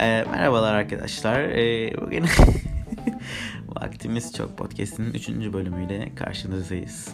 Ee, 0.00 0.24
merhabalar 0.30 0.74
arkadaşlar. 0.74 1.40
Ee, 1.40 1.92
bugün 2.00 2.24
Vaktimiz 3.68 4.32
Çok 4.32 4.58
Podcast'in 4.58 5.04
3. 5.14 5.28
bölümüyle 5.28 6.14
karşınızdayız. 6.14 7.08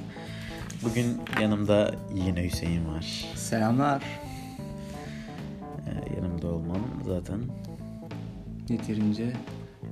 Bugün 0.82 1.20
yanımda 1.40 1.94
yine 2.14 2.44
Hüseyin 2.44 2.88
var. 2.88 3.24
Selamlar. 3.34 4.02
Ee, 5.86 6.16
yanımda 6.16 6.48
olmam 6.48 6.80
zaten. 7.06 7.40
Yeterince 8.68 9.32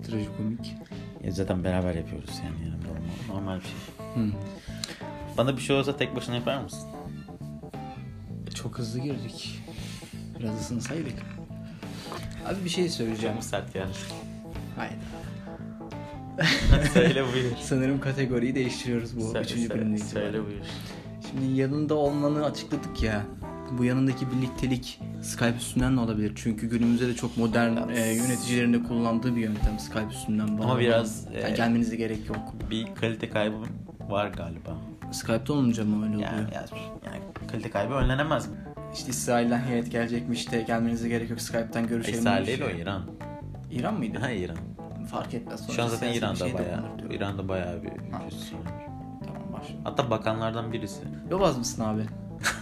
trajikomik. 0.07 0.75
Ya 1.25 1.31
zaten 1.31 1.65
beraber 1.65 1.95
yapıyoruz 1.95 2.41
yani 2.45 2.69
yanımda 2.69 2.89
olmam. 2.89 3.11
Normal 3.29 3.57
bir 3.61 3.65
şey. 3.65 4.23
Hı. 4.25 4.31
Bana 5.39 5.57
bir 5.57 5.63
şey 5.63 5.77
olsa 5.77 5.97
tek 5.97 6.17
başına 6.17 6.35
yapar 6.35 6.63
mısın? 6.63 6.89
Çok 8.55 8.79
hızlı 8.79 9.01
girdik. 9.01 9.61
Biraz 10.39 10.61
ısınsaydık. 10.61 11.38
Abi 12.47 12.65
bir 12.65 12.71
şey 12.71 12.89
söyleyeceğim. 12.89 13.35
Çok 13.35 13.45
sert 13.45 13.73
geldi. 13.75 13.89
Hayır. 14.77 14.95
söyle 16.95 17.23
buyur. 17.33 17.53
Sanırım 17.63 18.01
kategoriyi 18.01 18.55
değiştiriyoruz 18.55 19.17
bu 19.17 19.21
Söyle, 19.21 19.41
üçüncü 19.45 19.67
söyle, 19.67 19.81
bölümde 19.81 19.99
söyle 19.99 20.27
itibaren. 20.29 20.47
buyur. 20.47 20.61
Şimdi 21.31 21.61
yanında 21.61 21.95
olmanı 21.95 22.45
açıkladık 22.45 23.03
ya. 23.03 23.23
Bu 23.79 23.85
yanındaki 23.85 24.27
birliktelik 24.31 25.01
Skype 25.23 25.57
üstünden 25.57 25.97
de 25.97 26.01
olabilir. 26.01 26.33
Çünkü 26.37 26.67
günümüzde 26.71 27.09
de 27.09 27.15
çok 27.15 27.37
modern 27.37 27.89
e, 27.89 28.01
yöneticilerin 28.15 28.73
de 28.73 28.83
kullandığı 28.83 29.37
bir 29.37 29.41
yöntem 29.41 29.79
Skype 29.79 30.07
üstünden. 30.11 30.59
bağlanan. 30.59 30.79
biraz, 30.81 31.25
Yani 31.43 31.53
e, 31.53 31.57
gelmenize 31.57 31.97
gerek 31.97 32.29
yok. 32.29 32.39
Bir 32.71 32.95
kalite 32.95 33.31
kaybı 33.31 33.57
var 34.09 34.29
galiba. 34.29 34.79
Skype'ta 35.13 35.53
olunca 35.53 35.85
mı 35.85 36.05
öyle 36.07 36.15
oluyor? 36.17 36.31
Yani, 36.33 36.49
yani, 36.55 36.69
yani 37.07 37.21
kalite 37.53 37.71
kaybı 37.71 37.95
önlenemez 37.95 38.49
mi? 38.49 38.57
İşte 38.95 39.11
İsrail'den 39.11 39.59
heyet 39.61 39.91
gelecekmiş 39.93 40.53
de 40.53 40.63
gelmenize 40.63 41.09
gerek 41.09 41.31
yok 41.31 41.41
Skype'tan 41.41 41.87
görüşelim. 41.87 42.19
İsrail 42.19 42.47
değil 42.47 42.63
o 42.63 42.71
İran. 42.71 43.03
İran 43.71 43.95
mıydı? 43.95 44.19
Ha 44.19 44.31
İran. 44.31 44.57
Fark 45.11 45.35
etmez. 45.35 45.71
Şu 45.77 45.83
an 45.83 45.89
zaten 45.89 46.13
İran'da 46.13 46.37
şey 46.49 46.55
bayağı. 46.55 46.85
İran'da 47.11 47.49
bayağı 47.49 47.83
bir 47.83 47.89
Ha. 47.89 48.19
nüfus 48.25 48.53
var. 48.53 48.61
Tamam 49.27 49.53
başla. 49.53 49.75
Hatta 49.85 50.11
bakanlardan 50.11 50.73
birisi. 50.73 51.01
Yobaz 51.31 51.59
mısın 51.59 51.85
abi? 51.85 52.03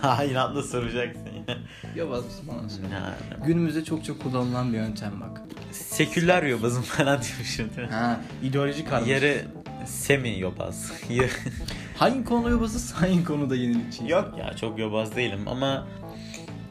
Ha 0.02 0.24
İran'da 0.24 0.62
soracaksın 0.62 1.22
ya. 1.48 1.56
Yobaz 1.96 2.24
mısın 2.24 2.44
bana. 2.48 2.94
Yani, 2.94 3.46
Günümüzde 3.46 3.84
çok 3.84 4.04
çok 4.04 4.22
kullanılan 4.22 4.72
bir 4.72 4.78
yöntem 4.78 5.20
bak. 5.20 5.40
seküler 5.72 6.42
yobazım 6.42 6.82
falan 6.82 7.20
diyormuşum 7.22 7.70
değil 7.76 7.88
mi? 7.88 7.94
Ha, 7.94 8.20
ideoloji 8.42 8.84
karmaşası. 8.84 9.10
Yarı 9.10 9.42
semi 9.86 10.38
yobaz. 10.38 10.92
Hangi 11.98 12.24
konuda 12.24 12.50
yobazız, 12.50 12.92
hangi 12.92 13.24
konuda 13.24 13.56
yenilikçiyiz? 13.56 14.10
Yok 14.10 14.34
ya 14.38 14.56
çok 14.56 14.78
yobaz 14.78 15.16
değilim 15.16 15.40
ama 15.46 15.86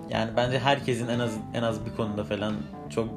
yani 0.10 0.32
bence 0.38 0.60
herkesin 0.60 1.08
en 1.08 1.20
az 1.20 1.32
en 1.54 1.64
az 1.64 1.86
bir 1.86 1.96
konuda 1.96 2.24
falan 2.24 2.54
çok 2.90 3.10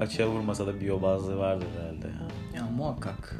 açığa 0.00 0.28
vurmasa 0.28 0.66
da 0.66 0.74
bir 0.80 0.86
yobazlığı 0.86 1.38
vardır 1.38 1.66
herhalde 1.80 2.06
ya. 2.06 2.24
Ya 2.60 2.66
muhakkak. 2.76 3.36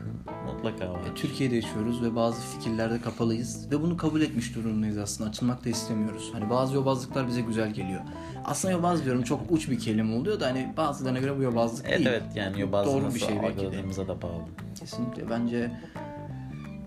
Mutlaka 0.47 0.93
var. 0.93 1.01
E, 1.01 1.15
Türkiye'de 1.15 1.55
yaşıyoruz 1.57 2.03
ve 2.03 2.17
bazı 2.17 2.41
fikirlerde 2.41 3.01
kapalıyız 3.01 3.71
ve 3.73 3.83
bunu 3.83 3.97
kabul 3.97 4.21
etmiş 4.21 4.55
durumdayız 4.57 4.99
aslında. 4.99 5.31
Açılmak 5.31 5.65
da 5.65 5.69
istemiyoruz. 5.69 6.31
Hani 6.33 6.51
bazı 6.51 6.75
yobazlıklar 6.75 7.27
bize 7.29 7.41
güzel 7.41 7.71
geliyor. 7.71 8.01
Aslında 8.45 8.73
yobaz 8.73 9.05
diyorum 9.05 9.23
çok 9.23 9.41
uç 9.51 9.71
bir 9.71 9.79
kelime 9.79 10.17
oluyor 10.17 10.41
da 10.41 10.47
hani 10.47 10.73
bazılarına 10.77 11.19
göre 11.19 11.39
bu 11.39 11.43
yobazlık 11.43 11.87
Evet 11.89 11.99
değil. 11.99 12.09
evet 12.11 12.23
yani 12.35 12.61
yobazlığı 12.61 12.93
Doğru 12.93 13.15
bir 13.15 13.21
şey 13.21 13.43
belki 13.43 13.73
de. 13.73 14.09
da 14.09 14.23
bağlı. 14.23 14.43
Kesinlikle 14.81 15.31
bence 15.31 15.71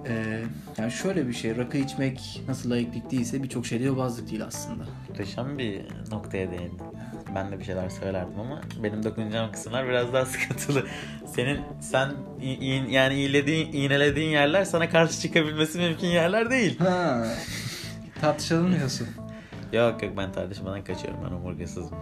e, 0.05 0.43
yani 0.77 0.91
şöyle 0.91 1.27
bir 1.27 1.33
şey 1.33 1.57
rakı 1.57 1.77
içmek 1.77 2.41
nasıl 2.47 2.69
layıklık 2.69 3.11
değilse 3.11 3.43
birçok 3.43 3.65
şeyde 3.65 3.83
yobazlık 3.83 4.29
değil 4.29 4.45
aslında. 4.45 4.83
Muhteşem 5.09 5.57
bir 5.57 5.81
noktaya 6.11 6.51
değindin. 6.51 6.81
Ben 7.35 7.51
de 7.51 7.59
bir 7.59 7.63
şeyler 7.63 7.89
söylerdim 7.89 8.39
ama 8.39 8.61
benim 8.83 9.03
dokunacağım 9.03 9.51
kısımlar 9.51 9.87
biraz 9.87 10.13
daha 10.13 10.25
sıkıntılı. 10.25 10.83
Senin 11.25 11.59
sen 11.81 12.11
yani 12.89 13.15
iyilediğin, 13.15 13.73
iğnelediğin 13.73 14.29
yerler 14.29 14.63
sana 14.63 14.89
karşı 14.89 15.21
çıkabilmesi 15.21 15.77
mümkün 15.77 16.07
yerler 16.07 16.49
değil. 16.49 16.79
Ha. 16.79 17.27
Tartışalım 18.21 18.75
diyorsun. 18.75 19.07
Yok 19.73 20.03
yok 20.03 20.17
ben 20.17 20.31
tartışmadan 20.31 20.83
kaçıyorum 20.83 21.19
ben 21.25 21.35
omurgasızım. 21.35 21.87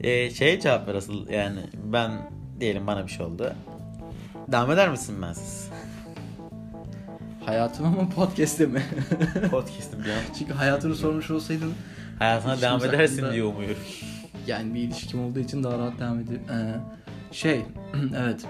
ee, 0.00 0.30
şeye 0.30 0.60
cevap 0.60 0.88
ver 0.88 0.94
asıl 0.94 1.28
yani 1.28 1.60
ben 1.74 2.10
diyelim 2.60 2.86
bana 2.86 3.06
bir 3.06 3.10
şey 3.10 3.26
oldu. 3.26 3.54
Devam 4.52 4.70
eder 4.70 4.88
misin 4.90 5.22
bensiz? 5.22 5.68
Hayatıma 7.46 7.90
mı 7.90 8.10
podcast'e 8.10 8.66
mi? 8.66 8.82
Podcast'ım 9.50 10.04
bir 10.04 10.10
an. 10.10 10.18
Çünkü 10.38 10.52
hayatını 10.52 10.94
sormuş 10.94 11.30
olsaydın 11.30 11.74
Hayatına 12.18 12.60
devam 12.60 12.84
edersin 12.84 13.14
hakkında- 13.16 13.32
diye 13.32 13.44
umuyorum. 13.44 13.82
yani 14.46 14.74
bir 14.74 14.80
ilişkim 14.80 15.24
olduğu 15.24 15.38
için 15.38 15.64
daha 15.64 15.78
rahat 15.78 15.98
devam 15.98 16.20
edip 16.20 16.40
ee, 16.50 16.74
şey 17.32 17.62
evet 18.16 18.44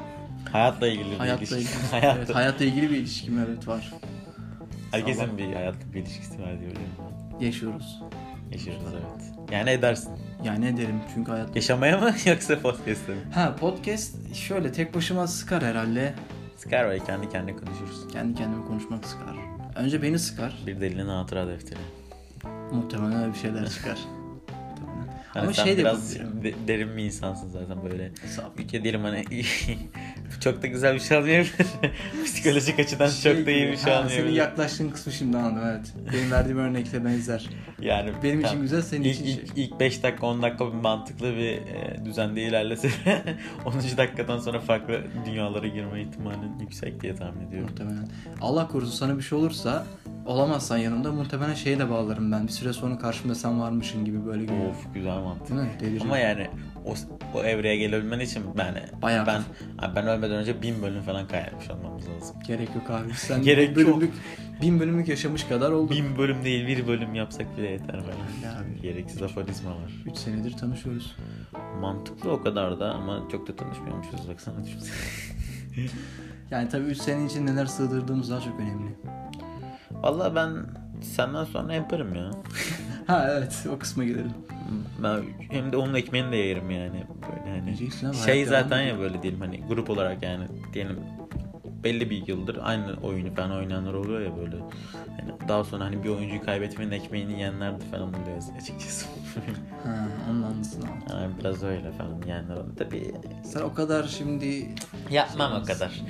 Hayatla 0.52 0.88
ilgili 0.88 1.10
bir 1.10 1.16
hayatla 1.16 1.56
ilişki. 1.56 1.74
ilgili 1.74 1.86
Hayatla- 1.90 2.18
evet, 2.18 2.34
hayatla 2.34 2.64
ilgili 2.64 2.90
bir 2.90 2.96
ilişkim 2.96 3.38
evet 3.38 3.68
var. 3.68 3.92
Herkesin 4.90 5.38
bir 5.38 5.52
hayatla 5.54 5.92
bir 5.94 6.00
ilişkisi 6.00 6.42
var 6.42 6.60
diye 6.60 6.70
ben. 6.70 7.46
Yaşıyoruz. 7.46 8.00
Yaşıyoruz 8.52 8.82
evet. 8.92 9.39
Yani 9.50 9.70
edersin. 9.70 10.12
Yani 10.44 10.66
ederim 10.66 11.00
çünkü 11.14 11.30
hayat 11.30 11.56
Yaşamaya 11.56 11.98
mı 11.98 12.12
yoksa 12.26 12.58
podcast'te 12.58 13.12
mi? 13.12 13.20
Ha 13.34 13.56
podcast 13.60 14.34
şöyle 14.34 14.72
tek 14.72 14.94
başıma 14.94 15.26
sıkar 15.26 15.62
herhalde. 15.62 16.14
Sıkar 16.56 16.90
ve 16.90 16.98
kendi 16.98 17.28
kendine 17.28 17.56
konuşuruz. 17.56 18.08
Kendi 18.12 18.38
kendime 18.38 18.64
konuşmak 18.66 19.04
sıkar. 19.04 19.36
Önce 19.76 20.02
beni 20.02 20.18
sıkar. 20.18 20.58
Bir 20.66 20.80
delinin 20.80 21.08
hatıra 21.08 21.48
defteri. 21.48 21.80
Muhtemelen 22.72 23.22
öyle 23.22 23.32
bir 23.32 23.38
şeyler 23.38 23.68
çıkar. 23.70 23.98
Hani 25.34 25.42
Ama 25.44 25.52
sen 25.52 25.64
şey 25.64 25.76
de 25.76 25.80
biraz 25.80 26.16
de- 26.18 26.54
derin 26.68 26.96
bir 26.96 27.04
insansın 27.04 27.48
zaten 27.48 27.76
böyle. 27.90 28.10
Ülke 28.58 28.82
diyelim 28.82 29.02
hani 29.02 29.24
çok 30.40 30.62
da 30.62 30.66
güzel 30.66 30.94
bir 30.94 31.00
şey 31.00 31.18
olmayabilir. 31.18 31.52
Psikolojik 32.24 32.78
açıdan 32.78 33.08
Şey 33.08 33.36
çok 33.36 33.46
da 33.46 33.50
iyi 33.50 33.72
bir 33.72 33.76
şey 33.76 33.92
ha, 33.92 34.08
Senin 34.08 34.30
yaklaştığın 34.32 34.90
kısmı 34.90 35.12
şimdi 35.12 35.36
anladım 35.36 35.68
evet. 35.68 35.92
Benim 36.12 36.30
verdiğim 36.30 36.58
örnekle 36.58 37.04
benzer. 37.04 37.48
Yani 37.80 38.10
Benim 38.22 38.40
için 38.40 38.60
güzel 38.60 38.82
senin 38.82 39.04
İlk, 39.04 39.14
için 39.14 39.24
ilk, 39.24 39.54
şey. 39.54 39.64
ilk 39.64 39.80
5 39.80 40.02
dakika 40.02 40.26
10 40.26 40.42
dakika 40.42 40.66
bir 40.72 40.78
mantıklı 40.78 41.36
bir 41.36 41.52
e, 41.52 42.00
düzende 42.04 42.42
ilerlese 42.42 42.90
10. 43.64 43.74
dakikadan 43.96 44.38
sonra 44.38 44.60
farklı 44.60 45.00
dünyalara 45.26 45.66
girme 45.66 46.02
ihtimalin 46.02 46.58
yüksek 46.60 47.00
diye 47.02 47.16
tahmin 47.16 47.46
ediyorum. 47.48 47.68
Muhtemelen. 47.70 48.08
Allah 48.40 48.68
korusun 48.68 48.92
sana 48.92 49.18
bir 49.18 49.22
şey 49.22 49.38
olursa 49.38 49.86
olamazsan 50.26 50.78
yanımda 50.78 51.12
muhtemelen 51.12 51.54
şeye 51.54 51.78
de 51.78 51.90
bağlarım 51.90 52.32
ben. 52.32 52.46
Bir 52.46 52.52
süre 52.52 52.72
sonra 52.72 52.98
karşımda 52.98 53.34
sen 53.34 53.60
varmışın 53.60 54.04
gibi 54.04 54.26
böyle 54.26 54.42
gibi. 54.42 54.52
Of 54.52 54.94
güzel 54.94 55.19
mantık. 55.20 55.80
Değil 55.80 55.92
mi? 55.92 55.98
Ama 56.00 56.18
yani 56.18 56.48
o, 56.84 56.94
o 57.34 57.42
evreye 57.44 57.76
gelebilmen 57.76 58.20
için 58.20 58.44
yani 58.58 58.82
Bayağı 59.02 59.26
ben 59.26 59.42
abi 59.78 59.96
ben 59.96 60.06
ölmeden 60.06 60.36
önce 60.36 60.62
bin 60.62 60.82
bölüm 60.82 61.02
falan 61.02 61.28
kaydetmiş 61.28 61.70
olmamız 61.70 62.08
lazım. 62.08 62.36
Gerek 62.46 62.68
yok 62.74 62.90
abi. 62.90 63.12
Sen 63.14 63.42
Gerek 63.42 63.76
bin 63.76 63.80
yok. 63.80 63.88
bölümlük, 63.90 64.14
bin 64.62 64.80
bölümlük 64.80 65.08
yaşamış 65.08 65.44
kadar 65.44 65.70
oldun. 65.70 65.96
Bin 65.96 66.18
bölüm 66.18 66.44
değil 66.44 66.66
bir 66.66 66.86
bölüm 66.86 67.14
yapsak 67.14 67.58
bile 67.58 67.70
yeter. 67.70 67.94
Ya 68.44 68.52
abi. 68.52 68.82
Gereksiz 68.82 69.22
aforizmalar. 69.22 69.90
3 70.06 70.16
senedir 70.16 70.52
tanışıyoruz. 70.56 71.16
Mantıklı 71.80 72.32
o 72.32 72.42
kadar 72.42 72.80
da 72.80 72.94
ama 72.94 73.22
çok 73.32 73.48
da 73.48 73.56
tanışmıyormuşuz 73.56 74.28
baksana 74.28 74.64
düşünsene. 74.64 74.96
Yani 76.50 76.68
tabii 76.68 76.84
3 76.84 76.98
sene 76.98 77.26
için 77.26 77.46
neler 77.46 77.66
sığdırdığımız 77.66 78.30
daha 78.30 78.40
çok 78.40 78.60
önemli. 78.60 78.90
Valla 79.92 80.34
ben 80.34 80.50
senden 81.02 81.44
sonra 81.44 81.74
yaparım 81.74 82.14
ya. 82.14 82.30
Ha 83.06 83.28
evet 83.30 83.66
o 83.74 83.78
kısma 83.78 84.04
girelim. 84.04 84.32
Ben 85.02 85.22
hem 85.50 85.72
de 85.72 85.76
onun 85.76 85.94
ekmeğini 85.94 86.32
de 86.32 86.36
yerim 86.36 86.70
yani. 86.70 87.04
Böyle 87.22 87.58
hani 87.60 87.76
şey 88.24 88.46
zaten 88.46 88.82
ya 88.82 88.98
böyle 88.98 89.22
diyelim 89.22 89.40
hani 89.40 89.60
grup 89.68 89.90
olarak 89.90 90.22
yani 90.22 90.44
diyelim 90.72 90.98
belli 91.84 92.10
bir 92.10 92.26
yıldır 92.28 92.58
aynı 92.62 92.94
oyunu 93.02 93.34
falan 93.34 93.50
oynayanlar 93.52 93.94
oluyor 93.94 94.20
ya 94.20 94.36
böyle. 94.36 94.56
Hani 95.20 95.48
daha 95.48 95.64
sonra 95.64 95.84
hani 95.84 96.04
bir 96.04 96.08
oyuncuyu 96.08 96.44
kaybetmenin 96.44 96.90
ekmeğini 96.90 97.32
yiyenler 97.32 97.80
de 97.80 97.84
falan 97.90 98.08
oluyor 98.08 98.36
açıkçası. 98.60 99.06
Ha 99.84 100.08
ondanlısın 100.30 100.82
abi. 100.82 101.12
yani 101.12 101.32
biraz 101.40 101.62
öyle 101.62 101.92
falan 101.92 102.22
yiyenler 102.22 102.54
oluyor. 102.54 102.76
Tabii 102.78 103.12
Sen 103.44 103.60
o 103.60 103.74
kadar 103.74 104.04
şimdi 104.04 104.68
yapmam 105.10 105.62
o 105.62 105.64
kadar. 105.64 106.00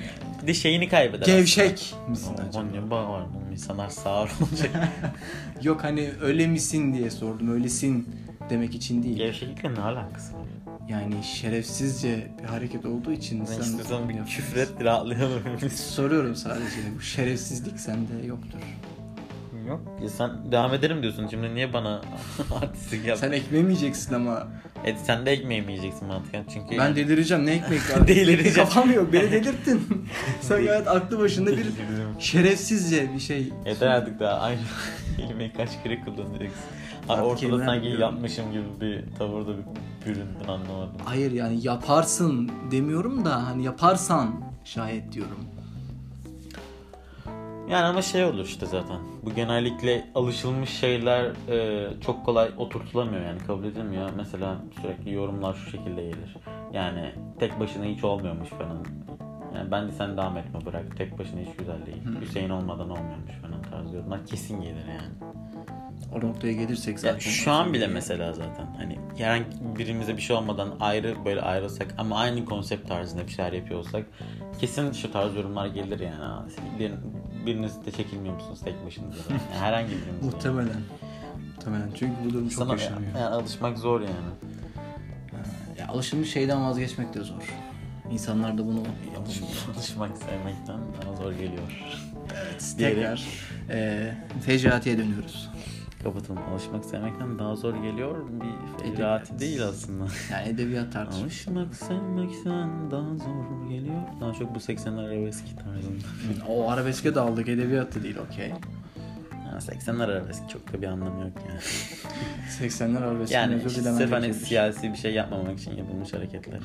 Bir 0.41 0.47
de 0.47 0.53
şeyini 0.53 0.89
kaybeder. 0.89 1.25
gevşek 1.25 1.93
misin 2.09 2.33
aslında. 2.33 2.47
acaba? 2.49 2.63
O 2.79 2.85
ne 2.85 2.89
bağ 2.89 3.09
var 3.13 3.23
insanlar 3.51 3.89
sağır 3.89 4.31
olacak. 4.41 4.71
Yok 5.63 5.83
hani 5.83 6.09
öyle 6.21 6.47
misin 6.47 6.93
diye 6.93 7.09
sordum. 7.09 7.51
Öylesin 7.53 8.09
demek 8.49 8.75
için 8.75 9.03
değil. 9.03 9.17
Gevşeklikle 9.17 9.73
ne 9.75 9.79
alakası 9.81 10.33
var? 10.33 10.41
Yani 10.89 11.23
şerefsizce 11.23 12.27
bir 12.41 12.47
hareket 12.47 12.85
olduğu 12.85 13.11
için 13.11 13.39
Ben 13.39 13.45
sen 13.45 13.61
istiyorsan 13.61 14.09
bir 14.09 14.13
yapıyorsun. 14.13 14.35
küfür 14.43 14.61
et 14.61 14.69
rahatlayalım. 14.83 15.41
Soruyorum 15.75 16.35
sadece. 16.35 16.77
Bu 16.97 17.01
şerefsizlik 17.01 17.79
sende 17.79 18.25
yoktur. 18.25 18.59
Yok 19.67 19.81
ya 20.03 20.09
sen 20.09 20.51
devam 20.51 20.73
ederim 20.73 21.01
diyorsun. 21.03 21.27
Şimdi 21.27 21.55
niye 21.55 21.73
bana 21.73 22.01
artistlik 22.61 23.05
yap? 23.07 23.17
Sen 23.17 23.31
ekmeği 23.31 23.63
mi 23.63 23.69
yiyeceksin 23.73 24.13
ama? 24.13 24.47
E, 24.85 24.95
sen 24.97 25.25
de 25.25 25.31
ekmeği 25.31 25.61
mi 25.61 25.71
yiyeceksin 25.71 26.07
mantıken? 26.07 26.43
Çünkü 26.53 26.77
Ben 26.77 26.95
delireceğim 26.95 27.45
ne 27.45 27.51
ekmek 27.51 27.79
var? 27.89 28.07
Delireceğim. 28.07 28.55
Kafam 28.55 28.91
yok 28.91 29.13
beni 29.13 29.31
delirttin. 29.31 30.05
Sen 30.41 30.65
gayet 30.65 30.87
aklı 30.87 31.19
başında 31.19 31.51
bir 31.57 31.65
şerefsizce 32.19 33.13
bir 33.15 33.19
şey. 33.19 33.49
Yeter 33.65 33.87
artık 33.87 34.19
daha 34.19 34.39
aynı 34.39 34.59
kelimeyi 35.17 35.53
kaç 35.53 35.69
kere 35.83 36.01
kullanacaksın. 36.01 36.59
Artık 37.09 37.25
ortada 37.25 37.65
sanki 37.65 37.87
yapmışım 37.87 38.51
gibi 38.51 38.65
bir 38.81 39.15
tavırda 39.15 39.51
bir 39.57 39.65
büründün 40.05 40.47
anlamadım. 40.47 40.91
Hayır 41.05 41.31
yani 41.31 41.59
yaparsın 41.61 42.51
demiyorum 42.71 43.25
da 43.25 43.47
hani 43.47 43.63
yaparsan 43.63 44.35
şayet 44.63 45.11
diyorum. 45.11 45.37
Yani 47.69 47.85
ama 47.85 48.01
şey 48.01 48.25
olur 48.25 48.45
işte 48.45 48.65
zaten. 48.65 48.97
Bu 49.23 49.33
genellikle 49.35 50.07
alışılmış 50.15 50.69
şeyler 50.69 51.31
e, 51.49 51.87
çok 52.01 52.25
kolay 52.25 52.51
oturtulamıyor 52.57 53.25
yani 53.25 53.39
kabul 53.47 53.63
edilmiyor. 53.63 54.09
Mesela 54.17 54.57
sürekli 54.81 55.13
yorumlar 55.13 55.53
şu 55.53 55.69
şekilde 55.69 56.01
gelir. 56.01 56.37
Yani 56.73 57.11
tek 57.39 57.59
başına 57.59 57.85
hiç 57.85 58.03
olmuyormuş 58.03 58.49
falan. 58.49 58.85
Yani 59.55 59.71
bence 59.71 59.91
sen 59.91 60.17
devam 60.17 60.37
etme 60.37 60.65
bırak. 60.65 60.97
Tek 60.97 61.19
başına 61.19 61.39
hiç 61.39 61.55
güzel 61.57 61.85
değil. 61.85 62.21
Hüseyin 62.21 62.49
olmadan 62.49 62.89
olmuyormuş 62.89 63.31
falan 63.41 63.61
tarzı 63.61 63.95
yorumlar 63.95 64.25
kesin 64.25 64.61
gelir 64.61 64.85
yani. 64.87 65.31
O 66.15 66.19
noktaya 66.21 66.53
gelirsek 66.53 66.99
zaten. 66.99 67.13
Ya 67.15 67.19
şu 67.19 67.51
an 67.51 67.73
bile 67.73 67.87
mesela 67.87 68.33
zaten 68.33 68.65
hani 68.77 68.99
herhangi 69.17 69.45
birimize 69.79 70.17
bir 70.17 70.21
şey 70.21 70.35
olmadan 70.35 70.69
ayrı 70.79 71.15
böyle 71.25 71.41
ayrılsak 71.41 71.95
ama 71.97 72.17
aynı 72.19 72.45
konsept 72.45 72.87
tarzında 72.87 73.27
bir 73.27 73.31
şeyler 73.31 73.53
yapıyor 73.53 73.79
olsak 73.79 74.05
kesin 74.59 74.91
şu 74.91 75.11
tarz 75.11 75.35
yorumlar 75.35 75.67
gelir 75.67 75.99
yani. 75.99 76.23
Aa, 76.23 76.45
Bir, 76.79 76.91
biriniz 77.45 77.85
de 77.85 77.91
çekilmiyor 77.91 78.35
musunuz 78.35 78.59
tek 78.63 78.85
başınıza? 78.85 79.17
Yani 79.29 79.41
herhangi 79.59 79.87
birimiz. 79.89 80.07
yani. 80.07 80.25
Muhtemelen. 80.33 80.81
Muhtemelen 81.55 81.89
çünkü 81.95 82.13
bu 82.25 82.33
durum 82.33 82.49
çok 82.49 82.71
yaşanıyor. 82.71 83.11
yani 83.15 83.25
alışmak 83.25 83.77
zor 83.77 84.01
yani. 84.01 84.11
Ya 85.79 85.87
alışılmış 85.87 86.31
şeyden 86.33 86.63
vazgeçmek 86.63 87.13
de 87.13 87.21
zor. 87.23 87.55
İnsanlar 88.11 88.57
da 88.57 88.65
bunu. 88.65 88.83
Alışmak 89.75 90.17
sevmekten 90.17 90.79
daha 91.01 91.15
zor 91.15 91.31
geliyor. 91.31 91.83
Evet, 92.43 92.75
Diğeri- 92.77 92.95
tekrar 92.95 93.25
e, 93.69 94.11
fecatiye 94.45 94.97
dönüyoruz. 94.97 95.49
Kapatalım. 96.03 96.41
Alışmak 96.53 96.85
sevmekten 96.85 97.39
daha 97.39 97.55
zor 97.55 97.75
geliyor. 97.75 98.15
Bir 98.29 98.83
fecati 98.83 99.39
değil 99.39 99.63
aslında. 99.67 100.05
Yani 100.31 100.49
edebiyat 100.49 100.93
tartışması. 100.93 101.25
Alışmak 101.25 101.75
sevmekten 101.75 102.91
daha 102.91 103.15
zor 103.15 103.69
geliyor. 103.69 104.01
Daha 104.21 104.33
çok 104.33 104.55
bu 104.55 104.59
80'ler 104.59 105.07
arabesk 105.07 105.43
tarzında. 105.63 106.45
O 106.47 106.69
arabeske 106.71 107.15
daldık 107.15 107.49
edebiyat 107.49 107.95
da 107.95 108.03
değil 108.03 108.17
okey. 108.17 108.49
Ha, 109.51 109.57
80'ler 109.57 110.03
arabesk 110.03 110.49
çok 110.49 110.73
da 110.73 110.81
bir 110.81 110.87
anlamı 110.87 111.21
yok 111.21 111.33
yani. 111.49 111.59
80'ler 112.71 112.97
arabesk 112.97 113.31
Yani 113.31 113.69
sırf 113.69 114.11
hani 114.11 114.33
siyasi 114.33 114.91
bir 114.91 114.97
şey 114.97 115.13
yapmamak 115.13 115.59
için 115.59 115.75
yapılmış 115.77 116.13
hareketler. 116.13 116.59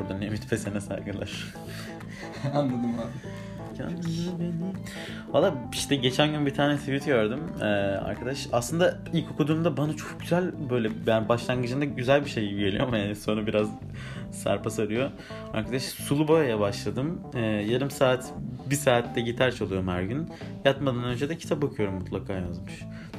Burada 0.00 0.24
Ümit 0.24 0.50
Pesen'e 0.50 0.80
saygılar. 0.80 1.54
Anladım 2.54 2.94
abi. 2.94 3.28
Beni. 4.40 4.72
Valla 5.28 5.54
işte 5.72 5.96
geçen 5.96 6.32
gün 6.32 6.46
bir 6.46 6.54
tane 6.54 6.76
tweet 6.76 7.06
gördüm. 7.06 7.40
Ee, 7.60 7.64
arkadaş 7.64 8.46
aslında 8.52 8.98
ilk 9.12 9.30
okuduğumda 9.30 9.76
bana 9.76 9.96
çok 9.96 10.20
güzel 10.20 10.52
böyle 10.70 10.90
yani 11.06 11.28
başlangıcında 11.28 11.84
güzel 11.84 12.24
bir 12.24 12.30
şey 12.30 12.48
gibi 12.48 12.60
geliyor 12.60 12.86
ama 12.86 12.98
yani 12.98 13.16
sonra 13.16 13.46
biraz 13.46 13.68
sarpa 14.30 14.70
sarıyor. 14.70 15.10
Arkadaş 15.52 15.82
sulu 15.82 16.28
boyaya 16.28 16.60
başladım. 16.60 17.20
Ee, 17.34 17.40
yarım 17.40 17.90
saat, 17.90 18.32
bir 18.70 18.76
saatte 18.76 19.20
gitar 19.20 19.50
çalıyorum 19.50 19.88
her 19.88 20.02
gün. 20.02 20.28
Yatmadan 20.64 21.04
önce 21.04 21.28
de 21.28 21.38
kitap 21.38 21.64
okuyorum 21.64 21.94
mutlaka 21.94 22.32
yazmış. 22.32 22.72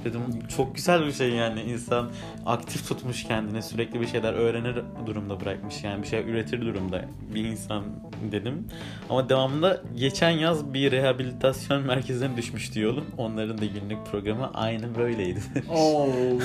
Dedim 0.04 0.22
çok 0.58 0.76
güzel 0.76 1.06
bir 1.06 1.12
şey 1.12 1.30
yani 1.30 1.62
insan 1.62 2.10
aktif 2.46 2.88
tutmuş 2.88 3.24
kendini 3.24 3.64
sürekli 3.64 4.02
bir 4.02 4.08
şeyler 4.08 4.34
öğrenir 4.34 4.76
durumda 5.06 5.40
bırakmış 5.42 5.84
yani 5.84 6.04
bir 6.04 6.08
şey 6.08 6.20
üretir 6.30 6.62
durumda 6.62 7.06
bir 7.34 7.44
insan 7.46 7.84
dedim. 8.32 8.68
Ama 9.10 9.30
devamında 9.30 9.82
geçen 9.96 10.30
yaz 10.30 10.74
bir 10.74 10.92
rehabilitasyon 10.92 11.86
merkezine 11.86 12.38
düşmüştü 12.38 12.82
yolum. 12.82 13.06
Onların 13.18 13.58
da 13.58 13.66
günlük 13.66 14.06
programı 14.12 14.54
aynı 14.54 14.96
böyleydi. 14.96 15.40
Oo. 15.70 16.08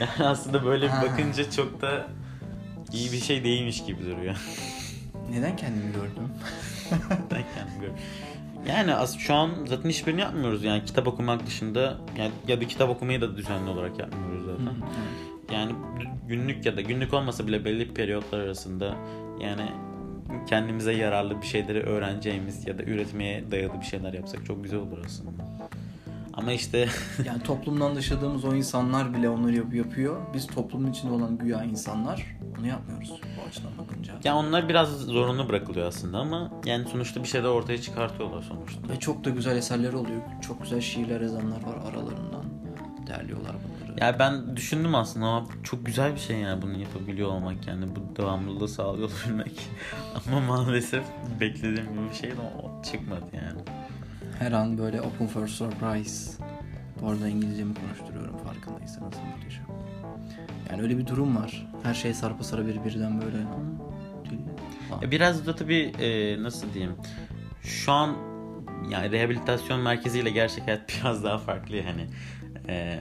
yani 0.00 0.28
aslında 0.28 0.64
böyle 0.64 0.86
bir 0.86 1.10
bakınca 1.10 1.50
çok 1.50 1.80
da 1.82 2.06
iyi 2.92 3.12
bir 3.12 3.20
şey 3.20 3.44
değilmiş 3.44 3.84
gibi 3.84 4.04
duruyor. 4.04 4.36
Neden 5.30 5.56
kendimi 5.56 5.92
gördüm? 5.92 6.28
Ben 7.10 7.44
kendim 7.54 7.74
görüyorum. 7.74 7.98
Yani 8.68 8.94
as 8.94 9.18
şu 9.18 9.34
an 9.34 9.50
zaten 9.66 9.88
hiçbirini 9.88 10.20
yapmıyoruz 10.20 10.64
yani 10.64 10.84
kitap 10.84 11.06
okumak 11.06 11.46
dışında 11.46 11.96
yani 12.18 12.30
ya 12.48 12.60
da 12.60 12.66
kitap 12.66 12.90
okumayı 12.90 13.20
da 13.20 13.36
düzenli 13.36 13.70
olarak 13.70 13.98
yapmıyoruz 13.98 14.44
zaten. 14.44 14.74
Yani 15.52 15.72
günlük 16.28 16.66
ya 16.66 16.76
da 16.76 16.80
günlük 16.80 17.14
olmasa 17.14 17.46
bile 17.46 17.64
belli 17.64 17.94
periyotlar 17.94 18.38
arasında 18.38 18.94
yani 19.40 19.70
kendimize 20.48 20.92
yararlı 20.92 21.42
bir 21.42 21.46
şeyleri 21.46 21.80
öğreneceğimiz 21.80 22.66
ya 22.66 22.78
da 22.78 22.82
üretmeye 22.82 23.50
dayalı 23.50 23.80
bir 23.80 23.86
şeyler 23.86 24.12
yapsak 24.12 24.46
çok 24.46 24.64
güzel 24.64 24.78
olur 24.78 24.98
aslında. 25.06 25.30
Ama 26.36 26.52
işte 26.52 26.88
Yani 27.24 27.42
toplumdan 27.42 27.96
dışadığımız 27.96 28.44
o 28.44 28.54
insanlar 28.54 29.14
bile 29.14 29.28
onları 29.28 29.56
yap- 29.56 29.74
yapıyor. 29.74 30.20
Biz 30.34 30.46
toplumun 30.46 30.90
içinde 30.90 31.12
olan 31.12 31.38
güya 31.38 31.64
insanlar 31.64 32.36
onu 32.58 32.66
yapmıyoruz 32.66 33.12
bu 33.38 33.48
açıdan 33.48 33.70
bakınca. 33.78 34.12
ya 34.24 34.36
onlar 34.36 34.68
biraz 34.68 34.88
zorunlu 35.00 35.48
bırakılıyor 35.48 35.86
aslında 35.86 36.18
ama 36.18 36.50
yani 36.64 36.88
sonuçta 36.88 37.22
bir 37.22 37.28
şeyler 37.28 37.48
ortaya 37.48 37.80
çıkartıyorlar 37.80 38.42
sonuçta. 38.42 38.88
Ve 38.88 38.98
çok 38.98 39.24
da 39.24 39.30
güzel 39.30 39.56
eserleri 39.56 39.96
oluyor. 39.96 40.20
Çok 40.48 40.62
güzel 40.62 40.80
şiirler 40.80 41.20
yazanlar 41.20 41.62
var 41.62 41.76
aralarından. 41.90 42.44
Derliyorlar 43.06 43.52
bunları. 43.52 44.00
Ya 44.04 44.18
ben 44.18 44.56
düşündüm 44.56 44.94
aslında 44.94 45.26
ama 45.26 45.46
çok 45.62 45.86
güzel 45.86 46.14
bir 46.14 46.20
şey 46.20 46.36
yani 46.38 46.62
bunu 46.62 46.78
yapabiliyor 46.78 47.28
olmak 47.28 47.66
yani 47.66 47.84
bu 47.96 48.16
devamlılığı 48.16 48.68
sağlıyor 48.68 49.10
olabilmek. 49.10 49.60
ama 50.26 50.40
maalesef 50.40 51.04
beklediğim 51.40 51.92
gibi 51.92 52.10
bir 52.10 52.14
şey 52.14 52.30
de 52.30 52.40
o 52.62 52.82
çıkmadı 52.82 53.24
yani. 53.32 53.60
Her 54.38 54.52
an 54.52 54.78
böyle 54.78 55.00
open 55.00 55.26
for 55.26 55.46
surprise. 55.46 56.42
Bu 57.00 57.08
arada 57.08 57.28
İngilizcemi 57.28 57.74
konuşturuyorum 57.74 58.36
farkındaysanız 58.38 59.14
muhteşem. 59.34 59.66
Yani 60.70 60.82
öyle 60.82 60.98
bir 60.98 61.06
durum 61.06 61.36
var. 61.36 61.66
Her 61.82 61.94
şey 61.94 62.14
sarpa 62.14 62.44
sarı 62.44 62.66
bir 62.66 62.84
birden 62.84 63.20
böyle. 63.20 63.36
Ya 65.02 65.10
biraz 65.10 65.46
da 65.46 65.54
tabii 65.54 65.92
e, 66.00 66.42
nasıl 66.42 66.74
diyeyim 66.74 66.96
şu 67.62 67.92
an 67.92 68.16
yani 68.90 69.12
rehabilitasyon 69.12 69.80
merkeziyle 69.80 70.30
gerçek 70.30 70.66
hayat 70.66 70.92
biraz 71.02 71.24
daha 71.24 71.38
farklı 71.38 71.76
yani. 71.76 72.06
E, 72.68 73.00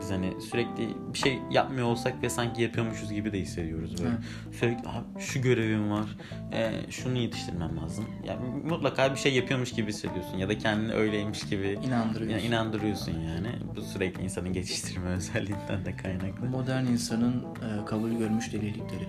biz 0.00 0.10
hani 0.10 0.40
sürekli 0.40 0.88
bir 1.12 1.18
şey 1.18 1.38
yapmıyor 1.50 1.86
olsak 1.86 2.22
ve 2.22 2.30
sanki 2.30 2.62
yapıyormuşuz 2.62 3.12
gibi 3.12 3.32
de 3.32 3.40
hissediyoruz 3.40 4.02
böyle. 4.04 4.14
Sürekli 4.52 4.88
"Abi 4.88 5.20
şu 5.20 5.42
görevim 5.42 5.90
var, 5.90 6.16
e, 6.52 6.72
şunu 6.90 7.18
yetiştirmem 7.18 7.76
lazım. 7.76 8.04
Yani 8.24 8.40
mutlaka 8.64 9.12
bir 9.14 9.18
şey 9.18 9.34
yapıyormuş 9.34 9.72
gibi 9.72 9.88
hissediyorsun 9.88 10.38
ya 10.38 10.48
da 10.48 10.58
kendini 10.58 10.92
öyleymiş 10.92 11.48
gibi 11.48 11.78
İnandırıyorsun. 11.86 12.28
yani 12.38 12.42
inandırıyorsun 12.42 13.12
yani. 13.20 13.48
Bu 13.76 13.80
sürekli 13.82 14.22
insanın 14.22 14.52
geçiştirme 14.52 15.10
özelliğinden 15.16 15.84
de 15.84 15.96
kaynaklı. 15.96 16.46
Modern 16.48 16.84
insanın 16.86 17.34
e, 17.42 17.84
kabul 17.86 18.10
görmüş 18.10 18.52
delilikleri. 18.52 19.08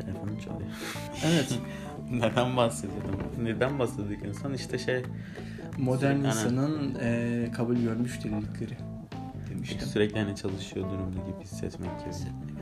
Telefonum 0.00 0.38
çalıyor. 0.38 0.70
Evet. 1.24 1.58
Neden 2.10 2.56
bahsediyordum? 2.56 3.20
Neden 3.42 3.78
bahsediyorduk 3.78 4.26
insan? 4.26 4.54
İşte 4.54 4.78
şey 4.78 5.02
Modern 5.78 6.16
insanın 6.16 6.94
e, 7.02 7.46
kabul 7.56 7.76
görmüş 7.76 8.24
delilikleri 8.24 8.74
demiştim. 9.50 9.88
sürekli 9.88 10.20
hani 10.20 10.36
çalışıyor 10.36 10.90
durumda 10.90 11.16
gibi 11.16 11.44
hissetmek 11.44 11.90
gibi. 11.98 12.08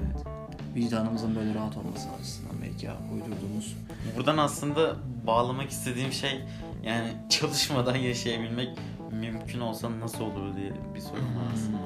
Evet. 0.07 0.27
Vicdanımızın 0.75 1.37
böyle 1.37 1.55
rahat 1.55 1.77
olması 1.77 2.09
açısından 2.21 2.63
belki 2.63 2.91
uydurduğumuz. 3.15 3.77
Buradan 4.17 4.37
aslında 4.39 4.97
bağlamak 5.27 5.71
istediğim 5.71 6.13
şey 6.13 6.41
yani 6.85 7.09
çalışmadan 7.29 7.97
yaşayabilmek 7.97 8.69
mümkün 9.13 9.61
olsa 9.61 10.01
nasıl 10.01 10.25
olur 10.25 10.57
diye 10.57 10.73
bir 10.95 11.01
soru 11.01 11.17
var 11.17 11.53
aslında. 11.55 11.79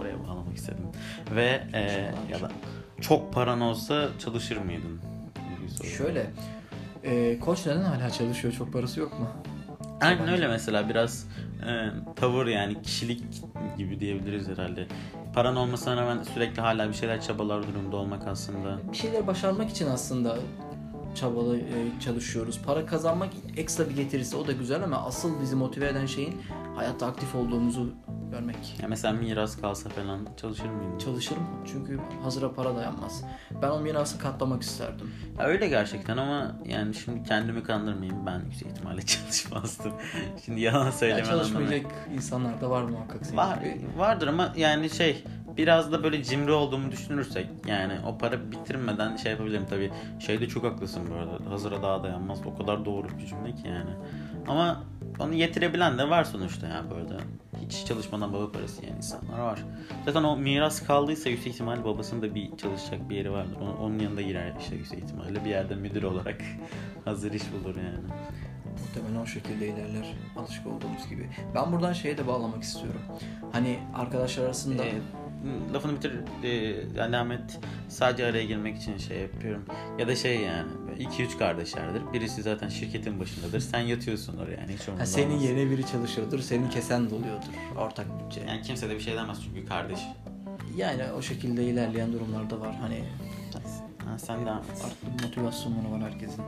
Oraya 0.00 0.28
bağlamak 0.28 0.56
istedim. 0.56 0.84
Ve 1.34 1.66
e, 1.72 1.80
ya 2.30 2.40
da 2.40 2.50
çok 3.00 3.32
paran 3.32 3.60
olsa 3.60 4.08
çalışır 4.18 4.56
mıydın? 4.56 5.00
Şöyle, 5.96 6.30
e, 7.04 7.38
koç 7.38 7.66
neden 7.66 7.82
hala 7.82 8.10
çalışıyor? 8.10 8.54
Çok 8.54 8.72
parası 8.72 9.00
yok 9.00 9.20
mu? 9.20 9.28
Aynen 10.00 10.28
öyle 10.28 10.48
mesela 10.48 10.88
biraz 10.88 11.26
e, 11.66 11.90
tavır 12.16 12.46
yani 12.46 12.82
kişilik 12.82 13.24
gibi 13.76 14.00
diyebiliriz 14.00 14.48
herhalde. 14.48 14.86
Paran 15.34 15.56
olmasına 15.56 15.96
rağmen 15.96 16.22
sürekli 16.22 16.60
hala 16.62 16.88
bir 16.88 16.94
şeyler 16.94 17.20
çabalar 17.20 17.62
durumda 17.62 17.96
olmak 17.96 18.26
aslında. 18.28 18.78
Bir 18.92 18.96
şeyler 18.96 19.26
başarmak 19.26 19.70
için 19.70 19.86
aslında 19.86 20.36
çabalı 21.14 21.58
e, 21.58 22.00
çalışıyoruz. 22.00 22.60
Para 22.66 22.86
kazanmak 22.86 23.30
ekstra 23.56 23.88
bir 23.88 23.96
getirisi 23.96 24.36
o 24.36 24.46
da 24.46 24.52
güzel 24.52 24.84
ama 24.84 24.96
asıl 24.96 25.40
bizi 25.42 25.56
motive 25.56 25.88
eden 25.88 26.06
şeyin 26.06 26.42
hayatta 26.76 27.06
aktif 27.06 27.34
olduğumuzu 27.34 27.92
görmek. 28.30 28.76
Ya 28.82 28.88
mesela 28.88 29.14
miras 29.14 29.56
kalsa 29.60 29.88
falan 29.88 30.28
çalışır 30.36 30.64
mıydın? 30.68 30.98
Çalışırım 30.98 31.42
çünkü 31.72 32.00
hazıra 32.22 32.52
para 32.54 32.76
dayanmaz. 32.76 33.24
Ben 33.62 33.70
o 33.70 33.80
mirası 33.80 34.18
katlamak 34.18 34.62
isterdim. 34.62 35.10
Ya 35.38 35.44
öyle 35.44 35.68
gerçekten 35.68 36.16
ama 36.16 36.56
yani 36.64 36.94
şimdi 36.94 37.22
kendimi 37.28 37.62
kandırmayayım 37.62 38.26
ben 38.26 38.40
yüksek 38.40 38.68
ihtimalle 38.68 39.02
çalışmazdım. 39.06 39.92
şimdi 40.46 40.60
yalan 40.60 40.90
söylemem 40.90 41.24
çalışmayacak 41.24 41.86
insanlar 42.14 42.60
da 42.60 42.70
var 42.70 42.82
muhakkak 42.82 43.36
Var, 43.36 43.58
vardır 43.96 44.26
ama 44.26 44.52
yani 44.56 44.90
şey 44.90 45.24
biraz 45.56 45.92
da 45.92 46.04
böyle 46.04 46.22
cimri 46.22 46.52
olduğumu 46.52 46.92
düşünürsek 46.92 47.46
yani 47.66 47.92
o 48.06 48.18
para 48.18 48.52
bitirmeden 48.52 49.16
şey 49.16 49.32
yapabilirim 49.32 49.66
tabii. 49.70 49.92
Şeyde 50.18 50.48
çok 50.48 50.64
haklısın 50.64 51.02
bu 51.10 51.14
arada. 51.14 51.50
Hazıra 51.50 51.82
daha 51.82 52.02
dayanmaz. 52.02 52.38
O 52.46 52.58
kadar 52.58 52.84
doğru 52.84 53.06
bir 53.18 53.26
cümle 53.26 53.54
ki 53.54 53.68
yani. 53.68 53.90
Ama 54.48 54.84
onu 55.18 55.34
yetirebilen 55.34 55.98
de 55.98 56.10
var 56.10 56.24
sonuçta 56.24 56.66
ya 56.66 56.84
böyle. 56.90 57.20
Hiç 57.66 57.86
çalışmadan 57.86 58.32
baba 58.32 58.52
parası 58.52 58.82
yiyen 58.82 58.96
insanlar 58.96 59.38
var. 59.38 59.58
Zaten 60.04 60.22
o 60.22 60.36
miras 60.36 60.82
kaldıysa 60.82 61.30
yüksek 61.30 61.52
ihtimalle 61.52 61.84
babasının 61.84 62.22
da 62.22 62.34
bir 62.34 62.56
çalışacak 62.56 63.10
bir 63.10 63.16
yeri 63.16 63.32
vardır. 63.32 63.56
Onun, 63.60 63.76
onun 63.76 63.98
yanında 63.98 64.22
girer 64.22 64.52
işte 64.60 64.76
yüksek 64.76 64.98
ihtimalle 64.98 65.44
bir 65.44 65.50
yerde 65.50 65.74
müdür 65.74 66.02
olarak 66.02 66.42
hazır 67.04 67.32
iş 67.32 67.42
bulur 67.52 67.76
yani. 67.76 68.12
Muhtemelen 68.80 69.22
o 69.22 69.26
şekilde 69.26 69.68
ilerler. 69.68 70.14
Alışık 70.36 70.66
olduğumuz 70.66 71.08
gibi. 71.08 71.28
Ben 71.54 71.72
buradan 71.72 71.92
şeye 71.92 72.18
de 72.18 72.26
bağlamak 72.26 72.62
istiyorum. 72.62 73.00
Hani 73.52 73.78
arkadaşlar 73.94 74.44
arasında 74.44 74.84
Ee, 74.84 74.94
lafını 75.72 75.96
bitir 75.96 76.12
e, 76.42 76.48
yani 76.96 77.16
Ahmet 77.16 77.60
sadece 77.88 78.26
araya 78.26 78.44
girmek 78.44 78.76
için 78.76 78.98
şey 78.98 79.20
yapıyorum 79.20 79.64
ya 79.98 80.08
da 80.08 80.16
şey 80.16 80.40
yani 80.40 80.68
2-3 80.98 81.38
kardeşlerdir 81.38 82.02
birisi 82.12 82.42
zaten 82.42 82.68
şirketin 82.68 83.20
başındadır 83.20 83.60
sen 83.60 83.80
yatıyorsun 83.80 84.36
oraya 84.36 84.60
yani 84.60 84.72
hiç 84.72 84.88
ha, 84.88 85.06
senin 85.06 85.30
olmaz. 85.30 85.44
yerine 85.44 85.70
biri 85.70 85.86
çalışıyordur, 85.86 86.38
senin 86.38 86.70
kesen 86.70 87.10
doluyordur. 87.10 87.46
Ortak 87.78 88.06
bütçe. 88.24 88.40
Yani, 88.40 88.50
yani 88.50 88.62
kimse 88.62 88.90
de 88.90 88.94
bir 88.94 89.00
şey 89.00 89.16
demez 89.16 89.38
çünkü 89.44 89.68
kardeş 89.68 90.00
o 91.18 91.22
şekilde 91.22 91.64
ilerleyen 91.64 92.12
durumlarda 92.12 92.60
var. 92.60 92.74
Hani 92.80 93.04
ha, 94.04 94.18
sen 94.18 94.44
farklı 94.62 95.18
bir 95.18 95.24
motivasyonları 95.24 95.92
var 95.92 96.12
herkesin. 96.12 96.44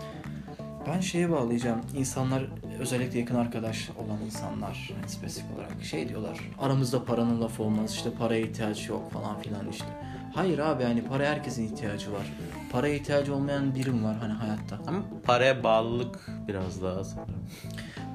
Ben 0.88 1.00
şeye 1.00 1.30
bağlayacağım. 1.30 1.80
İnsanlar 1.96 2.44
özellikle 2.78 3.18
yakın 3.18 3.34
arkadaş 3.34 3.90
olan 3.90 4.20
insanlar 4.24 4.90
yani 4.96 5.08
spesifik 5.08 5.54
olarak 5.56 5.84
şey 5.84 6.08
diyorlar. 6.08 6.38
Aramızda 6.58 7.04
paranın 7.04 7.40
lafı 7.40 7.62
olmaz. 7.62 7.94
işte 7.94 8.10
paraya 8.18 8.40
ihtiyaç 8.40 8.88
yok 8.88 9.12
falan 9.12 9.40
filan 9.40 9.68
işte. 9.70 9.86
Hayır 10.34 10.58
abi 10.58 10.82
yani 10.82 11.02
para 11.04 11.26
herkesin 11.26 11.64
ihtiyacı 11.66 12.12
var. 12.12 12.32
Paraya 12.72 12.94
ihtiyacı 12.94 13.34
olmayan 13.34 13.74
birim 13.74 14.04
var 14.04 14.16
hani 14.16 14.32
hayatta. 14.32 14.78
ama 14.86 14.98
paraya 15.24 15.64
bağlılık 15.64 16.30
biraz 16.48 16.82
daha 16.82 17.04
sanırım. 17.04 17.44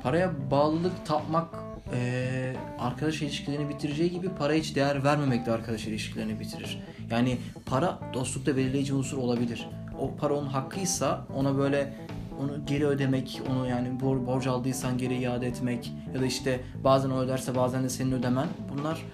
Paraya 0.04 0.52
bağlılık 0.52 1.06
tapmak 1.06 1.56
eee, 1.94 2.56
arkadaş 2.80 3.22
ilişkilerini 3.22 3.70
bitireceği 3.70 4.12
gibi 4.12 4.30
para 4.30 4.54
hiç 4.54 4.76
değer 4.76 5.04
vermemek 5.04 5.46
de 5.46 5.52
arkadaş 5.52 5.88
ilişkilerini 5.88 6.40
bitirir. 6.40 6.80
Yani 7.12 7.38
para 7.66 8.00
dostlukta 8.14 8.58
belirleyici 8.58 8.94
unsur 8.94 9.18
olabilir. 9.18 9.70
O 10.00 10.16
para 10.16 10.34
onun 10.34 10.48
hakkıysa 10.48 11.26
ona 11.36 11.58
böyle 11.58 11.94
onu 12.40 12.66
geri 12.66 12.88
ödemek, 12.88 13.42
onu 13.52 13.68
yani 13.68 13.88
bor- 14.00 14.26
borç 14.26 14.48
aldıysan 14.48 14.98
geri 14.98 15.16
iade 15.18 15.48
etmek 15.48 15.94
ya 16.14 16.22
da 16.22 16.26
işte 16.26 16.62
bazen 16.84 17.10
o 17.10 17.20
öderse 17.20 17.56
bazen 17.56 17.84
de 17.84 17.90
senin 17.90 18.12
ödemen 18.12 18.48
bunlar 18.74 19.06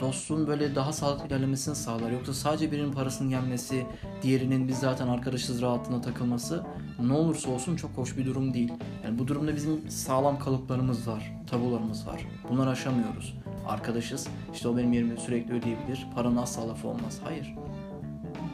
dostluğun 0.00 0.46
böyle 0.46 0.74
daha 0.74 0.92
sağlıklı 0.92 1.26
ilerlemesini 1.26 1.74
sağlar. 1.74 2.10
Yoksa 2.10 2.34
sadece 2.34 2.72
birinin 2.72 2.92
parasının 2.92 3.30
gelmesi, 3.30 3.86
diğerinin 4.22 4.68
biz 4.68 4.78
zaten 4.78 5.08
arkadaşız 5.08 5.62
rahatlığına 5.62 6.00
takılması 6.00 6.62
ne 7.00 7.12
olursa 7.12 7.50
olsun 7.50 7.76
çok 7.76 7.90
hoş 7.90 8.16
bir 8.16 8.26
durum 8.26 8.54
değil. 8.54 8.72
Yani 9.04 9.18
bu 9.18 9.28
durumda 9.28 9.56
bizim 9.56 9.90
sağlam 9.90 10.38
kalıplarımız 10.38 11.08
var, 11.08 11.32
tabularımız 11.50 12.06
var. 12.06 12.26
Bunları 12.50 12.70
aşamıyoruz. 12.70 13.34
Arkadaşız, 13.68 14.28
işte 14.54 14.68
o 14.68 14.76
benim 14.76 14.92
yerimi 14.92 15.20
sürekli 15.20 15.54
ödeyebilir, 15.54 16.06
paranın 16.14 16.36
asla 16.36 16.68
lafı 16.68 16.88
olmaz. 16.88 17.20
Hayır. 17.24 17.54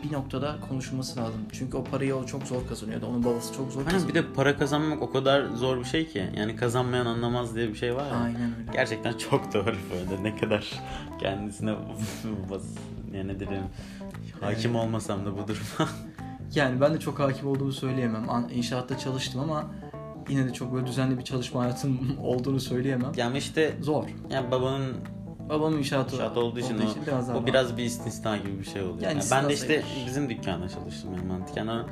Bir 0.05 0.13
noktada 0.13 0.57
konuşulması 0.69 1.21
lazım. 1.21 1.41
Çünkü 1.53 1.77
o 1.77 1.85
parayı 1.85 2.17
o 2.17 2.27
çok 2.27 2.43
zor 2.43 2.67
kazanıyor 2.69 2.97
ya 3.01 3.03
da 3.03 3.11
onun 3.11 3.25
babası 3.25 3.55
çok 3.55 3.73
zor 3.73 3.81
Aynen 3.81 3.93
kazanıyor. 3.93 4.25
bir 4.25 4.29
de 4.29 4.33
para 4.35 4.57
kazanmak 4.57 5.03
o 5.03 5.11
kadar 5.13 5.45
zor 5.55 5.79
bir 5.79 5.85
şey 5.85 6.07
ki 6.09 6.31
yani 6.37 6.57
kazanmayan 6.57 7.07
anlamaz 7.07 7.55
diye 7.57 7.69
bir 7.69 7.75
şey 7.75 7.97
var 7.97 8.07
ya. 8.07 8.17
Aynen 8.17 8.43
öyle. 8.43 8.73
Gerçekten 8.73 9.13
çok 9.13 9.55
doğru 9.55 9.75
böyle 9.93 10.23
ne 10.23 10.37
kadar 10.37 10.71
kendisine 11.21 11.75
bas 12.51 12.63
yani 13.15 13.41
dedim 13.41 13.63
hakim 14.41 14.77
olmasam 14.77 15.27
da 15.27 15.33
bu 15.33 15.49
duruma. 15.49 15.91
Yani 16.55 16.81
ben 16.81 16.95
de 16.95 17.01
çok 17.01 17.19
hakim 17.21 17.49
olduğumu 17.49 17.73
söyleyemem. 17.73 18.27
İnşaatta 18.55 18.99
çalıştım 18.99 19.41
ama 19.41 19.65
yine 20.29 20.49
de 20.49 20.53
çok 20.53 20.75
böyle 20.75 20.87
düzenli 20.87 21.19
bir 21.19 21.23
çalışma 21.25 21.63
hayatım 21.63 21.99
olduğunu 22.23 22.61
söyleyemem. 22.61 23.13
yani 23.17 23.39
işte 23.39 23.77
Zor. 23.81 24.05
yani 24.31 24.51
babanın 24.51 24.97
Babamın 25.51 25.79
inşaatı, 25.79 26.15
inşaat 26.17 26.37
olduğu 26.37 26.59
için, 26.61 26.79
o, 26.79 27.07
biraz 27.07 27.31
o 27.31 27.47
biraz 27.47 27.77
bir 27.77 27.85
istisna 27.85 28.37
gibi 28.37 28.59
bir 28.59 28.65
şey 28.65 28.83
oluyor. 28.83 29.01
Yani 29.01 29.19
Yani 29.19 29.25
ben 29.31 29.49
de 29.49 29.55
işte 29.55 29.67
sayılır. 29.67 30.07
bizim 30.07 30.31
dükkanda 30.31 30.69
çalıştım 30.69 31.11
yani 31.17 31.27
mantıken 31.27 31.67
ama 31.67 31.87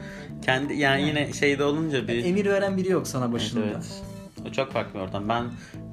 kendi 0.45 0.75
yani 0.75 1.03
yine 1.03 1.33
şeyde 1.33 1.65
olunca 1.65 2.09
bir 2.09 2.25
Emir 2.25 2.47
veren 2.47 2.77
biri 2.77 2.89
yok 2.89 3.07
sana 3.07 3.25
Evet, 3.25 3.35
başında. 3.35 3.65
evet. 3.65 4.03
O 4.49 4.53
çok 4.53 4.73
farklı 4.73 4.95
bir 4.95 5.05
ortam. 5.05 5.29
Ben 5.29 5.45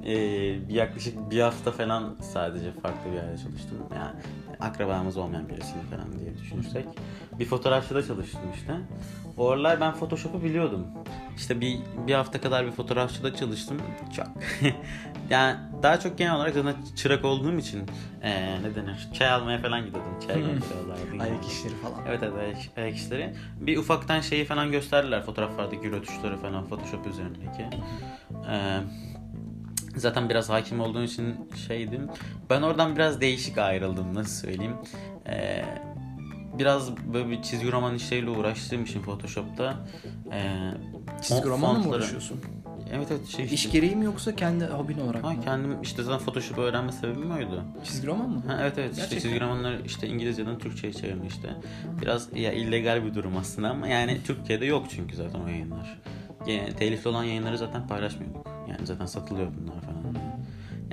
e, 0.04 0.14
yaklaşık 0.68 1.30
bir 1.30 1.40
hafta 1.40 1.72
falan 1.72 2.16
sadece 2.32 2.72
farklı 2.72 3.10
bir 3.10 3.16
yerde 3.16 3.36
çalıştım. 3.38 3.78
Yani 3.94 4.10
akrabamız 4.60 5.16
olmayan 5.16 5.48
birisini 5.48 5.82
falan 5.82 6.12
diye 6.20 6.38
düşünürsek. 6.38 6.86
Bir 7.38 7.44
fotoğrafçıda 7.44 8.06
çalıştım 8.06 8.40
işte. 8.54 8.72
O 9.36 9.50
aralar 9.50 9.80
ben 9.80 9.94
Photoshop'u 9.94 10.42
biliyordum. 10.42 10.86
İşte 11.36 11.60
bir, 11.60 11.78
bir 12.06 12.14
hafta 12.14 12.40
kadar 12.40 12.66
bir 12.66 12.72
fotoğrafçıda 12.72 13.34
çalıştım. 13.34 13.76
Çok. 14.16 14.26
yani 15.30 15.56
daha 15.82 16.00
çok 16.00 16.18
genel 16.18 16.36
olarak 16.36 16.54
zaten 16.54 16.74
çırak 16.96 17.24
olduğum 17.24 17.58
için 17.58 17.82
e, 18.22 18.62
ne 18.62 18.74
denir? 18.74 19.08
Çay 19.12 19.28
almaya 19.28 19.58
falan 19.58 19.86
gidiyordum. 19.86 20.20
Çay 20.26 20.36
gönderiyorlardı. 20.36 21.22
Ayak 21.22 21.44
işleri 21.44 21.74
falan. 21.74 22.00
Evet 22.08 22.22
evet 22.22 22.34
ayak, 22.38 22.56
ayak 22.76 22.96
işleri. 22.96 23.34
Bir 23.60 23.76
ufaktan 23.76 24.20
şeyi 24.20 24.44
falan 24.44 24.70
gösterdiler 24.70 25.22
fotoğraflardaki 25.22 25.92
rötuşları 25.92 26.36
falan 26.36 26.66
Photoshop 26.66 27.06
üzerindeki. 27.06 27.62
Ee, 28.50 28.80
zaten 29.96 30.28
biraz 30.28 30.48
hakim 30.50 30.80
olduğum 30.80 31.02
için 31.02 31.34
şeydim. 31.68 32.08
Ben 32.50 32.62
oradan 32.62 32.96
biraz 32.96 33.20
değişik 33.20 33.58
ayrıldım 33.58 34.14
nasıl 34.14 34.46
söyleyeyim. 34.46 34.76
Ee, 35.28 35.64
biraz 36.58 36.96
böyle 37.14 37.30
bir 37.30 37.42
çizgi 37.42 37.72
roman 37.72 37.94
işleriyle 37.94 38.30
uğraştığım 38.30 38.82
için 38.84 39.02
Photoshop'ta. 39.02 39.74
Ee, 40.32 40.70
Çizgi 41.22 41.48
romanla 41.48 41.78
mı 41.78 41.88
uğraşıyorsun? 41.88 42.40
Evet 42.92 43.06
evet 43.10 43.26
şey 43.26 43.44
işte. 43.44 43.54
İş 43.54 43.70
gereği 43.70 43.96
mi 43.96 44.04
yoksa 44.04 44.36
kendi 44.36 44.64
hobin 44.64 44.98
olarak 45.00 45.24
Ha, 45.24 45.30
mı? 45.32 45.40
kendim 45.44 45.82
işte 45.82 46.02
zaten 46.02 46.24
Photoshop'u 46.24 46.60
öğrenme 46.62 46.92
sebebim 46.92 47.30
oydu. 47.30 47.62
Çizgi 47.84 48.06
roman 48.06 48.30
mı? 48.30 48.42
Ha, 48.46 48.58
evet 48.62 48.72
evet 48.78 48.90
işte 48.90 49.02
Gerçekten. 49.02 49.28
çizgi 49.30 49.40
romanları 49.44 49.80
işte 49.86 50.08
İngilizceden 50.08 50.58
Türkçe'ye 50.58 50.92
çevirme 50.92 51.26
işte. 51.26 51.48
Biraz 52.02 52.28
ya 52.36 52.52
illegal 52.52 53.04
bir 53.04 53.14
durum 53.14 53.36
aslında 53.36 53.68
ama 53.70 53.88
yani 53.88 54.18
Türkiye'de 54.26 54.66
yok 54.66 54.86
çünkü 54.90 55.16
zaten 55.16 55.40
o 55.40 55.48
yayınlar. 55.48 55.98
Yani, 56.46 56.74
telifli 56.74 57.08
olan 57.08 57.24
yayınları 57.24 57.58
zaten 57.58 57.86
paylaşmıyorduk. 57.86 58.46
Yani 58.68 58.86
zaten 58.86 59.06
satılıyor 59.06 59.48
bunlar 59.60 59.80
falan. 59.80 59.96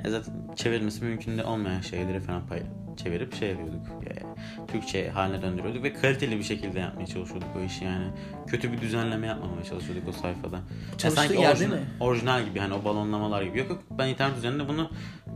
Yani 0.04 0.10
zaten 0.10 0.34
çevirmesi 0.56 1.04
mümkün 1.04 1.38
de 1.38 1.44
olmayan 1.44 1.80
şeyleri 1.80 2.20
falan 2.20 2.46
pay 2.46 2.62
çevirip 2.96 3.34
şey 3.34 3.48
yapıyorduk. 3.48 3.86
Yani 3.90 4.34
Türkçe 4.68 5.10
haline 5.10 5.42
döndürüyorduk 5.42 5.82
ve 5.82 5.92
kaliteli 5.92 6.38
bir 6.38 6.42
şekilde 6.42 6.78
yapmaya 6.78 7.06
çalışıyorduk 7.06 7.48
o 7.58 7.64
işi 7.64 7.84
yani. 7.84 8.06
Kötü 8.46 8.72
bir 8.72 8.80
düzenleme 8.80 9.26
yapmamaya 9.26 9.64
çalışıyorduk 9.64 10.08
o 10.08 10.12
sayfada. 10.12 10.60
Çalıştığı 10.98 11.20
sanki 11.22 11.34
yerde 11.34 11.50
orijinal, 11.50 11.76
mi? 11.76 11.84
orijinal 12.00 12.44
gibi 12.44 12.58
hani 12.58 12.74
o 12.74 12.84
balonlamalar 12.84 13.42
gibi. 13.42 13.58
Yok 13.58 13.70
yok 13.70 13.82
ben 13.90 14.08
internet 14.08 14.38
üzerinde 14.38 14.68
bunu 14.68 14.90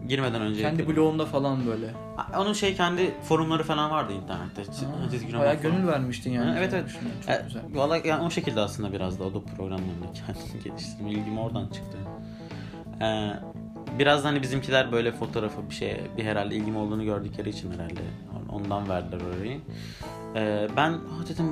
girmeden 0.08 0.40
önce 0.42 0.62
Kendi 0.62 0.88
blogunda 0.88 1.26
falan 1.26 1.66
böyle. 1.66 1.90
Onun 2.38 2.52
şey 2.52 2.74
kendi 2.76 3.14
forumları 3.22 3.62
falan 3.62 3.90
vardı 3.90 4.12
internette. 4.12 4.62
Çi- 4.62 5.10
çizgi 5.10 5.32
roman 5.32 5.46
Bayağı 5.46 5.62
falan. 5.62 5.76
gönül 5.76 5.86
vermiştin 5.88 6.32
yani. 6.32 6.54
Evet 6.58 6.72
evet. 6.74 6.90
Çok 7.26 7.30
E, 7.34 7.42
güzel. 7.44 7.62
Valla 7.74 7.96
yani 7.96 8.24
o 8.26 8.30
şekilde 8.30 8.60
aslında 8.60 8.92
biraz 8.92 9.20
da 9.20 9.24
Adobe 9.24 9.50
programlarında 9.56 10.12
kendimi 10.26 10.62
geliştirme 10.64 11.10
ilgim 11.10 11.38
oradan 11.38 11.66
çıktı. 11.68 11.98
Ee, 13.00 13.30
biraz 13.98 14.24
hani 14.24 14.42
bizimkiler 14.42 14.92
böyle 14.92 15.12
fotoğrafı 15.12 15.70
bir 15.70 15.74
şeye 15.74 16.00
bir 16.16 16.24
herhalde 16.24 16.54
ilgim 16.56 16.76
olduğunu 16.76 17.04
gördükleri 17.04 17.48
için 17.48 17.72
herhalde 17.72 18.00
ondan 18.52 18.88
verdiler 18.88 19.20
orayı. 19.36 19.60
Ee, 20.34 20.68
ben 20.76 20.90
"Ha," 20.92 20.98
dedim 21.28 21.46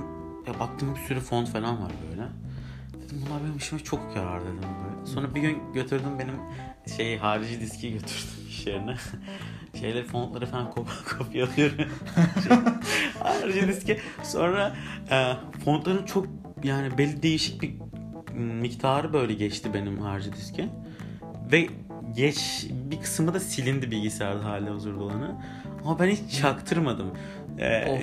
ya 0.47 0.61
baktım 0.61 0.95
bir 0.95 1.01
sürü 1.01 1.21
font 1.21 1.49
falan 1.49 1.83
var 1.83 1.91
böyle. 2.11 2.23
Dedim 3.05 3.23
bunlar 3.27 3.43
benim 3.45 3.57
işime 3.57 3.81
çok 3.81 4.01
yarar 4.17 4.41
dedim 4.41 4.55
böyle. 4.57 5.07
Sonra 5.07 5.35
bir 5.35 5.41
gün 5.41 5.59
götürdüm 5.75 6.19
benim 6.19 6.35
şey 6.97 7.19
harici 7.19 7.61
diski 7.61 7.93
götürdüm 7.93 8.47
iş 8.49 8.67
yerine. 8.67 8.95
Şeyleri 9.81 10.05
fontları 10.05 10.47
falan 10.47 10.71
kop 10.71 10.89
kopyalıyorum. 11.19 11.77
Şey, 12.49 12.57
harici 13.23 13.69
diski. 13.69 14.01
Sonra 14.23 14.77
e, 15.11 15.33
fontların 15.65 16.07
çok 16.07 16.27
yani 16.65 16.99
belli 16.99 17.23
değişik 17.23 17.63
bir 17.63 17.75
miktarı 18.35 19.13
böyle 19.13 19.35
geçti 19.35 19.71
benim 19.75 19.99
harici 19.99 20.33
diske. 20.33 20.69
Ve 21.53 21.69
geç 22.17 22.67
bir 22.71 23.01
kısmı 23.01 23.35
da 23.35 23.41
silindi 23.41 23.91
bilgisayarda 23.91 24.45
hali 24.45 24.71
hazırda 24.71 25.03
olanı. 25.03 25.35
Ama 25.85 25.99
ben 25.99 26.09
hiç 26.09 26.41
çaktırmadım. 26.41 27.11
Ee. 27.59 28.03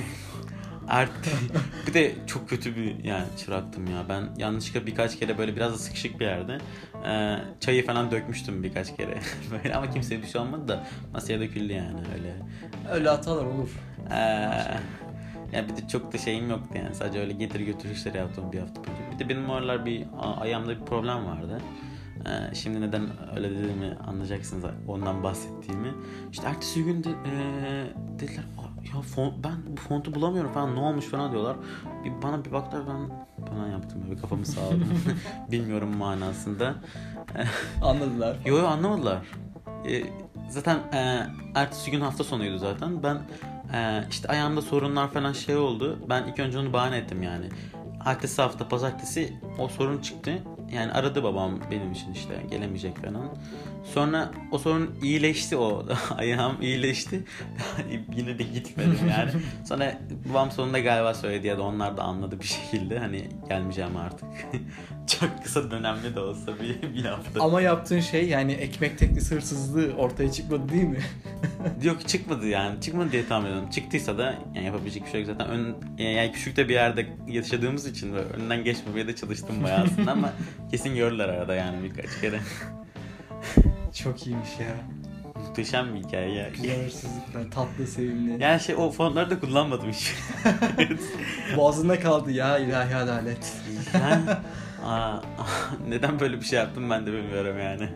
Ert 0.90 1.10
bir 1.88 1.94
de 1.94 2.16
çok 2.28 2.50
kötü 2.50 2.76
bir 2.76 3.04
yani 3.04 3.26
çıraktım 3.38 3.88
ya. 3.88 4.06
Ben 4.10 4.24
yanlışlıkla 4.38 4.88
birkaç 4.88 5.20
kere 5.20 5.38
böyle 5.38 5.56
biraz 5.56 5.74
da 5.74 5.78
sıkışık 5.78 6.20
bir 6.20 6.26
yerde 6.26 6.58
e, 7.06 7.38
çayı 7.60 7.86
falan 7.86 8.12
dökmüştüm 8.12 8.64
birkaç 8.64 8.96
kere. 8.98 9.20
böyle 9.52 9.76
ama 9.76 9.90
kimseye 9.90 10.22
bir 10.22 10.28
şey 10.28 10.42
olmadı 10.42 10.68
da 10.68 10.88
masaya 11.14 11.40
döküldü 11.40 11.74
yani 11.74 12.00
öyle. 12.16 12.34
Öyle 12.92 13.10
hatalar 13.10 13.46
olur. 13.46 13.70
Ee, 14.12 14.16
yani 15.54 15.70
bir 15.70 15.78
de 15.78 15.88
çok 15.88 16.14
da 16.14 16.18
şeyim 16.18 16.50
yoktu 16.50 16.70
yani. 16.76 16.96
Sadece 16.96 17.20
öyle 17.20 17.34
getir 17.34 17.60
götür 17.60 17.90
işleri 17.90 18.18
yaptım 18.18 18.52
bir 18.52 18.60
hafta 18.60 18.76
boyunca. 18.84 19.12
Bir 19.14 19.20
de 19.20 19.30
benim 19.30 19.50
o 19.50 19.54
aralar 19.54 19.86
bir 19.86 20.06
ayağımda 20.42 20.80
bir 20.80 20.86
problem 20.86 21.26
vardı. 21.26 21.62
Ee, 22.26 22.56
şimdi 22.56 22.82
neden 22.82 23.04
öyle 23.36 23.50
dediğimi 23.52 23.98
anlayacaksınız 24.08 24.64
ondan 24.88 25.24
bahsettiğimi. 25.24 25.94
İşte 26.32 26.48
ertesi 26.48 26.84
gün 26.84 27.04
de 27.04 27.10
ee, 27.10 27.86
dediler 28.20 28.44
"Aa, 28.58 28.73
ya 28.84 29.02
fon, 29.02 29.34
ben 29.44 29.78
bu 29.78 29.82
fontu 29.82 30.16
bulamıyorum 30.16 30.52
falan 30.52 30.76
ne 30.76 30.80
olmuş 30.80 31.06
falan 31.06 31.32
diyorlar. 31.32 31.58
Bir, 32.04 32.22
bana 32.22 32.46
bir 32.46 32.52
baktılar 32.52 32.84
ben 32.88 33.10
falan 33.48 33.68
yaptım 33.68 34.04
böyle 34.10 34.22
kafamı 34.22 34.46
sağladım. 34.46 34.88
Bilmiyorum 35.52 35.98
manasında. 35.98 36.76
Anladılar. 37.82 38.38
Yo 38.46 38.58
yo 38.58 38.68
anlamadılar. 38.68 39.18
Ee, 39.90 40.04
zaten 40.50 40.78
e, 40.94 41.28
ertesi 41.56 41.92
gün 41.92 42.02
hafta 42.02 42.24
sonuydu 42.24 42.58
zaten. 42.58 43.04
Ben 43.04 43.22
e, 43.74 44.04
işte 44.10 44.28
ayağımda 44.28 44.62
sorunlar 44.62 45.12
falan 45.12 45.34
şey 45.34 45.56
oldu. 45.56 46.00
Ben 46.10 46.24
ilk 46.28 46.40
önce 46.40 46.60
onu 46.60 46.74
bahane 46.74 46.98
ettim 46.98 47.24
yani. 47.24 47.50
Ertesi 48.06 48.42
hafta 48.42 48.68
pazartesi 48.68 49.34
o 49.60 49.68
sorun 49.68 50.02
çıktı. 50.02 50.44
Yani 50.76 50.92
aradı 50.92 51.24
babam 51.24 51.60
benim 51.72 51.92
için 51.92 52.14
işte 52.14 52.34
gelemeyecek 52.50 52.98
falan. 52.98 53.30
Sonra 53.94 54.32
o 54.52 54.58
sorun 54.58 54.96
iyileşti 55.04 55.58
o. 55.58 55.86
Ayağım 56.18 56.62
iyileşti. 56.62 57.24
Yine 58.16 58.40
de 58.40 58.44
gitmedim 58.44 59.10
yani. 59.10 59.32
Sonra 59.66 60.02
babam 60.30 60.52
sonunda 60.52 60.80
galiba 60.80 61.14
söyledi 61.14 61.48
ya 61.48 61.58
da 61.58 61.62
onlar 61.62 61.98
da 61.98 62.04
anladı 62.04 62.40
bir 62.40 62.46
şekilde. 62.46 63.00
Hani 63.00 63.28
gelmeyeceğim 63.50 63.98
artık. 63.98 64.28
Çok 65.08 65.44
kısa 65.44 65.72
dönemli 65.72 66.16
de 66.16 66.20
olsa 66.20 66.52
bir, 66.60 66.94
bir 66.94 67.06
hafta. 67.06 67.44
Ama 67.44 67.62
yaptığın 67.62 68.00
şey 68.00 68.28
yani 68.28 68.52
ekmek 68.52 68.98
teknisi 68.98 69.36
hırsızlığı 69.36 69.94
ortaya 69.94 70.32
çıkmadı 70.32 70.70
değil 70.70 70.84
mi? 70.84 71.00
Yok 71.84 72.08
çıkmadı 72.08 72.48
yani. 72.48 72.82
Çıkmadı 72.82 73.12
diye 73.12 73.28
tahmin 73.28 73.48
ediyorum. 73.48 73.70
Çıktıysa 73.70 74.18
da 74.18 74.36
yani 74.56 74.66
yapabilecek 74.66 75.06
bir 75.06 75.12
şey 75.12 75.22
yok 75.22 75.30
zaten. 75.38 75.48
Ön, 75.48 75.76
yani 75.98 76.32
küçük 76.32 76.58
de 76.58 76.70
bir 76.70 76.74
yerde 76.74 77.08
yaşadığımız 77.28 77.88
için 77.88 78.14
böyle 78.14 78.26
önünden 78.26 78.64
geçmemeye 78.64 79.08
de 79.08 79.16
çalıştım 79.16 79.64
bayağı 79.64 79.84
aslında 79.84 80.12
ama 80.12 80.34
kesin 80.74 80.96
gördüler 80.96 81.30
arada 81.30 81.56
yani 81.56 81.84
birkaç 81.84 82.22
kere. 82.22 82.40
Çok 83.94 84.28
iyiymiş 84.28 84.50
ya. 84.60 84.76
Muhteşem 85.36 85.96
bir 85.96 86.00
hikaye 86.00 86.34
ya. 86.34 86.50
Güzel 86.50 86.86
hırsızlıklar, 86.86 87.52
tatlı, 87.52 87.88
sevimli. 87.88 88.44
Yani 88.44 88.60
şey 88.60 88.76
o 88.76 88.92
fonları 88.92 89.30
da 89.30 89.40
kullanmadım 89.40 89.92
hiç. 89.92 90.16
Boğazında 91.58 92.00
kaldı 92.00 92.32
ya 92.32 92.58
ilahi 92.58 92.96
adalet. 92.96 93.54
yani, 93.94 94.24
aa, 94.86 95.20
neden 95.88 96.20
böyle 96.20 96.40
bir 96.40 96.46
şey 96.46 96.60
yaptım 96.60 96.90
ben 96.90 97.06
de 97.08 97.14
bilmiyorum 97.14 97.60
yani. 97.60 97.90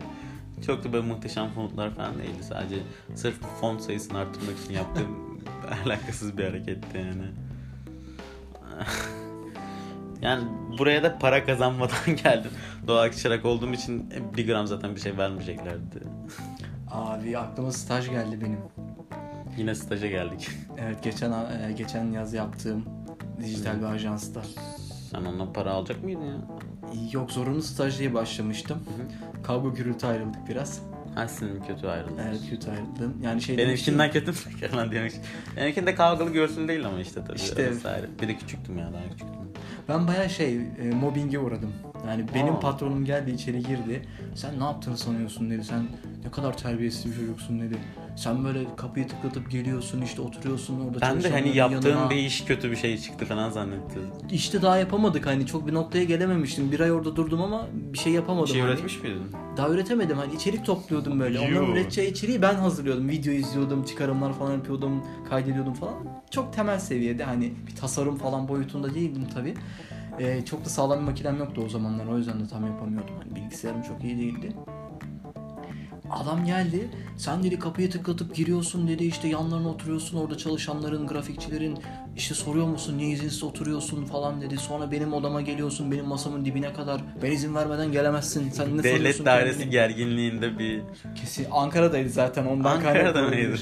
Çok 0.66 0.84
da 0.84 0.92
böyle 0.92 1.06
muhteşem 1.06 1.50
fontlar 1.50 1.94
falan 1.94 2.18
değildi. 2.18 2.44
Sadece 2.48 2.76
sırf 3.14 3.36
font 3.60 3.80
sayısını 3.80 4.18
arttırmak 4.18 4.58
için 4.64 4.74
yaptığım 4.74 5.40
alakasız 5.84 6.38
bir 6.38 6.44
hareketti 6.44 6.98
yani. 6.98 7.24
Yani 10.22 10.44
buraya 10.78 11.02
da 11.02 11.18
para 11.18 11.44
kazanmadan 11.44 12.16
geldim. 12.24 12.50
Doğal 12.86 13.12
çırak 13.12 13.44
olduğum 13.44 13.72
için 13.72 14.10
bir 14.36 14.46
gram 14.46 14.66
zaten 14.66 14.94
bir 14.94 15.00
şey 15.00 15.16
vermeyeceklerdi. 15.18 16.02
Abi 16.90 17.38
aklıma 17.38 17.72
staj 17.72 18.10
geldi 18.10 18.38
benim. 18.40 18.58
Yine 19.56 19.74
staja 19.74 20.06
geldik. 20.06 20.48
Evet 20.78 21.02
geçen 21.02 21.32
e, 21.32 21.72
geçen 21.72 22.12
yaz 22.12 22.34
yaptığım 22.34 22.84
dijital 23.40 23.78
bir 23.78 23.84
ajansta. 23.84 24.42
Sen 25.10 25.24
ondan 25.24 25.52
para 25.52 25.70
alacak 25.70 26.04
mıydın 26.04 26.24
ya? 26.24 26.36
Yok 27.12 27.32
zorunlu 27.32 27.62
staj 27.62 27.98
diye 27.98 28.14
başlamıştım. 28.14 28.78
Kavga 29.42 29.68
gürültü 29.68 30.06
ayrıldık 30.06 30.48
biraz. 30.48 30.82
Ha 31.14 31.28
senin 31.28 31.62
kötü 31.62 31.86
ayrıldın. 31.86 32.18
Evet 32.28 32.40
kötü 32.50 32.70
ayrıldım. 32.70 33.14
Yani 33.22 33.42
şey 33.42 33.58
Benimkinden 33.58 34.10
kötü 34.12 34.30
mü 34.30 34.36
falan 34.70 34.90
diyormuş. 34.90 35.12
Benimkinde 35.56 35.94
kavgalı 35.94 36.30
görsün 36.30 36.68
değil 36.68 36.86
ama 36.86 37.00
işte 37.00 37.20
tabii. 37.24 37.36
İşte- 37.36 37.70
vesaire. 37.70 38.06
Bir 38.22 38.28
de 38.28 38.36
küçüktüm 38.36 38.78
ya 38.78 38.92
daha 38.92 39.02
küçüktüm. 39.02 39.48
Ben 39.88 40.06
baya 40.06 40.28
şey 40.28 40.56
e, 40.56 40.90
mobbinge 40.94 41.38
uğradım. 41.38 41.72
Yani 42.06 42.24
benim 42.34 42.54
Aa. 42.54 42.60
patronum 42.60 43.04
geldi 43.04 43.30
içeri 43.30 43.62
girdi. 43.62 44.02
Sen 44.34 44.60
ne 44.60 44.64
yaptığını 44.64 44.98
sanıyorsun 44.98 45.50
dedi. 45.50 45.64
Sen 45.64 45.82
ne 46.24 46.30
kadar 46.30 46.56
terbiyesiz 46.58 47.12
bir 47.12 47.16
çocuksun 47.16 47.60
dedi. 47.60 47.78
Sen 48.16 48.44
böyle 48.44 48.76
kapıyı 48.76 49.08
tıklatıp 49.08 49.50
geliyorsun 49.50 50.02
işte 50.02 50.22
oturuyorsun 50.22 50.80
orada 50.80 51.00
Ben 51.00 51.22
de 51.22 51.30
hani 51.30 51.56
yaptığım 51.56 51.90
yanına. 51.90 52.10
bir 52.10 52.16
iş 52.16 52.44
kötü 52.44 52.70
bir 52.70 52.76
şey 52.76 52.98
çıktı 52.98 53.24
falan 53.24 53.50
zannettim. 53.50 54.02
İşte 54.30 54.62
daha 54.62 54.78
yapamadık 54.78 55.26
hani 55.26 55.46
çok 55.46 55.66
bir 55.66 55.74
noktaya 55.74 56.04
gelememiştim. 56.04 56.72
Bir 56.72 56.80
ay 56.80 56.92
orada 56.92 57.16
durdum 57.16 57.42
ama 57.42 57.66
bir 57.92 57.98
şey 57.98 58.12
yapamadım. 58.12 58.46
Bir 58.46 58.52
şey 58.52 58.60
hani. 58.60 58.70
üretmiş 58.72 59.02
miydin? 59.02 59.22
Daha 59.56 59.68
üretemedim 59.68 60.16
hani 60.18 60.34
içerik 60.34 60.66
topluyordum 60.66 61.20
böyle. 61.20 61.38
Onların 61.40 61.62
Yuh. 61.66 61.72
üreteceği 61.72 62.10
içeriği 62.10 62.42
ben 62.42 62.54
hazırlıyordum. 62.54 63.08
Video 63.08 63.32
izliyordum, 63.32 63.84
çıkarımlar 63.84 64.32
falan 64.32 64.52
yapıyordum, 64.52 65.02
kaydediyordum 65.28 65.74
falan. 65.74 65.94
Çok 66.30 66.52
temel 66.52 66.78
seviyede 66.78 67.24
hani 67.24 67.52
bir 67.66 67.76
tasarım 67.76 68.16
falan 68.16 68.48
boyutunda 68.48 68.94
değildim 68.94 69.26
tabii. 69.34 69.54
Ee, 70.20 70.44
çok 70.44 70.64
da 70.64 70.68
sağlam 70.68 71.00
bir 71.00 71.04
makinem 71.04 71.38
yoktu 71.38 71.62
o 71.66 71.68
zamanlar. 71.68 72.06
O 72.06 72.18
yüzden 72.18 72.40
de 72.40 72.48
tam 72.48 72.66
yapamıyordum. 72.66 73.14
Hani 73.18 73.36
bilgisayarım 73.36 73.82
çok 73.82 74.04
iyi 74.04 74.18
değildi. 74.18 74.52
Adam 76.10 76.44
geldi. 76.44 76.90
Sen 77.16 77.42
dedi 77.42 77.58
kapıyı 77.58 77.90
tıklatıp 77.90 78.34
giriyorsun 78.34 78.88
dedi 78.88 79.04
işte 79.04 79.28
yanlarına 79.28 79.68
oturuyorsun 79.68 80.18
orada 80.18 80.36
çalışanların, 80.38 81.06
grafikçilerin 81.06 81.78
işte 82.18 82.34
soruyor 82.34 82.66
musun 82.66 82.98
niye 82.98 83.10
izinsiz 83.10 83.42
oturuyorsun 83.42 84.04
falan 84.04 84.40
dedi. 84.40 84.56
Sonra 84.56 84.90
benim 84.92 85.12
odama 85.12 85.40
geliyorsun 85.40 85.92
benim 85.92 86.04
masamın 86.06 86.44
dibine 86.44 86.72
kadar. 86.72 87.00
Ben 87.22 87.30
izin 87.32 87.54
vermeden 87.54 87.92
gelemezsin. 87.92 88.50
Sen 88.50 88.78
ne 88.78 88.82
Devlet 88.82 89.24
dairesi 89.24 89.58
kendini? 89.58 89.70
gerginliğinde 89.72 90.58
bir... 90.58 90.80
Kesin 91.20 91.46
Ankara'daydı 91.52 92.08
zaten 92.08 92.46
ondan 92.46 92.76
Ankara'da 92.76 93.22
mıydı? 93.22 93.56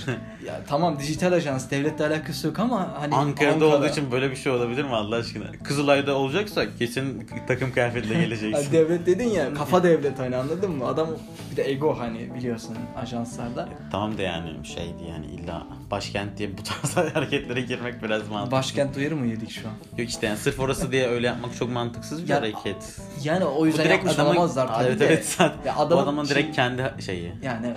Ya 0.47 0.61
tamam 0.69 0.99
dijital 0.99 1.33
ajans 1.33 1.71
devletle 1.71 2.07
alakası 2.07 2.47
yok 2.47 2.59
ama 2.59 2.95
hani 3.01 3.15
Ankara'da 3.15 3.55
Ankara- 3.65 3.77
olduğu 3.77 3.87
için 3.87 4.13
böyle 4.13 4.31
bir 4.31 4.37
şey 4.37 4.53
olabilir 4.53 4.85
mi 4.85 4.95
Allah 4.95 5.17
aşkına? 5.17 5.45
Kızılay'da 5.65 6.15
olacaksa 6.15 6.77
kesin 6.79 7.29
takım 7.49 7.73
kıyafetle 7.73 8.15
geleceksin. 8.25 8.73
devlet 8.73 9.07
dedin 9.07 9.29
ya 9.29 9.55
kafa 9.55 9.83
devlet 9.83 10.19
hani 10.19 10.37
anladın 10.37 10.71
mı? 10.71 10.87
Adam 10.87 11.09
bir 11.51 11.57
de 11.57 11.71
ego 11.71 11.97
hani 11.99 12.35
biliyorsun 12.35 12.77
ajanslarda. 12.97 13.69
tamam 13.93 14.19
da 14.19 14.23
yani 14.23 14.67
şeydi 14.67 15.05
yani 15.11 15.27
illa 15.27 15.67
başkent 15.91 16.39
diye 16.39 16.51
bu 16.59 16.63
tarz 16.63 16.97
hareketlere 17.15 17.61
girmek 17.61 18.03
biraz 18.03 18.29
mantıklı. 18.29 18.46
Başkent 18.51 18.97
uyarı 18.97 19.17
mı 19.17 19.27
yedik 19.27 19.51
şu 19.51 19.69
an? 19.69 19.75
Yok 19.99 20.09
işte 20.09 20.27
yani 20.27 20.39
sırf 20.39 20.61
orası 20.61 20.93
diye 20.93 21.07
öyle 21.09 21.27
yapmak 21.27 21.57
çok 21.57 21.71
mantıksız 21.71 22.25
bir 22.25 22.29
Ya, 22.29 22.37
hareket. 22.37 22.97
Yani 23.25 23.45
o 23.45 23.67
yüzden 23.67 23.85
direkt 23.85 23.95
yapmış 23.97 24.15
adamın, 24.15 24.31
olamazlar 24.31 24.69
tabii 24.69 24.85
evet, 24.89 25.01
de. 25.01 25.07
evet, 25.07 25.27
zaten. 25.39 25.57
Ya 25.67 25.77
adamın 25.77 26.03
adamın 26.03 26.25
şey- 26.25 26.37
direkt 26.37 26.57
kendi 26.57 26.95
şeyi. 27.03 27.33
Yani 27.43 27.67
evet. 27.67 27.77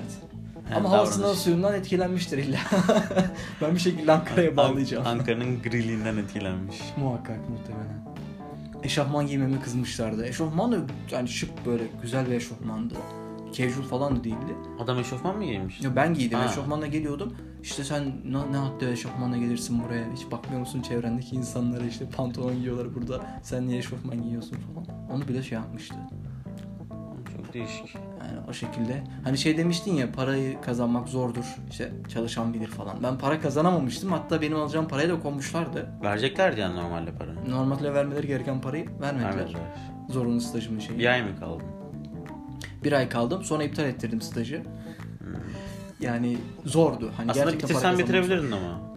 Yani 0.69 0.77
Ama 0.79 0.91
havasından 0.91 1.23
davranış. 1.23 1.39
suyundan 1.41 1.73
etkilenmiştir 1.73 2.37
illa. 2.37 2.57
ben 3.61 3.75
bir 3.75 3.79
şekilde 3.79 4.11
Ankara'ya 4.11 4.49
An- 4.49 4.57
bağlayacağım. 4.57 5.07
Ankara'nın 5.07 5.61
grilinden 5.61 6.17
etkilenmiş. 6.17 6.77
Muhakkak 6.97 7.49
muhtemelen. 7.49 7.99
Eşofman 8.83 9.27
giymeme 9.27 9.59
kızmışlardı. 9.61 10.25
Eşofman 10.25 10.71
da 10.71 10.77
yani 11.11 11.29
şık 11.29 11.65
böyle 11.65 11.83
güzel 12.01 12.27
bir 12.29 12.31
eşofmandı. 12.35 12.93
Casual 13.53 13.83
falan 13.83 14.15
da 14.15 14.23
değildi. 14.23 14.55
Adam 14.79 14.99
eşofman 14.99 15.37
mı 15.37 15.43
giymiş? 15.45 15.81
Ya 15.81 15.95
ben 15.95 16.13
giydim 16.13 16.39
Ha. 16.39 16.45
eşofmanla 16.45 16.87
geliyordum. 16.87 17.33
İşte 17.63 17.83
sen 17.83 18.03
ne, 18.25 18.51
ne 18.51 18.57
hatta 18.57 18.85
eşofmanla 18.85 19.37
gelirsin 19.37 19.83
buraya? 19.83 20.03
Hiç 20.15 20.31
bakmıyor 20.31 20.59
musun 20.59 20.81
çevrendeki 20.81 21.35
insanlara 21.35 21.85
işte 21.85 22.05
pantolon 22.09 22.55
giyiyorlar 22.55 22.95
burada. 22.95 23.21
Sen 23.43 23.67
niye 23.67 23.77
eşofman 23.77 24.21
giyiyorsun 24.23 24.57
falan. 24.57 25.09
Onu 25.11 25.27
bile 25.27 25.43
şey 25.43 25.57
yapmıştı. 25.57 25.95
Çok 27.37 27.53
değişik. 27.53 27.95
Yani 27.95 28.39
o 28.49 28.53
şekilde. 28.53 29.03
Hani 29.23 29.37
şey 29.37 29.57
demiştin 29.57 29.93
ya 29.93 30.11
parayı 30.11 30.61
kazanmak 30.61 31.07
zordur. 31.07 31.55
İşte 31.69 31.91
çalışan 32.13 32.53
bilir 32.53 32.67
falan. 32.67 33.03
Ben 33.03 33.17
para 33.17 33.39
kazanamamıştım. 33.39 34.11
Hatta 34.11 34.41
benim 34.41 34.57
alacağım 34.59 34.87
parayı 34.87 35.09
da 35.09 35.19
konmuşlardı. 35.19 35.89
Vereceklerdi 36.03 36.59
yani 36.59 36.75
normalde 36.75 37.11
para. 37.11 37.33
Normalde 37.49 37.93
vermeleri 37.93 38.27
gereken 38.27 38.61
parayı 38.61 38.85
vermediler. 39.01 39.35
Vermediler. 39.37 39.61
Zorunlu 40.09 40.41
stajımın 40.41 40.79
şeyi. 40.79 40.99
Bir 40.99 41.05
ay 41.05 41.23
mı 41.23 41.39
kaldın? 41.39 41.65
Bir 42.83 42.91
ay 42.91 43.09
kaldım. 43.09 43.43
Sonra 43.43 43.63
iptal 43.63 43.85
ettirdim 43.85 44.21
stajı. 44.21 44.63
Yani 45.99 46.37
zordu. 46.65 47.11
Hani 47.17 47.31
Aslında 47.31 47.45
gerçekten 47.51 47.69
bitirsen 47.69 47.97
bitirebilirdin 47.99 48.51
ama. 48.51 48.89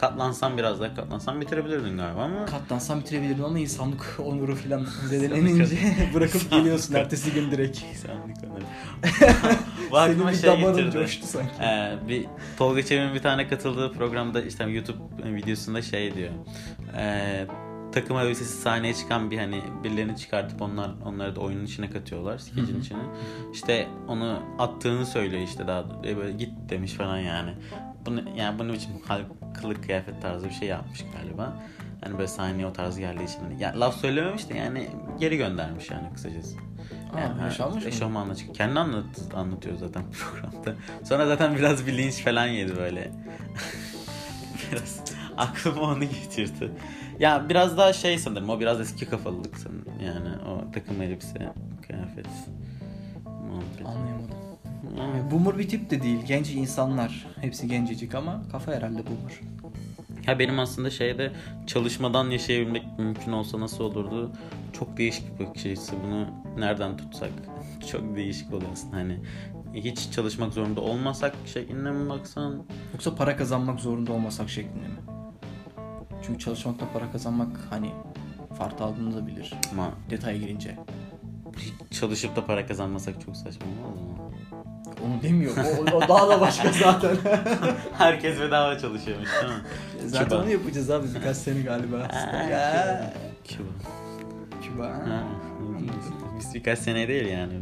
Katlansan 0.00 0.58
biraz 0.58 0.80
daha 0.80 0.94
katlansan 0.94 1.40
bitirebilirdin 1.40 1.96
galiba 1.96 2.22
ama. 2.22 2.44
Katlansam 2.46 3.00
bitirebilirdim 3.00 3.44
ama 3.44 3.58
insanlık 3.58 4.16
onuru 4.24 4.56
falan 4.56 4.86
zedelenince 5.08 5.76
bırakıp 6.14 6.50
geliyorsun 6.50 6.94
ertesi 6.94 7.32
gün 7.32 7.50
direkt. 7.50 7.82
İnsanlık 7.82 8.36
onları. 8.50 8.64
Bu 9.90 9.96
Senin 9.96 10.28
bir 10.28 10.34
şey 10.34 10.50
damarın 10.50 10.76
getirdi. 10.76 10.92
coştu 10.92 11.26
sanki. 11.26 11.62
Ee, 11.62 12.08
bir 12.08 12.26
Tolga 12.58 12.82
Çevik'in 12.82 13.14
bir 13.14 13.22
tane 13.22 13.48
katıldığı 13.48 13.92
programda 13.92 14.42
işte 14.42 14.64
YouTube 14.64 14.98
videosunda 15.24 15.82
şey 15.82 16.14
diyor. 16.14 16.30
Ee, 16.96 17.46
takım 18.00 18.18
elbisesi 18.18 18.56
sahneye 18.62 18.94
çıkan 18.94 19.30
bir 19.30 19.38
hani 19.38 19.60
birilerini 19.84 20.16
çıkartıp 20.16 20.62
onlar 20.62 20.90
onları 21.04 21.36
da 21.36 21.40
oyunun 21.40 21.64
içine 21.64 21.90
katıyorlar. 21.90 22.38
Skecin 22.38 22.80
içine. 22.80 23.02
İşte 23.52 23.86
onu 24.08 24.42
attığını 24.58 25.06
söylüyor 25.06 25.42
işte 25.42 25.66
daha 25.66 25.84
e, 26.04 26.16
böyle 26.16 26.32
git 26.32 26.50
demiş 26.68 26.92
falan 26.92 27.18
yani. 27.18 27.54
Bunu 28.06 28.22
yani 28.36 28.58
bunun 28.58 28.72
için 28.74 28.90
kılık 29.60 29.84
kıyafet 29.84 30.22
tarzı 30.22 30.46
bir 30.48 30.54
şey 30.54 30.68
yapmış 30.68 31.04
galiba. 31.16 31.56
Hani 32.04 32.14
böyle 32.14 32.28
sahneye 32.28 32.66
o 32.66 32.72
tarz 32.72 32.98
geldiği 32.98 33.24
için. 33.24 33.40
hani- 33.40 33.62
Ya 33.62 33.80
laf 33.80 33.96
söylememiş 33.96 34.48
de 34.48 34.54
yani 34.58 34.88
geri 35.20 35.36
göndermiş 35.36 35.90
yani 35.90 36.12
kısacası. 36.14 36.56
Aa, 37.16 37.20
Yani, 37.20 37.42
yaşanmış 37.42 37.84
mı? 37.84 37.88
Eşofmanla. 37.90 38.34
Kendi 38.54 38.80
anlat, 38.80 39.04
anlatıyor 39.34 39.76
zaten 39.76 40.02
programda. 40.12 40.74
Sonra 41.04 41.26
zaten 41.26 41.56
biraz 41.56 41.86
bir 41.86 41.98
linç 41.98 42.24
falan 42.24 42.46
yedi 42.46 42.76
böyle. 42.76 43.10
biraz 44.72 45.00
aklıma 45.48 45.80
onu 45.82 46.00
getirdi. 46.00 46.70
Ya 47.18 47.46
biraz 47.48 47.78
daha 47.78 47.92
şey 47.92 48.18
sanırım 48.18 48.50
o 48.50 48.60
biraz 48.60 48.80
eski 48.80 49.06
kafalılık 49.06 49.56
sanırım. 49.58 49.84
Yani 50.04 50.28
o 50.48 50.72
takım 50.72 51.02
elbise, 51.02 51.52
kıyafet. 51.86 52.26
muhabbet. 53.24 53.86
Anlayamadım. 53.86 54.38
Yani- 54.98 55.30
Boomer 55.30 55.58
bir 55.58 55.68
tip 55.68 55.90
de 55.90 56.02
değil. 56.02 56.18
Genç 56.26 56.50
insanlar. 56.50 57.26
Hepsi 57.40 57.68
gencecik 57.68 58.14
ama 58.14 58.42
kafa 58.52 58.72
herhalde 58.72 58.98
boomer. 59.06 59.40
Ya 60.26 60.38
benim 60.38 60.58
aslında 60.58 60.90
şeyde 60.90 61.32
çalışmadan 61.66 62.30
yaşayabilmek 62.30 62.98
mümkün 62.98 63.32
olsa 63.32 63.60
nasıl 63.60 63.84
olurdu? 63.84 64.32
Çok 64.72 64.96
değişik 64.98 65.40
bir 65.40 65.46
bakış 65.46 65.66
açısı. 65.66 65.92
Bunu 66.04 66.26
nereden 66.58 66.96
tutsak? 66.96 67.30
Çok 67.90 68.16
değişik 68.16 68.54
oluyor 68.54 68.70
aslında. 68.72 68.96
Hani 68.96 69.18
hiç 69.74 70.10
çalışmak 70.12 70.52
zorunda 70.52 70.80
olmasak 70.80 71.34
şeklinde 71.46 71.90
mi 71.90 72.08
baksan? 72.10 72.62
Yoksa 72.92 73.14
para 73.14 73.36
kazanmak 73.36 73.80
zorunda 73.80 74.12
olmasak 74.12 74.50
şeklinde 74.50 74.88
mi? 74.88 75.17
Çünkü 76.28 76.44
çalışmakla 76.44 76.86
para 76.92 77.12
kazanmak 77.12 77.48
hani 77.70 77.90
farklı 78.58 78.84
algılanabilir. 78.84 79.54
Ama 79.72 79.90
Detaya 80.10 80.36
girince. 80.38 80.76
çalışıp 81.90 82.36
da 82.36 82.46
para 82.46 82.66
kazanmasak 82.66 83.14
çok 83.26 83.36
saçma 83.36 83.66
olmaz 83.66 84.00
mı? 84.02 84.18
Onu 85.06 85.22
demiyorum. 85.22 85.62
O, 85.92 85.96
o 85.96 86.08
daha 86.08 86.28
da 86.28 86.40
başka 86.40 86.72
zaten. 86.72 87.16
Herkes 87.98 88.40
bedava 88.40 88.78
çalışıyormuş 88.78 89.28
değil 89.42 89.52
mi? 89.52 90.08
zaten 90.08 90.28
Küba. 90.28 90.42
onu 90.42 90.50
yapacağız 90.50 90.90
abi 90.90 91.06
birkaç 91.14 91.36
sene 91.36 91.60
galiba. 91.60 91.96
ya. 92.50 93.12
Küba. 93.44 93.68
Küba. 94.62 94.86
Ha, 94.86 95.22
Biz 96.38 96.54
birkaç 96.54 96.78
sene 96.78 97.08
değil 97.08 97.26
yani. 97.26 97.52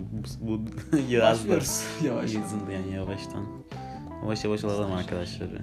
Bu, 0.40 0.48
bu. 0.58 0.60
Başlıyoruz. 1.22 1.82
Yavaş. 2.04 2.34
Yazın 2.34 2.60
yani 2.72 2.94
yavaştan. 2.94 3.44
Yavaş 4.22 4.44
yavaş 4.44 4.64
alalım 4.64 4.92
arkadaşları. 4.92 5.58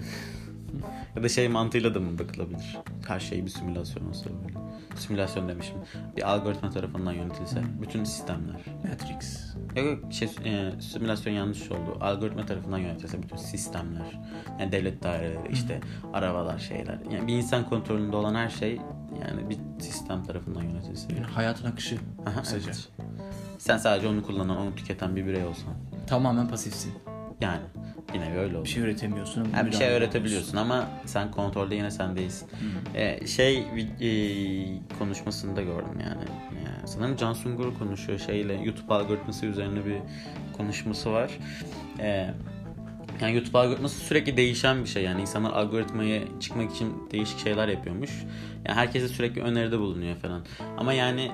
Ya 1.15 1.23
da 1.23 1.29
şey 1.29 1.47
mantığıyla 1.47 1.95
da 1.95 1.99
mı 1.99 2.19
bakılabilir? 2.19 2.77
Her 3.07 3.19
şey 3.19 3.45
bir 3.45 3.49
simülasyon 3.49 4.09
olsa 4.09 4.25
böyle. 4.25 4.63
Simülasyon 4.95 5.49
demişim. 5.49 5.75
Bir 6.17 6.31
algoritma 6.31 6.69
tarafından 6.69 7.11
yönetilse 7.11 7.61
bütün 7.81 8.03
sistemler. 8.03 8.61
Matrix. 8.89 9.53
Yok 9.75 9.85
yok 9.85 10.13
şey, 10.13 10.29
e, 10.45 10.81
simülasyon 10.81 11.33
yanlış 11.33 11.71
oldu. 11.71 11.97
Algoritma 12.01 12.45
tarafından 12.45 12.77
yönetilse 12.77 13.23
bütün 13.23 13.35
sistemler. 13.35 14.19
Yani 14.59 14.71
devlet 14.71 15.03
daireleri 15.03 15.51
işte 15.51 15.81
arabalar 16.13 16.59
şeyler. 16.59 16.99
Yani 17.11 17.27
bir 17.27 17.33
insan 17.33 17.69
kontrolünde 17.69 18.15
olan 18.15 18.35
her 18.35 18.49
şey 18.49 18.81
yani 19.21 19.49
bir 19.49 19.57
sistem 19.83 20.23
tarafından 20.23 20.61
yönetilse. 20.61 21.15
Yani 21.15 21.25
hayatın 21.25 21.65
akışı. 21.67 21.97
Aha, 22.25 22.43
evet. 22.53 22.89
Sen 23.57 23.77
sadece 23.77 24.07
onu 24.07 24.23
kullanan, 24.23 24.57
onu 24.57 24.75
tüketen 24.75 25.15
bir 25.15 25.25
birey 25.25 25.45
olsan. 25.45 25.73
Tamamen 26.07 26.47
pasifsin. 26.47 26.93
Yani 27.43 27.61
bir 28.13 28.19
nevi 28.19 28.37
öyle 28.37 28.57
olur. 28.57 28.65
Bir 28.65 28.69
şey 28.69 28.83
üretemiyorsun. 28.83 29.47
Yani 29.55 29.71
bir 29.71 29.75
şey 29.75 29.89
öğretebiliyorsun 29.89 30.57
ama 30.57 30.87
sen 31.05 31.31
kontrolde 31.31 31.75
yine 31.75 31.91
sen 31.91 32.15
değilsin. 32.15 32.49
Ee, 32.95 33.27
şey 33.27 33.57
e, 33.57 34.07
konuşmasında 34.99 35.61
gördüm 35.61 35.99
yani. 35.99 36.25
yani. 36.65 36.87
Sanırım 36.87 37.15
Can 37.17 37.33
Sungur 37.33 37.77
konuşuyor 37.79 38.19
şeyle 38.19 38.53
YouTube 38.53 38.93
algoritması 38.93 39.45
üzerine 39.45 39.85
bir 39.85 39.97
konuşması 40.57 41.11
var. 41.11 41.31
Ee, 41.99 42.29
yani 43.21 43.35
YouTube 43.35 43.57
algoritması 43.57 43.99
sürekli 43.99 44.37
değişen 44.37 44.83
bir 44.83 44.89
şey 44.89 45.03
yani 45.03 45.21
insanlar 45.21 45.51
algoritmaya 45.51 46.21
çıkmak 46.39 46.71
için 46.71 46.93
değişik 47.11 47.39
şeyler 47.39 47.67
yapıyormuş. 47.67 48.11
Yani 48.65 48.75
herkese 48.75 49.07
sürekli 49.07 49.41
öneride 49.41 49.79
bulunuyor 49.79 50.15
falan. 50.15 50.41
Ama 50.77 50.93
yani 50.93 51.31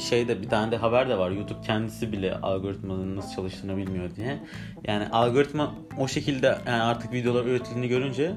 şeyde 0.00 0.42
bir 0.42 0.48
tane 0.48 0.72
de 0.72 0.76
haber 0.76 1.08
de 1.08 1.18
var. 1.18 1.30
YouTube 1.30 1.60
kendisi 1.66 2.12
bile 2.12 2.36
algoritmanın 2.36 3.16
nasıl 3.16 3.34
çalıştığını 3.36 3.76
bilmiyor 3.76 4.16
diye. 4.16 4.38
Yani 4.86 5.08
algoritma 5.08 5.74
o 5.98 6.08
şekilde 6.08 6.58
yani 6.66 6.82
artık 6.82 7.12
videolar 7.12 7.44
üretildiğini 7.44 7.88
görünce 7.88 8.32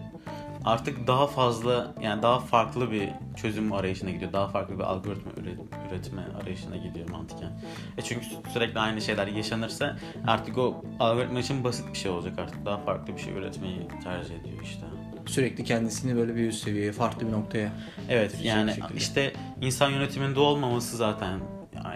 artık 0.65 1.07
daha 1.07 1.27
fazla 1.27 1.93
yani 2.01 2.21
daha 2.21 2.39
farklı 2.39 2.91
bir 2.91 3.09
çözüm 3.35 3.73
arayışına 3.73 4.09
gidiyor. 4.09 4.33
Daha 4.33 4.47
farklı 4.47 4.75
bir 4.79 4.83
algoritma 4.83 5.31
üre- 5.31 5.89
üretme 5.91 6.21
arayışına 6.41 6.77
gidiyor 6.77 7.09
mantıken. 7.09 7.49
E 7.97 8.01
çünkü 8.01 8.25
sü- 8.25 8.49
sürekli 8.53 8.79
aynı 8.79 9.01
şeyler 9.01 9.27
yaşanırsa 9.27 9.97
artık 10.27 10.57
o 10.57 10.81
algoritma 10.99 11.39
için 11.39 11.63
basit 11.63 11.93
bir 11.93 11.97
şey 11.97 12.11
olacak 12.11 12.39
artık. 12.39 12.65
Daha 12.65 12.77
farklı 12.77 13.13
bir 13.15 13.21
şey 13.21 13.33
üretmeyi 13.33 13.87
tercih 14.03 14.35
ediyor 14.35 14.57
işte. 14.63 14.85
Sürekli 15.27 15.63
kendisini 15.63 16.15
böyle 16.15 16.35
bir 16.35 16.47
üst 16.47 16.63
seviyeye, 16.63 16.91
farklı 16.91 17.27
bir 17.27 17.31
noktaya. 17.31 17.71
Evet 18.09 18.35
yani 18.43 18.69
şekilde. 18.71 18.93
işte 18.97 19.33
insan 19.61 19.89
yönetiminde 19.89 20.39
olmaması 20.39 20.97
zaten 20.97 21.39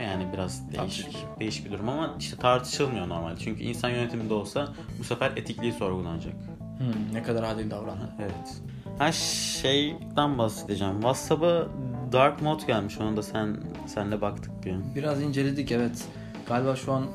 yani 0.04 0.28
biraz 0.34 0.62
değişik, 0.72 0.78
Tartışılır. 1.06 1.40
değişik 1.40 1.66
bir 1.66 1.72
durum 1.72 1.90
ama 1.90 2.16
işte 2.20 2.38
tartışılmıyor 2.38 3.10
normalde. 3.10 3.40
Çünkü 3.40 3.64
insan 3.64 3.90
yönetiminde 3.90 4.34
olsa 4.34 4.68
bu 5.00 5.04
sefer 5.04 5.32
etikliği 5.36 5.74
sorgulanacak. 5.74 6.34
Hmm, 6.78 7.14
ne 7.14 7.24
kadar 7.24 7.44
adil 7.44 7.72
davrandı. 7.72 8.10
Evet. 8.22 8.62
Ha 8.98 9.12
şeyden 9.12 10.38
bahsedeceğim. 10.38 10.94
WhatsApp'a 10.94 11.68
dark 12.12 12.42
mode 12.42 12.66
gelmiş. 12.66 12.98
Ona 12.98 13.18
da 13.18 13.24
sen 13.24 13.58
senle 13.88 14.22
baktık 14.22 14.66
bir. 14.66 14.76
Biraz 14.96 15.22
inceledik 15.22 15.72
evet. 15.72 16.06
Galiba 16.48 16.76
şu 16.76 16.94
an 16.94 17.06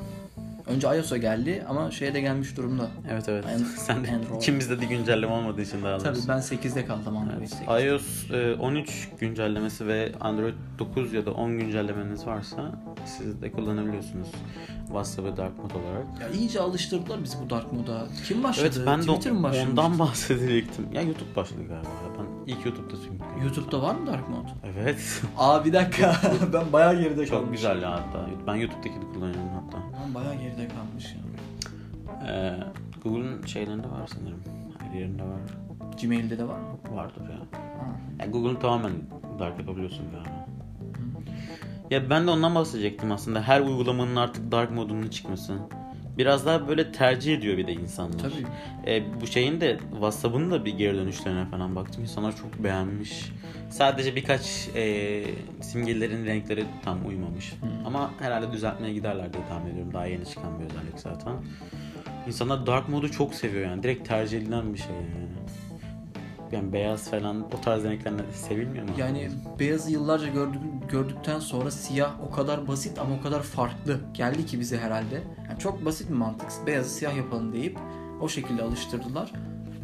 önce 0.67 0.87
iOS'a 0.97 1.17
geldi 1.17 1.63
ama 1.69 1.91
şeye 1.91 2.13
de 2.13 2.21
gelmiş 2.21 2.57
durumda. 2.57 2.87
Evet 3.11 3.29
evet. 3.29 3.45
And- 3.45 3.65
sen 3.77 4.03
de 4.05 4.11
Android. 4.11 4.41
ikimizde 4.41 4.81
de 4.81 4.85
güncelleme 4.85 5.33
olmadığı 5.33 5.61
için 5.61 5.83
daha 5.83 5.97
Tabii 5.97 6.17
ben 6.27 6.37
8'de 6.37 6.85
kaldım 6.85 7.17
Android 7.17 7.37
Evet. 7.39 7.49
8. 7.49 7.85
iOS 7.85 8.31
e, 8.31 8.55
13 8.55 9.09
güncellemesi 9.19 9.87
ve 9.87 10.11
Android 10.21 10.53
9 10.79 11.13
ya 11.13 11.25
da 11.25 11.31
10 11.31 11.59
güncellemeniz 11.59 12.27
varsa 12.27 12.71
siz 13.05 13.41
de 13.41 13.51
kullanabiliyorsunuz 13.51 14.27
WhatsApp'ı 14.85 15.37
dark 15.37 15.57
mode 15.57 15.73
olarak. 15.73 16.21
Ya 16.21 16.29
iyice 16.39 16.59
alıştırdılar 16.59 17.23
bizi 17.23 17.37
bu 17.45 17.49
dark 17.49 17.73
moda. 17.73 18.07
Kim 18.27 18.43
başladı? 18.43 18.67
Evet 18.77 18.87
ben 18.87 18.99
de 19.01 19.05
Twitter 19.05 19.31
mı 19.31 19.43
başlamıştı? 19.43 19.71
ondan 19.81 19.99
bahsedecektim. 20.07 20.85
Ya 20.93 21.01
YouTube 21.01 21.35
başladı 21.35 21.61
galiba. 21.67 21.87
Ben 22.19 22.51
ilk 22.53 22.65
YouTube'da 22.65 22.95
çünkü. 23.05 23.43
YouTube'da 23.45 23.81
var 23.81 23.95
mı 23.95 24.07
dark 24.07 24.29
mode? 24.29 24.47
Evet. 24.65 25.21
Aa 25.37 25.65
bir 25.65 25.73
dakika 25.73 26.15
ben 26.53 26.73
bayağı 26.73 26.93
geride 26.95 27.09
kalmışım. 27.15 27.37
Çok 27.39 27.51
güzel 27.51 27.81
ya 27.81 27.91
hatta. 27.91 28.25
Ben 28.47 28.55
YouTube'dakini 28.55 29.13
kullanıyorum 29.13 29.49
hatta. 29.63 29.76
Bayağı 30.27 30.41
geride 30.41 30.67
kalmışım. 30.67 31.21
Ee, 32.27 32.53
Google'un 33.03 33.45
şeylerinde 33.45 33.87
var 33.87 34.07
sanırım. 34.07 34.43
Her 34.79 34.99
yerinde 34.99 35.23
var. 35.23 35.39
Gmail'de 36.01 36.37
de 36.37 36.47
var 36.47 36.59
mı? 36.59 36.77
Vardır 36.91 37.21
ya. 37.21 37.59
Yani 38.19 38.31
Google'un 38.31 38.55
tamamen 38.55 38.91
dark 39.39 39.59
yapabiliyorsun 39.59 40.05
galiba. 40.11 40.47
Ya 41.91 42.09
ben 42.09 42.27
de 42.27 42.31
ondan 42.31 42.55
bahsedecektim 42.55 43.11
aslında. 43.11 43.41
Her 43.41 43.61
uygulamanın 43.61 44.15
artık 44.15 44.51
dark 44.51 44.71
modunun 44.71 45.07
çıkması. 45.07 45.53
Biraz 46.17 46.45
daha 46.45 46.67
böyle 46.67 46.91
tercih 46.91 47.37
ediyor 47.37 47.57
bir 47.57 47.67
de 47.67 47.73
insanlar. 47.73 48.19
Tabii. 48.19 48.91
E, 48.91 49.21
bu 49.21 49.27
şeyin 49.27 49.61
de 49.61 49.79
WhatsApp'ın 49.91 50.51
da 50.51 50.65
bir 50.65 50.77
geri 50.77 50.97
dönüşlerine 50.97 51.45
falan 51.45 51.75
baktım. 51.75 52.03
İnsanlar 52.03 52.35
çok 52.37 52.63
beğenmiş. 52.63 53.31
Sadece 53.69 54.15
birkaç 54.15 54.69
e, 54.75 55.23
simgelerin 55.61 56.25
renkleri 56.25 56.65
tam 56.85 57.07
uymamış. 57.07 57.53
Ama 57.85 58.11
herhalde 58.19 58.51
düzeltmeye 58.51 58.93
giderler 58.93 59.33
diye 59.33 59.43
tahmin 59.49 59.71
ediyorum. 59.71 59.93
Daha 59.93 60.05
yeni 60.05 60.25
çıkan 60.25 60.59
bir 60.59 60.65
özellik 60.65 60.99
zaten. 60.99 61.33
İnsanlar 62.27 62.67
dark 62.67 62.89
modu 62.89 63.11
çok 63.11 63.33
seviyor 63.33 63.69
yani. 63.69 63.83
Direkt 63.83 64.07
tercih 64.07 64.37
edilen 64.37 64.73
bir 64.73 64.79
şey 64.79 64.95
yani. 64.95 65.36
Yani 66.51 66.73
beyaz 66.73 67.11
falan 67.11 67.41
o 67.41 67.61
tarz 67.61 67.83
renkler 67.83 68.13
sevilmiyor 68.33 68.85
mu? 68.85 68.91
Yani 68.97 69.29
beyazı 69.59 69.91
yıllarca 69.91 70.27
gördük, 70.27 70.61
gördükten 70.89 71.39
sonra 71.39 71.71
siyah 71.71 72.11
o 72.27 72.31
kadar 72.31 72.67
basit 72.67 72.99
ama 72.99 73.15
o 73.15 73.21
kadar 73.21 73.41
farklı 73.41 73.99
geldi 74.13 74.45
ki 74.45 74.59
bize 74.59 74.77
herhalde. 74.77 75.23
Yani 75.49 75.59
çok 75.59 75.85
basit 75.85 76.09
bir 76.09 76.15
mantık. 76.15 76.49
Beyazı 76.67 76.89
siyah 76.89 77.17
yapalım 77.17 77.53
deyip 77.53 77.79
o 78.21 78.29
şekilde 78.29 78.63
alıştırdılar. 78.63 79.31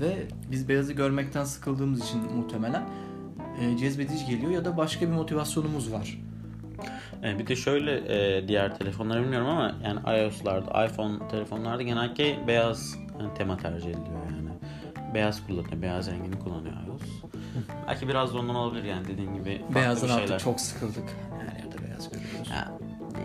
Ve 0.02 0.16
biz 0.52 0.70
beyazı 0.70 0.94
görmekten 0.94 1.44
sıkıldığımız 1.44 2.04
için 2.04 2.22
muhtemelen 2.38 2.84
e, 3.62 3.78
cezbedici 3.78 4.26
geliyor 4.26 4.52
ya 4.52 4.66
da 4.66 4.78
başka 4.78 5.06
bir 5.06 5.12
motivasyonumuz 5.12 5.94
var. 5.94 6.20
E, 7.24 7.40
bir 7.40 7.48
de 7.48 7.56
şöyle 7.56 7.92
e, 8.38 8.48
diğer 8.48 8.78
telefonları 8.78 9.24
bilmiyorum 9.24 9.48
ama 9.48 9.76
yani 9.84 10.00
iOS'larda, 10.20 10.86
iPhone 10.86 11.28
telefonlarda 11.28 11.82
genellikle 11.82 12.48
beyaz 12.48 12.96
yani 13.20 13.34
tema 13.34 13.58
tercih 13.58 13.90
ediliyor 13.90 14.26
yani. 14.32 14.43
Beyaz 15.14 15.48
kullanıyor, 15.48 15.82
beyaz 15.82 16.12
rengini 16.12 16.40
kullanıyor 16.40 16.74
iOS. 16.88 17.02
Belki 17.88 18.08
biraz 18.08 18.34
da 18.34 18.38
ondan 18.40 18.56
olabilir 18.56 18.84
yani 18.84 19.08
dediğin 19.08 19.34
gibi 19.34 19.62
Beyazdan 19.76 20.08
şeyler. 20.08 20.22
artık 20.24 20.40
çok 20.40 20.60
sıkıldık. 20.60 21.04
Her 21.40 21.60
yerde 21.64 21.88
beyaz 21.88 22.10
görüyoruz. 22.10 22.50
Ya, 22.52 22.72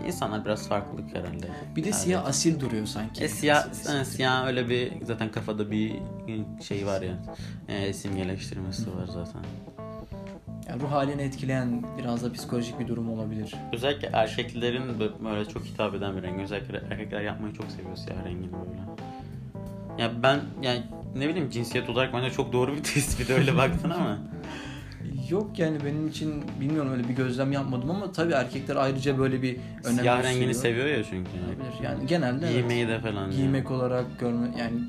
insanlar 0.07 0.45
biraz 0.45 0.67
farklılık 0.69 1.15
herhalde. 1.15 1.47
Bir 1.75 1.83
de 1.83 1.87
Yani- 1.89 1.99
siyah 1.99 2.25
asil 2.25 2.59
duruyor 2.59 2.85
sanki. 2.85 3.23
E, 3.23 3.27
siyah, 3.27 3.65
Asil, 3.71 3.95
e, 3.99 4.05
siyah 4.05 4.47
öyle 4.47 4.69
bir 4.69 4.91
zaten 5.05 5.31
kafada 5.31 5.71
bir 5.71 5.95
şey 6.63 6.85
var 6.85 7.01
ya. 7.01 7.13
E, 7.67 7.93
simgeleştirmesi 7.93 8.87
var 8.97 9.07
zaten. 9.07 9.41
Yani 10.69 10.81
ruh 10.81 10.91
halini 10.91 11.21
etkileyen 11.21 11.83
biraz 11.97 12.23
da 12.23 12.31
psikolojik 12.33 12.79
bir 12.79 12.87
durum 12.87 13.09
olabilir. 13.13 13.55
Özellikle 13.73 14.09
erkeklerin 14.13 14.81
bö- 14.99 15.23
böyle 15.25 15.45
çok 15.45 15.63
hitap 15.65 15.93
eden 15.95 16.17
bir 16.17 16.23
renk. 16.23 16.41
Özellikle 16.41 16.77
erkekler 16.91 17.21
yapmayı 17.21 17.53
çok 17.53 17.71
seviyor 17.71 17.95
siyah 17.95 18.25
rengini 18.25 18.51
böyle. 18.51 18.79
Ya 20.03 20.11
ben 20.23 20.39
yani 20.61 20.83
ne 21.15 21.29
bileyim 21.29 21.49
cinsiyet 21.49 21.89
olarak 21.89 22.13
bence 22.13 22.31
çok 22.31 22.53
doğru 22.53 22.75
bir 22.75 22.83
tespit 22.83 23.29
öyle 23.29 23.57
baktın 23.57 23.89
ama. 23.89 24.17
Yok 25.29 25.59
yani 25.59 25.77
benim 25.85 26.07
için 26.07 26.43
bilmiyorum 26.59 26.91
öyle 26.91 27.09
bir 27.09 27.13
gözlem 27.13 27.51
yapmadım 27.51 27.91
ama 27.91 28.11
tabii 28.11 28.33
erkekler 28.33 28.75
ayrıca 28.75 29.17
böyle 29.17 29.41
bir 29.41 29.57
önem 29.83 29.99
Siyah 29.99 30.23
rengini 30.23 30.53
seviyor 30.55 30.87
ya 30.87 31.03
çünkü. 31.03 31.29
Olabilir. 31.29 31.83
Yani 31.83 32.05
genelde 32.07 32.45
evet. 32.45 32.55
Giymeyi 32.55 32.87
de 32.87 32.99
falan. 32.99 33.21
yani. 33.21 33.35
giymek 33.35 33.71
olarak 33.71 34.19
görme 34.19 34.51
yani 34.59 34.79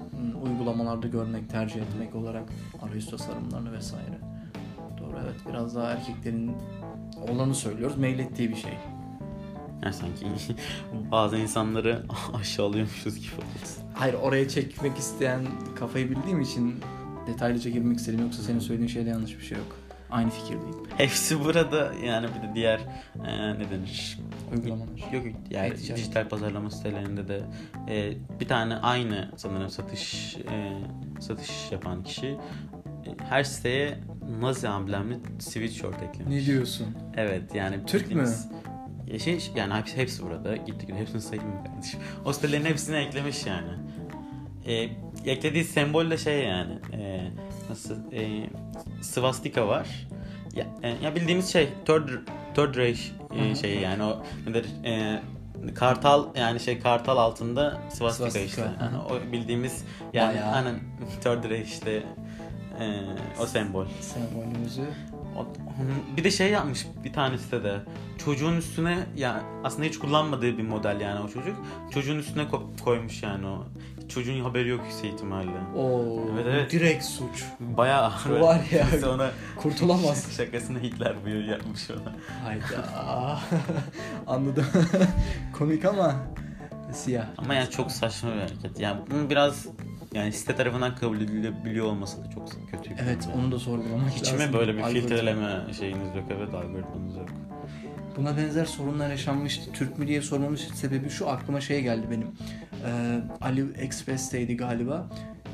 uygulamalarda 0.44 1.06
görmek, 1.06 1.50
tercih 1.50 1.80
etmek 1.80 2.14
olarak 2.14 2.44
arayüz 2.82 3.10
tasarımlarını 3.10 3.72
vesaire. 3.72 4.18
Doğru 4.98 5.16
evet 5.24 5.36
biraz 5.48 5.76
daha 5.76 5.90
erkeklerin 5.90 6.52
olanı 7.28 7.54
söylüyoruz 7.54 7.98
meylettiği 7.98 8.50
bir 8.50 8.56
şey. 8.56 8.72
Yani 9.84 9.94
sanki 9.94 10.26
bazı 11.10 11.36
insanları 11.36 12.02
aşağılıyormuşuz 12.40 13.14
gibi 13.16 13.34
oldu. 13.34 13.88
Hayır 13.94 14.14
oraya 14.14 14.48
çekmek 14.48 14.98
isteyen 14.98 15.40
kafayı 15.78 16.10
bildiğim 16.10 16.40
için 16.40 16.74
detaylıca 17.26 17.70
girmek 17.70 17.98
istedim 17.98 18.20
yoksa 18.20 18.42
senin 18.42 18.58
söylediğin 18.58 18.88
şeyde 18.88 19.08
yanlış 19.10 19.38
bir 19.38 19.44
şey 19.44 19.58
yok. 19.58 19.76
Aynı 20.10 20.30
fikirdeyim. 20.30 20.76
Hepsi 20.96 21.44
burada 21.44 21.92
yani 22.04 22.26
bir 22.26 22.48
de 22.48 22.54
diğer 22.54 22.80
e, 23.26 23.54
ne 23.54 23.70
denir? 23.70 24.18
Uygulamalar. 24.52 24.88
Yok 25.12 25.24
yani 25.50 25.66
E-ticaret. 25.68 25.96
dijital 25.96 26.28
pazarlama 26.28 26.70
sitelerinde 26.70 27.28
de 27.28 27.40
e, 27.88 28.12
bir 28.40 28.48
tane 28.48 28.76
aynı 28.76 29.30
sanırım 29.36 29.70
satış 29.70 30.36
e, 30.36 30.72
satış 31.20 31.72
yapan 31.72 32.02
kişi 32.02 32.26
e, 32.26 32.38
her 33.28 33.44
siteye 33.44 33.98
Nazi 34.40 34.68
amblemli 34.68 35.18
sweatshirt 35.38 36.02
eklemiş. 36.02 36.34
Ne 36.34 36.46
diyorsun? 36.46 36.86
Evet 37.16 37.54
yani 37.54 37.76
Türk 37.86 38.02
mü? 38.06 38.10
bildiğimiz- 38.10 38.48
Ya 39.12 39.18
Şey, 39.18 39.50
yani 39.54 39.74
hepsi, 39.94 40.22
burada. 40.22 40.56
Gitti 40.56 40.86
gitti. 40.86 40.94
Hepsini 40.94 41.20
sayayım 41.20 41.50
mı 41.50 41.64
kardeşim? 41.64 42.00
O 42.24 42.32
sitelerin 42.32 42.64
hepsini 42.64 42.96
eklemiş 42.96 43.46
yani. 43.46 43.70
E, 44.66 44.88
eklediği 45.30 45.64
sembol 45.64 46.10
de 46.10 46.18
şey 46.18 46.44
yani. 46.44 46.78
E, 46.92 47.30
nasıl? 47.70 48.12
E, 48.12 48.50
swastika 49.02 49.68
var. 49.68 50.08
Ya, 50.54 50.66
e, 50.82 50.88
ya 50.88 51.14
bildiğimiz 51.14 51.52
şey 51.52 51.68
third 51.86 52.08
third 52.54 52.76
Reich 52.76 53.00
e, 53.34 53.54
şeyi 53.54 53.80
yani 53.80 54.02
o 54.02 54.22
nedir? 54.46 54.66
E, 54.84 55.22
kartal 55.74 56.24
yani 56.36 56.60
şey 56.60 56.78
kartal 56.80 57.16
altında 57.16 57.78
swastika, 57.88 58.30
Swastika, 58.30 58.44
işte. 58.44 58.70
Yani 58.80 58.96
o 58.98 59.32
bildiğimiz 59.32 59.84
yani 60.12 60.34
Bayağı. 60.34 60.52
aynen 60.52 60.80
third 61.20 61.50
Reich 61.50 61.68
işte 61.68 62.02
e, 62.80 63.00
o 63.42 63.46
sembol. 63.46 63.86
Sembolümüzü 64.00 64.84
Bir 66.16 66.24
de 66.24 66.30
şey 66.30 66.50
yapmış 66.50 66.86
bir 67.04 67.12
tanesi 67.12 67.52
de 67.52 67.80
çocuğun 68.24 68.56
üstüne 68.56 68.98
ya 69.16 69.42
aslında 69.64 69.84
hiç 69.88 69.98
kullanmadığı 69.98 70.58
bir 70.58 70.62
model 70.62 71.00
yani 71.00 71.20
o 71.20 71.28
çocuk. 71.28 71.56
Çocuğun 71.90 72.18
üstüne 72.18 72.42
ko- 72.42 72.80
koymuş 72.84 73.22
yani 73.22 73.46
o. 73.46 73.64
Çocuğun 74.08 74.40
haberi 74.40 74.68
yok 74.68 74.80
yüksek 74.84 75.12
ihtimalle. 75.14 75.50
o 75.76 76.02
Evet, 76.34 76.46
evet. 76.48 76.72
direkt 76.72 77.04
suç. 77.04 77.44
Bayağı 77.60 78.02
ağır. 78.26 78.40
Var 78.40 78.60
ya. 78.70 78.86
Sonra 79.00 79.30
Kurtulamaz. 79.56 80.32
şakasını 80.36 80.78
Hitler 80.80 81.14
buyur 81.24 81.44
yapmış 81.44 81.90
ona. 81.90 82.12
Hayda. 82.44 83.38
Anladım. 84.26 84.66
Komik 85.58 85.84
ama 85.84 86.14
siyah. 86.92 87.26
Ama 87.38 87.54
yani 87.54 87.70
çok 87.70 87.92
saçma 87.92 88.30
bir 88.34 88.40
hareket. 88.40 88.80
Yani 88.80 89.00
biraz 89.30 89.66
yani 90.14 90.32
site 90.32 90.56
tarafından 90.56 90.94
kabul 90.94 91.16
edilebiliyor 91.20 91.86
olması 91.86 92.24
da 92.24 92.30
çok 92.30 92.48
kötü. 92.70 92.90
Evet 93.02 93.28
durum. 93.28 93.40
onu 93.44 93.52
da 93.52 93.58
sorgulamak 93.58 94.10
Hiç 94.10 94.32
lazım. 94.32 94.46
mi 94.48 94.52
böyle 94.58 94.74
bir 94.74 94.78
Algoritma. 94.78 95.00
filtreleme 95.08 95.72
şeyiniz 95.78 96.16
yok? 96.16 96.24
Evet 96.36 96.54
algoritmanız 96.54 97.16
yok. 97.16 97.28
Buna 98.16 98.36
benzer 98.36 98.64
sorunlar 98.64 99.10
yaşanmıştı. 99.10 99.72
Türk 99.72 99.98
mü 99.98 100.06
diye 100.08 100.22
sormamın 100.22 100.56
sebebi 100.56 101.10
şu 101.10 101.28
aklıma 101.28 101.60
şey 101.60 101.82
geldi 101.82 102.06
benim. 102.10 102.26
Ee, 102.86 103.20
Ali 103.40 103.66
Express'teydi 103.78 104.56
galiba. 104.56 105.06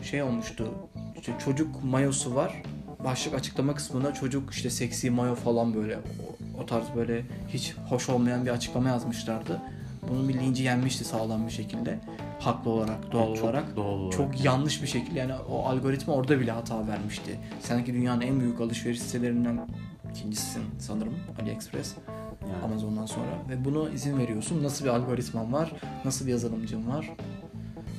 Şey 0.03 0.23
olmuştu. 0.23 0.75
İşte 1.21 1.33
çocuk 1.45 1.85
mayosu 1.85 2.35
var. 2.35 2.63
Başlık 3.05 3.35
açıklama 3.35 3.75
kısmına 3.75 4.15
çocuk 4.15 4.55
işte 4.55 4.71
seksi 4.71 5.11
mayo 5.11 5.35
falan 5.35 5.75
böyle 5.75 5.97
o, 5.97 6.61
o 6.63 6.67
tarz 6.67 6.85
böyle 6.97 7.23
hiç 7.49 7.75
hoş 7.89 8.09
olmayan 8.09 8.45
bir 8.47 8.51
açıklama 8.51 8.89
yazmışlardı. 8.89 9.61
Bunun 10.09 10.29
bir 10.29 10.35
linci 10.35 10.63
yenmişti 10.63 11.05
sağlam 11.05 11.47
bir 11.47 11.53
şekilde. 11.53 11.99
Haklı 12.41 12.71
olarak, 12.71 13.13
doğal 13.13 13.35
Çok 13.35 13.45
olarak. 13.45 13.77
doğal 13.77 13.87
olarak. 13.87 14.13
Çok 14.13 14.45
yanlış 14.45 14.83
bir 14.83 14.89
şekilde 14.89 15.19
yani 15.19 15.35
o 15.35 15.65
algoritma 15.65 16.15
orada 16.15 16.41
bile 16.41 16.51
hata 16.51 16.87
vermişti. 16.89 17.39
Sanki 17.61 17.95
dünyanın 17.95 18.21
en 18.21 18.41
büyük 18.41 18.61
alışveriş 18.61 19.01
sitelerinden 19.03 19.69
ikincisisin 20.11 20.63
sanırım 20.79 21.15
AliExpress. 21.43 21.95
Yani. 22.43 22.65
Amazon'dan 22.65 23.07
sonra 23.07 23.27
ve 23.49 23.65
bunu 23.65 23.91
izin 23.91 24.19
veriyorsun. 24.19 24.63
Nasıl 24.63 24.85
bir 24.85 24.91
algoritman 24.91 25.53
var, 25.53 25.73
nasıl 26.05 26.27
bir 26.27 26.31
yazılımcın 26.31 26.89
var, 26.89 27.11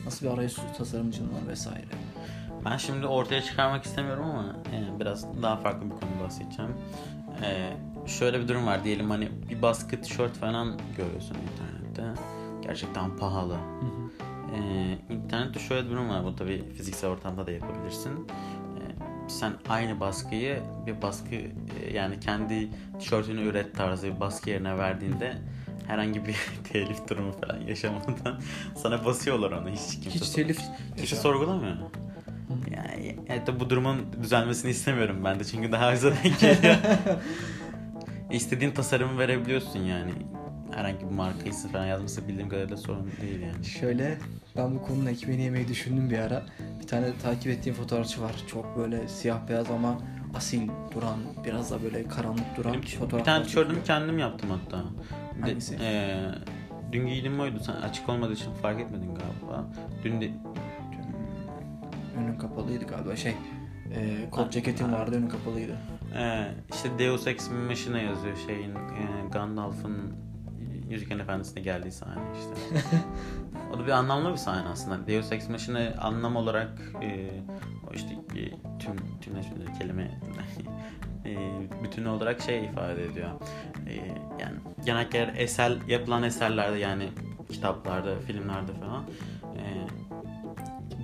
nasıl 0.06 0.26
bir 0.26 0.32
arayüz 0.32 0.58
tasarımcın 0.78 1.26
var 1.26 1.48
vesaire. 1.48 1.86
Ben 2.66 2.78
şimdi 2.78 3.08
ortaya 3.08 3.42
çıkarmak 3.42 3.84
istemiyorum 3.84 4.26
ama 4.26 4.56
e, 4.74 5.00
biraz 5.00 5.42
daha 5.42 5.56
farklı 5.58 5.86
bir 5.86 5.90
konu 5.96 6.10
bahsedeceğim. 6.24 6.72
E, 7.44 7.74
şöyle 8.08 8.40
bir 8.40 8.48
durum 8.48 8.66
var 8.66 8.84
diyelim 8.84 9.10
hani 9.10 9.30
bir 9.50 9.62
baskı 9.62 10.02
tişört 10.02 10.34
falan 10.34 10.80
görüyorsun 10.98 11.36
internette. 11.36 11.67
Gerçekten 12.62 13.18
pahalı. 13.18 13.58
E, 14.56 15.14
internette 15.14 15.60
şöyle 15.60 15.86
bir 15.86 15.92
durum 15.92 16.10
var. 16.10 16.24
Bu 16.24 16.36
tabii 16.36 16.64
fiziksel 16.78 17.10
ortamda 17.10 17.48
da 17.48 17.52
yapabilirsin. 17.52 18.12
E, 18.12 18.82
sen 19.28 19.54
aynı 19.70 20.00
baskıyı 20.00 20.60
bir 20.86 21.02
baskı 21.02 21.36
e, 21.36 21.52
yani 21.94 22.20
kendi 22.20 22.70
tişörtünü 23.00 23.42
üret 23.42 23.76
tarzı 23.76 24.16
bir 24.16 24.20
baskı 24.20 24.50
yerine 24.50 24.78
verdiğinde 24.78 25.38
herhangi 25.88 26.26
bir 26.26 26.36
telif 26.74 27.10
durumu 27.10 27.32
falan 27.32 27.62
yaşamadan 27.62 28.42
sana 28.76 29.06
basıyorlar 29.06 29.52
onu 29.52 29.70
hiç 29.70 30.00
kimse 30.00 30.20
Hiç 30.20 30.30
telif 30.30 30.60
Kimse 30.98 31.16
sorgulamıyor. 31.16 31.76
Yani, 32.76 33.20
yani 33.30 33.60
bu 33.60 33.70
durumun 33.70 34.06
düzelmesini 34.24 34.72
istemiyorum 34.72 35.18
ben 35.24 35.40
de 35.40 35.44
çünkü 35.44 35.72
daha 35.72 35.92
güzel 35.92 36.14
denk 36.24 36.40
geliyor. 36.40 36.76
İstediğin 38.32 38.72
tasarımı 38.72 39.20
verebiliyorsun 39.20 39.80
yani. 39.80 40.12
Herhangi 40.78 41.00
bir 41.00 41.16
marka 41.16 41.50
ismi 41.50 41.72
falan 41.72 41.86
yazması 41.86 42.28
bildiğim 42.28 42.50
kadarıyla 42.50 42.78
sorun 42.78 43.12
değil 43.22 43.42
yani. 43.42 43.66
Şöyle 43.66 44.18
ben 44.58 44.76
bu 44.76 44.82
konunun 44.82 45.06
ekmeğini 45.06 45.44
yemeyi 45.44 45.68
düşündüm 45.68 46.10
bir 46.10 46.18
ara. 46.18 46.46
Bir 46.82 46.88
tane 46.88 47.18
takip 47.24 47.48
ettiğim 47.52 47.76
fotoğrafçı 47.76 48.22
var. 48.22 48.32
Çok 48.48 48.78
böyle 48.78 49.08
siyah 49.08 49.48
beyaz 49.50 49.72
ama 49.72 49.98
asil 50.36 50.62
duran, 50.96 51.20
biraz 51.46 51.72
da 51.72 51.84
böyle 51.84 52.08
karanlık 52.08 52.58
duran 52.58 52.74
Benim 52.74 52.84
bir 52.84 52.88
fotoğraflar 52.88 53.26
tane 53.34 53.44
tişörtümü 53.44 53.84
kendim 53.84 54.20
yaptım 54.20 54.50
hatta. 54.50 54.84
Bir 55.38 55.42
de, 55.42 55.46
Hangisi? 55.46 55.76
eee, 55.76 56.32
dün 56.92 57.08
giydiğim 57.08 57.40
oydu. 57.40 57.60
Sen 57.60 57.74
açık 57.74 58.10
olmadığı 58.10 58.34
için 58.34 58.54
fark 58.54 58.80
etmedin 58.80 59.16
galiba. 59.16 59.66
Dün 60.04 60.22
de 60.22 60.32
Önün 62.18 62.38
kapalıydı 62.38 62.86
galiba 62.86 63.16
şey. 63.16 63.34
E, 63.96 64.30
kot 64.32 64.52
ceketim 64.52 64.94
vardı 64.94 65.16
önü 65.16 65.30
kapalıydı. 65.30 65.78
Ee, 66.18 66.48
işte 66.74 66.90
Deus 67.00 67.28
Ex 67.28 67.52
Machina 67.68 68.00
yazıyor 68.00 68.38
şeyin 68.48 68.76
e, 68.76 69.30
Gandalf'ın 69.32 70.14
Yüzüklerin 70.90 71.20
Efendisi'ne 71.20 71.62
geldiği 71.62 71.92
sahne 71.92 72.22
işte. 72.40 72.86
o 73.74 73.80
da 73.80 73.86
bir 73.86 73.92
anlamlı 73.92 74.32
bir 74.32 74.38
sahne 74.38 74.70
aslında. 74.70 75.08
Deus 75.08 75.32
Ex 75.32 75.50
Machina 75.50 75.94
anlam 76.02 76.36
olarak 76.36 76.82
e, 77.02 77.30
o 77.92 77.94
işte 77.94 78.14
e, 78.14 78.42
tüm 78.80 79.20
tümleşmeli 79.22 79.80
kelime 79.80 80.04
e, 81.26 81.38
bütünü 81.84 82.10
olarak 82.10 82.42
şey 82.42 82.66
ifade 82.66 83.06
ediyor. 83.06 83.30
E, 83.88 83.96
yani 84.40 84.56
genellikle 84.86 85.34
eser 85.38 85.78
yapılan 85.88 86.24
eserlerde 86.24 86.78
yani 86.78 87.10
kitaplarda, 87.52 88.20
filmlerde 88.20 88.72
falan 88.74 89.04
e, 89.44 89.64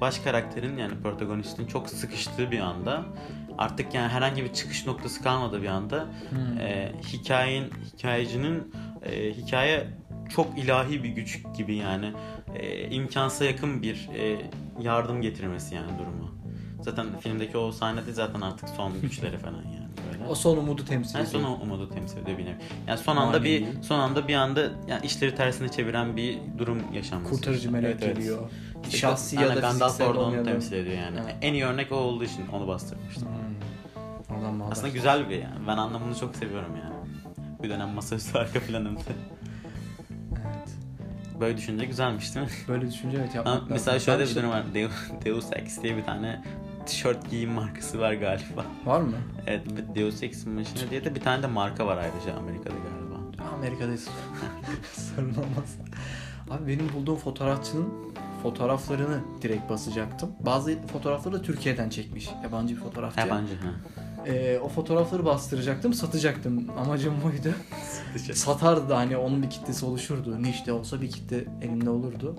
baş 0.01 0.19
karakterin 0.19 0.77
yani 0.77 0.93
protagonistin 1.03 1.65
çok 1.67 1.89
sıkıştığı 1.89 2.51
bir 2.51 2.59
anda 2.59 3.05
artık 3.57 3.93
yani 3.93 4.07
herhangi 4.07 4.43
bir 4.43 4.53
çıkış 4.53 4.87
noktası 4.87 5.23
kalmadığı 5.23 5.61
bir 5.61 5.67
anda 5.67 6.07
Hmm. 6.29 6.59
e, 6.59 6.91
hikayenin 7.07 7.71
hikayecinin 7.93 8.73
e, 9.05 9.33
hikaye 9.33 9.87
çok 10.29 10.57
ilahi 10.57 11.03
bir 11.03 11.09
güç 11.09 11.43
gibi 11.57 11.75
yani 11.75 12.13
e, 12.55 12.89
imkansa 12.89 13.45
yakın 13.45 13.81
bir 13.81 14.09
e, 14.17 14.49
yardım 14.81 15.21
getirmesi 15.21 15.75
yani 15.75 15.99
durumu. 15.99 16.33
Zaten 16.81 17.07
filmdeki 17.19 17.57
o 17.57 17.71
sahnede 17.71 18.11
zaten 18.13 18.41
artık 18.41 18.69
son 18.69 18.93
güçleri 19.01 19.37
falan 19.37 19.55
yani 19.55 19.87
böyle. 20.11 20.25
O 20.29 20.35
son 20.35 20.57
umudu 20.57 20.85
temsil 20.85 21.15
Yani 21.17 21.27
ediyor. 21.27 21.43
son 21.43 21.61
umudu 21.61 21.89
temsil 21.89 22.17
ediyor 22.17 22.37
bir 22.37 22.45
nevi. 22.45 22.57
Yani 22.87 22.97
son 22.97 23.17
anda 23.17 23.43
bir 23.43 23.61
Manevi. 23.61 23.83
son 23.83 23.99
anda 23.99 24.27
bir 24.27 24.35
anda 24.35 24.61
yani 24.87 25.05
işleri 25.05 25.35
tersine 25.35 25.69
çeviren 25.69 26.17
bir 26.17 26.37
durum 26.57 26.79
yaşanması. 26.93 27.35
Kurtarıcı 27.35 27.71
melek 27.71 27.89
Evet, 27.91 28.03
evet. 28.03 28.15
geliyor. 28.17 28.49
İşte 28.83 28.97
Şahsi 28.97 29.39
Aynen, 29.39 29.49
ya 29.49 29.55
da 29.55 29.59
Gandalf 29.59 30.01
orada 30.01 30.19
onu 30.19 30.43
temsil 30.43 30.73
ediyor 30.73 30.97
yani. 30.97 31.19
Evet. 31.23 31.35
En 31.41 31.53
iyi 31.53 31.65
örnek 31.65 31.91
o 31.91 31.95
olduğu 31.95 32.23
için 32.23 32.47
onu 32.47 32.67
bastırmıştım. 32.67 33.27
Hmm. 34.29 34.61
Aslında 34.71 34.87
güzel 34.89 35.29
bir 35.29 35.35
yani. 35.35 35.67
Ben 35.67 35.77
anlamını 35.77 36.15
çok 36.15 36.35
seviyorum 36.35 36.75
yani. 36.83 36.92
Bir 37.63 37.69
dönem 37.69 37.89
masaüstü 37.89 38.37
arka 38.37 38.59
planımda. 38.59 38.99
Evet. 40.31 40.69
Böyle 41.39 41.57
düşünce 41.57 41.85
güzelmiş 41.85 42.35
değil 42.35 42.45
mi? 42.45 42.51
Böyle 42.67 42.91
düşünce 42.91 43.17
evet 43.19 43.35
yapmak 43.35 43.47
Ama 43.47 43.55
lazım. 43.55 43.67
mesela 43.71 43.93
Ben 43.95 43.99
şöyle 43.99 44.23
bir 44.25 44.35
durum 44.35 44.49
var. 44.49 44.63
Deus, 45.25 45.45
Ex 45.53 45.81
diye 45.83 45.97
bir 45.97 46.03
tane 46.03 46.43
tişört 46.85 47.29
giyim 47.29 47.51
markası 47.51 47.99
var 47.99 48.13
galiba. 48.13 48.65
Var 48.85 49.01
mı? 49.01 49.15
Evet 49.47 49.67
Deus 49.95 50.23
Ex 50.23 50.45
Machina 50.45 50.89
diye 50.89 51.05
de 51.05 51.15
bir 51.15 51.19
tane 51.21 51.43
de 51.43 51.47
marka 51.47 51.85
var 51.87 51.97
ayrıca 51.97 52.39
Amerika'da 52.39 52.73
galiba. 52.75 53.47
Amerika'dayız. 53.57 54.07
Sorun 54.93 55.29
olmaz. 55.29 55.77
Abi 56.49 56.67
benim 56.67 56.93
bulduğum 56.93 57.17
fotoğrafçının 57.17 57.89
fotoğraflarını 58.43 59.19
direkt 59.41 59.69
basacaktım. 59.69 60.31
Bazı 60.39 60.81
fotoğrafları 60.87 61.35
da 61.35 61.41
Türkiye'den 61.41 61.89
çekmiş. 61.89 62.29
Yabancı 62.43 62.75
bir 62.75 62.79
fotoğrafçı. 62.81 63.19
Yabancı 63.19 63.53
ha. 63.55 63.69
Ee, 64.27 64.59
o 64.63 64.67
fotoğrafları 64.69 65.25
bastıracaktım, 65.25 65.93
satacaktım. 65.93 66.69
Amacım 66.77 67.13
buydu. 67.23 67.55
Satardı 68.33 68.89
da 68.89 68.97
hani 68.97 69.17
onun 69.17 69.43
bir 69.43 69.49
kitlesi 69.49 69.85
oluşurdu. 69.85 70.43
Niş 70.43 70.69
olsa 70.69 71.01
bir 71.01 71.09
kitle 71.09 71.45
elinde 71.61 71.89
olurdu. 71.89 72.35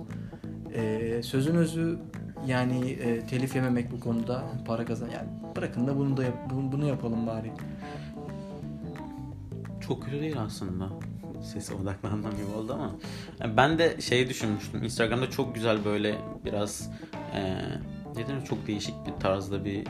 Ee, 0.75 1.21
sözün 1.25 1.55
özü 1.55 1.99
yani 2.47 2.91
e, 2.91 3.27
telif 3.27 3.55
yememek 3.57 3.93
bu 3.93 4.01
konuda 4.01 4.45
para 4.67 4.85
kazan. 4.85 5.09
Yani 5.09 5.29
bırakın 5.57 5.87
da 5.87 5.97
bunu 5.97 6.17
da 6.17 6.25
yap- 6.25 6.51
bunu, 6.51 6.73
bunu 6.73 6.87
yapalım 6.87 7.27
bari. 7.27 7.53
Çok 9.81 10.05
kötü 10.05 10.21
değil 10.21 10.41
aslında. 10.41 10.89
Sese 11.53 11.75
odaklandığım 11.75 12.31
gibi 12.31 12.57
oldu 12.59 12.73
ama. 12.73 12.91
Yani 13.41 13.57
ben 13.57 13.79
de 13.79 14.01
şey 14.01 14.29
düşünmüştüm. 14.29 14.83
Instagram'da 14.85 15.31
çok 15.31 15.55
güzel 15.55 15.85
böyle 15.85 16.15
biraz 16.45 16.91
e, 17.35 17.55
ne 18.17 18.29
denir, 18.29 18.45
çok 18.45 18.67
değişik 18.67 18.95
bir 19.07 19.21
tarzda 19.21 19.65
bir 19.65 19.85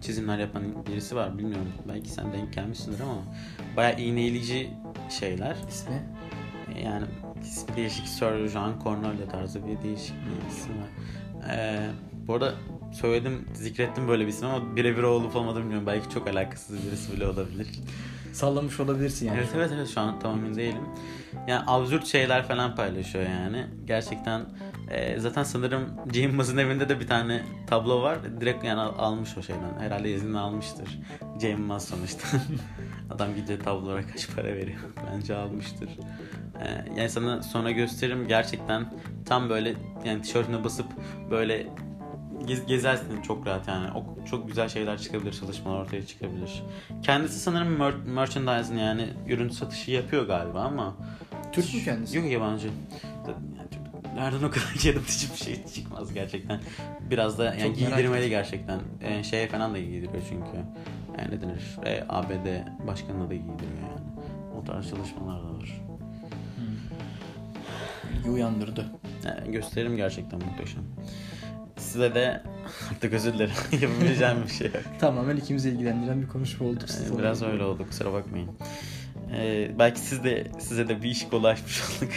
çizimler 0.00 0.38
yapan 0.38 0.86
birisi 0.86 1.16
var. 1.16 1.38
Bilmiyorum. 1.38 1.72
Belki 1.88 2.10
sen 2.10 2.32
denk 2.32 2.52
gelmişsindir 2.52 3.00
ama 3.00 3.22
bayağı 3.76 4.00
iğneleyici 4.00 4.70
şeyler. 5.10 5.56
İsmi? 5.68 6.02
Yani 6.84 7.06
ismi 7.42 7.76
değişik 7.76 8.08
Sir 8.08 8.48
Jean 8.48 8.72
Cornelius 8.84 9.30
tarzı 9.30 9.66
bir 9.66 9.82
değişik 9.82 10.14
bir 10.14 10.50
isim 10.50 10.72
var. 10.78 10.88
Ee, 11.50 11.90
bu 12.26 12.34
arada 12.34 12.54
söyledim, 12.92 13.48
zikrettim 13.54 14.08
böyle 14.08 14.22
bir 14.22 14.28
isim 14.28 14.48
ama 14.48 14.76
birebir 14.76 15.02
o 15.02 15.08
olup 15.08 15.36
olmadığını 15.36 15.62
bilmiyorum. 15.62 15.86
Belki 15.86 16.10
çok 16.10 16.28
alakasız 16.28 16.86
birisi 16.86 17.12
bile 17.12 17.26
olabilir. 17.26 17.68
Sallamış 18.32 18.80
olabilirsin 18.80 19.26
yani. 19.26 19.38
Evet 19.38 19.48
evet 19.56 19.70
evet 19.74 19.88
şu 19.88 20.00
an 20.00 20.18
tam 20.20 20.38
emin 20.38 20.56
değilim. 20.56 20.82
Yani 21.46 21.62
absürt 21.66 22.06
şeyler 22.06 22.48
falan 22.48 22.74
paylaşıyor 22.74 23.24
yani. 23.24 23.66
Gerçekten 23.84 24.44
e, 24.90 25.20
zaten 25.20 25.42
sanırım 25.42 25.90
Cem 26.12 26.40
evinde 26.58 26.88
de 26.88 27.00
bir 27.00 27.06
tane 27.06 27.42
tablo 27.66 28.02
var. 28.02 28.18
Direkt 28.40 28.64
yani 28.64 28.80
al- 28.80 28.98
almış 28.98 29.38
o 29.38 29.42
şeyden. 29.42 29.80
Herhalde 29.80 30.14
izni 30.14 30.38
almıştır. 30.38 30.98
Cem 31.38 31.50
Yılmaz 31.50 31.84
sonuçta. 31.84 32.28
Adam 33.10 33.34
gidecek 33.34 33.64
tablolara 33.64 34.06
kaç 34.06 34.28
para 34.36 34.46
veriyor. 34.46 34.78
Bence 35.12 35.36
almıştır. 35.36 35.88
E, 36.64 36.84
yani 37.00 37.10
sana 37.10 37.42
sonra 37.42 37.70
gösteririm. 37.70 38.28
Gerçekten 38.28 38.92
tam 39.26 39.50
böyle 39.50 39.74
yani 40.04 40.22
tişörtüne 40.22 40.64
basıp 40.64 40.86
böyle 41.30 41.66
gez, 42.48 42.66
gezersin 42.66 43.22
çok 43.22 43.46
rahat 43.46 43.68
yani. 43.68 43.88
O, 43.92 44.24
çok 44.30 44.48
güzel 44.48 44.68
şeyler 44.68 44.98
çıkabilir, 44.98 45.32
çalışmalar 45.32 45.80
ortaya 45.80 46.06
çıkabilir. 46.06 46.62
Kendisi 47.02 47.38
sanırım 47.40 47.76
mer- 47.80 48.04
merchandising 48.04 48.80
yani 48.80 49.08
ürün 49.28 49.48
satışı 49.48 49.90
yapıyor 49.90 50.26
galiba 50.26 50.60
ama 50.60 50.96
Türk 51.52 51.74
mü 51.74 51.84
kendisi? 51.84 52.16
Yok 52.16 52.30
yabancı. 52.30 52.66
Yani 53.26 53.36
nereden 54.14 54.46
o 54.46 54.50
kadar 54.50 54.84
yaratıcı 54.84 55.32
bir 55.32 55.38
şey 55.38 55.66
çıkmaz 55.74 56.12
gerçekten. 56.14 56.60
Biraz 57.10 57.38
da 57.38 57.44
yani 57.44 57.62
Çok 57.62 57.76
giydirmeli 57.78 58.28
gerçekten. 58.28 58.80
E, 59.02 59.24
şeye 59.24 59.48
falan 59.48 59.74
da 59.74 59.78
giydiriyor 59.78 60.22
çünkü. 60.28 60.56
Yani 61.18 61.36
ne 61.36 61.40
denir? 61.40 61.76
E, 61.84 62.04
ABD 62.08 62.46
başkanına 62.86 63.30
da 63.30 63.34
giydiriyor 63.34 63.78
yani. 63.82 64.26
O 64.60 64.64
tarz 64.64 64.90
çalışmalar 64.90 65.42
da 65.42 65.54
var. 65.54 65.80
İlgi 68.18 68.30
uyandırdı. 68.30 68.86
Yani 69.24 69.52
gösterim 69.52 69.96
gerçekten 69.96 70.40
muhteşem. 70.44 70.82
Size 71.78 72.14
de 72.14 72.42
artık 72.90 73.12
özür 73.12 73.32
dilerim. 73.34 73.54
Yapabileceğim 73.80 74.42
bir 74.46 74.52
şey 74.52 74.66
yok. 74.66 74.82
Tamamen 75.00 75.36
ikimizi 75.36 75.70
ilgilendiren 75.70 76.22
bir 76.22 76.28
konuşma 76.28 76.66
oldu. 76.66 76.84
Ee, 77.14 77.18
Biraz 77.18 77.42
öyle 77.42 77.64
oldu 77.64 77.86
kusura 77.88 78.12
bakmayın. 78.12 78.50
Ee, 79.32 79.70
belki 79.78 80.00
siz 80.00 80.24
de 80.24 80.46
size 80.58 80.88
de 80.88 81.02
bir 81.02 81.10
iş 81.10 81.26
ulaşmış 81.32 81.82
olduk. 81.82 82.12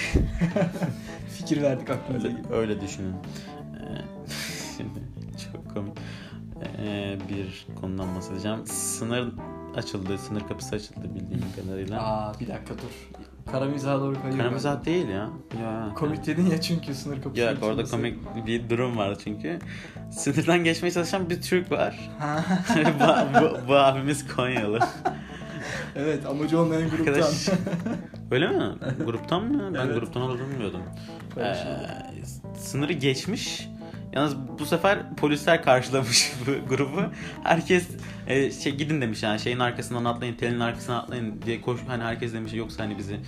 Fikir 1.37 1.61
verdik 1.61 1.89
aklınıza. 1.89 2.27
öyle, 2.27 2.37
öyle 2.51 2.81
düşünün. 2.81 3.13
Ee, 3.13 4.01
şimdi 4.77 4.99
çok 5.53 5.73
komik 5.73 5.97
ee, 6.77 7.17
bir 7.29 7.67
konudan 7.81 8.15
bahsedeceğim. 8.15 8.65
Sınır 8.67 9.33
açıldı, 9.75 10.17
sınır 10.17 10.47
kapısı 10.47 10.75
açıldı 10.75 11.15
bildiğim 11.15 11.45
kadarıyla. 11.55 12.01
Aa 12.03 12.39
bir 12.39 12.47
dakika 12.47 12.73
dur. 12.73 13.09
Kara 13.51 13.65
mizaha 13.65 13.99
doğru 13.99 14.21
kayıyor. 14.21 14.37
Karamizat 14.39 14.85
değil 14.85 15.07
ya. 15.07 15.29
ya. 15.61 15.89
Komik 15.95 16.25
dedin 16.25 16.45
ya 16.45 16.61
çünkü 16.61 16.93
sınır 16.95 17.21
kapısı. 17.21 17.41
Yok 17.41 17.57
orada 17.63 17.83
komik 17.83 18.17
bir 18.45 18.69
durum 18.69 18.97
var 18.97 19.17
çünkü. 19.23 19.59
Sınırdan 20.11 20.63
geçmeye 20.63 20.91
çalışan 20.91 21.29
bir 21.29 21.41
Türk 21.41 21.71
var. 21.71 22.09
Ha, 22.19 22.45
bu, 22.99 23.41
bu, 23.41 23.67
bu 23.67 23.75
abimiz 23.75 24.35
Konyalı. 24.35 24.79
evet 25.95 26.25
amacı 26.25 26.59
olmayan 26.59 26.89
gruptan. 26.89 27.13
Arkadaş. 27.13 27.49
Öyle 28.31 28.47
mi? 28.47 28.63
Gruptan 29.05 29.43
mı? 29.43 29.71
Ben 29.73 29.79
Evet. 29.85 29.95
gruptan 29.99 30.21
olduğunu 30.21 30.49
bilmiyordum. 30.49 30.81
Ee, 31.37 31.55
sınırı 32.57 32.93
geçmiş. 32.93 33.69
Yalnız 34.13 34.35
bu 34.59 34.65
sefer 34.65 35.15
polisler 35.15 35.63
karşılamış 35.63 36.31
bu 36.47 36.69
grubu. 36.69 37.03
Herkes 37.43 37.87
e, 38.27 38.51
şey 38.51 38.75
gidin 38.75 39.01
demiş 39.01 39.23
yani 39.23 39.39
şeyin 39.39 39.59
arkasından 39.59 40.05
atlayın, 40.05 40.35
telin 40.35 40.59
arkasından 40.59 40.97
atlayın 40.99 41.41
diye 41.45 41.61
koş 41.61 41.79
hani 41.87 42.03
herkes 42.03 42.33
demiş 42.33 42.53
yoksa 42.53 42.83
hani 42.83 42.97
bizi 42.97 43.19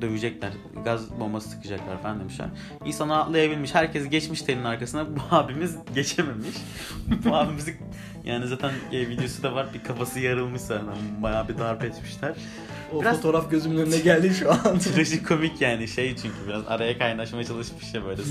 dövecekler, 0.00 0.50
gaz 0.84 1.20
bombası 1.20 1.48
sıkacaklar 1.48 2.02
falan 2.02 2.20
demişler. 2.20 2.48
İnsanlar 2.84 3.18
atlayabilmiş, 3.18 3.74
herkes 3.74 4.08
geçmiş 4.08 4.42
telin 4.42 4.64
arkasına. 4.64 5.06
Bu 5.16 5.20
abimiz 5.36 5.76
geçememiş. 5.94 6.56
bu 7.24 7.36
abimizi 7.36 7.76
yani 8.24 8.46
zaten 8.46 8.72
e, 8.92 9.08
videosu 9.08 9.42
da 9.42 9.54
var 9.54 9.66
bir 9.74 9.84
kafası 9.84 10.20
yarılmış 10.20 10.60
zaten. 10.60 10.94
Bayağı 11.22 11.48
bir 11.48 11.58
darp 11.58 11.84
etmişler. 11.84 12.34
O 12.92 13.00
Biraz- 13.00 13.16
fotoğraf 13.16 13.50
gözümün 13.50 13.76
önüne 13.76 13.98
geldi 13.98 14.34
şu 14.34 14.52
an. 14.52 14.78
Trajikomik 14.94 15.60
yani 15.60 15.88
şey 15.88 16.16
çünkü 16.16 16.36
biraz 16.48 16.68
araya 16.68 16.98
kaynaşmaya 16.98 17.44
çalışmış 17.44 17.94
ya 17.94 18.04
böyle 18.04 18.22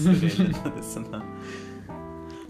arasında. 0.75 1.21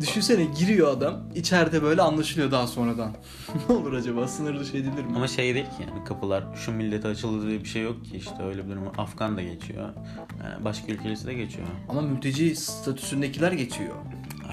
Düşünsene 0.02 0.46
giriyor 0.46 0.98
adam. 0.98 1.16
içeride 1.36 1.84
böyle 1.84 2.02
anlaşılıyor 2.02 2.52
daha 2.52 2.68
sonradan. 2.68 3.12
ne 3.70 3.76
olur 3.76 3.94
acaba? 3.94 4.28
Sınır 4.28 4.60
dışı 4.60 4.78
edilir 4.78 5.04
mi? 5.04 5.14
Ama 5.16 5.28
şey 5.28 5.56
değil 5.56 5.66
ki 5.66 5.84
yani 5.92 6.04
kapılar 6.04 6.44
şu 6.56 6.72
millete 6.72 7.08
açıldı 7.08 7.48
diye 7.48 7.60
bir 7.60 7.68
şey 7.68 7.84
yok 7.84 8.06
ki 8.06 8.18
işte 8.18 8.44
öyle 8.44 8.66
bir 8.66 8.72
durum. 8.72 8.84
Afgan 8.98 9.38
da 9.38 9.42
geçiyor. 9.42 9.90
Ee, 9.90 10.64
Başka 10.66 10.92
ülkelisi 10.92 11.28
de 11.28 11.34
geçiyor. 11.34 11.68
Ama 11.90 12.02
mülteci 12.02 12.56
statüsündekiler 12.56 13.52
geçiyor. 13.52 13.96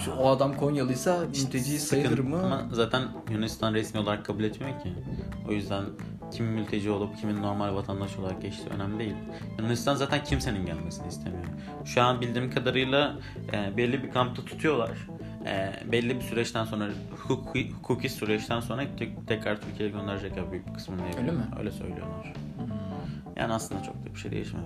Şu, 0.04 0.12
o 0.12 0.28
adam 0.28 0.56
Konyalıysa 0.56 1.20
mülteci 1.20 1.78
sayılır 1.78 2.18
mı? 2.18 2.42
Ama 2.44 2.68
zaten 2.72 3.02
Yunanistan 3.30 3.74
resmi 3.74 4.00
olarak 4.00 4.24
kabul 4.24 4.44
etmiyor 4.44 4.82
ki. 4.82 4.92
O 5.48 5.52
yüzden 5.52 5.84
kim 6.32 6.46
mülteci 6.46 6.90
olup 6.90 7.16
kimin 7.20 7.42
normal 7.42 7.74
vatandaş 7.74 8.16
olarak 8.18 8.42
geçtiği 8.42 8.68
önemli 8.68 8.98
değil. 8.98 9.14
Yunanistan 9.58 9.94
zaten 9.94 10.24
kimsenin 10.24 10.66
gelmesini 10.66 11.08
istemiyor. 11.08 11.44
Şu 11.84 12.02
an 12.02 12.20
bildiğim 12.20 12.50
kadarıyla 12.50 13.18
e, 13.52 13.76
belli 13.76 14.02
bir 14.02 14.10
kampta 14.10 14.44
tutuyorlar. 14.44 14.90
E, 15.46 15.72
belli 15.92 16.16
bir 16.16 16.20
süreçten 16.20 16.64
sonra 16.64 16.88
hukuki, 17.28 17.70
hukuki 17.70 18.08
süreçten 18.08 18.60
sonra 18.60 18.84
tek- 18.98 19.26
tekrar 19.28 19.60
Türkiye'ye 19.60 19.94
gönderecekler 19.94 20.52
büyük 20.52 20.66
bir 20.68 20.74
kısmını. 20.74 21.00
Öyle 21.18 21.30
mi? 21.30 21.42
Öyle 21.58 21.70
söylüyorlar. 21.70 22.32
Hmm. 22.56 22.66
Yani 23.36 23.52
aslında 23.52 23.82
çok 23.82 23.94
da 24.06 24.14
bir 24.14 24.18
şey 24.18 24.30
değişmedi. 24.30 24.64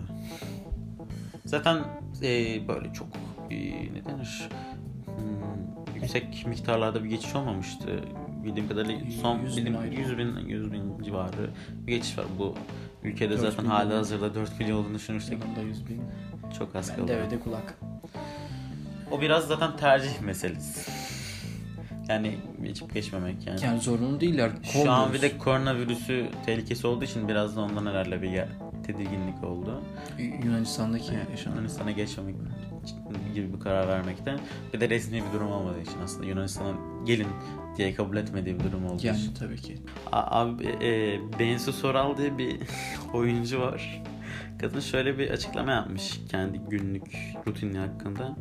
Zaten 1.45 1.77
e, 2.23 2.61
böyle 2.69 2.93
çok 2.93 3.09
e, 3.51 3.57
ne 3.93 4.05
denir 4.05 4.49
Hmm, 5.05 5.95
yüksek 5.95 6.47
miktarlarda 6.47 7.05
bir 7.05 7.09
geçiş 7.09 7.35
olmamıştı. 7.35 8.01
Bildiğim 8.45 8.69
kadarıyla 8.69 9.11
son 9.23 9.39
100 9.39 9.57
bin 9.57 9.67
bildiğim 9.67 9.79
ayrı. 9.81 9.95
100 9.95 10.19
bin, 10.19 10.37
100 10.49 10.73
bin 10.73 11.03
civarı 11.03 11.51
bir 11.87 11.93
geçiş 11.97 12.19
var. 12.19 12.25
Bu 12.39 12.55
ülkede 13.03 13.31
4 13.31 13.41
zaten 13.41 13.65
hali 13.65 13.95
hazırda 13.95 14.35
4 14.35 14.59
milyon 14.61 14.79
olduğunu 14.79 14.95
düşünürsek 14.95 15.39
Yanımda 15.43 15.61
100 15.61 15.89
bin. 15.89 16.03
çok 16.59 16.77
az 16.77 16.89
Ben 16.91 16.97
kalıyor. 16.97 17.19
devede 17.19 17.41
kulak. 17.41 17.79
O 19.11 19.21
biraz 19.21 19.47
zaten 19.47 19.77
tercih 19.77 20.21
meselesi. 20.21 20.91
Yani 22.09 22.39
geçip 22.63 22.95
geçmemek 22.95 23.47
yani. 23.47 23.65
Yani 23.65 23.81
zorunlu 23.81 24.21
değiller. 24.21 24.51
Şu 24.63 24.79
an 24.79 24.85
Kovmuyoruz. 24.85 25.15
bir 25.15 25.23
de 25.23 25.39
koronavirüsü 25.39 26.27
tehlikesi 26.47 26.87
olduğu 26.87 27.05
için 27.05 27.29
biraz 27.29 27.57
da 27.57 27.61
ondan 27.61 27.87
herhalde 27.87 28.23
bir 28.23 28.43
tedirginlik 28.87 29.45
oldu. 29.45 29.83
Yunanistan'daki 30.45 31.13
Evet, 31.15 31.31
yaşanan. 31.31 31.55
Yunanistan'a 31.57 31.91
geçmemek 31.91 32.37
gibi 33.35 33.55
bir 33.55 33.61
karar 33.61 33.89
vermekte. 33.89 34.37
Bir 34.75 34.81
de 34.81 34.91
resmi 34.91 35.17
bir 35.29 35.33
durum 35.39 35.53
olmadığı 35.53 35.81
için 35.81 35.97
aslında 36.05 36.27
Yunanistan'a 36.27 36.73
gelin 37.07 37.27
diye 37.77 37.95
kabul 37.95 38.17
etmediği 38.17 38.59
bir 38.59 38.65
durum 38.65 38.87
olduğu 38.87 39.07
Yani 39.07 39.19
için. 39.19 39.35
tabii 39.35 39.57
ki. 39.57 39.77
A- 40.13 40.41
Abi 40.41 40.65
e, 40.67 41.19
Bensu 41.39 41.73
Soral 41.73 42.17
diye 42.17 42.39
bir 42.39 42.57
oyuncu 43.13 43.61
var. 43.61 44.03
Kadın 44.61 44.81
şöyle 44.81 45.19
bir 45.19 45.31
açıklama 45.31 45.73
yapmış 45.73 46.21
kendi 46.31 46.59
günlük 46.59 47.03
rutini 47.47 47.79
hakkında. 47.79 48.37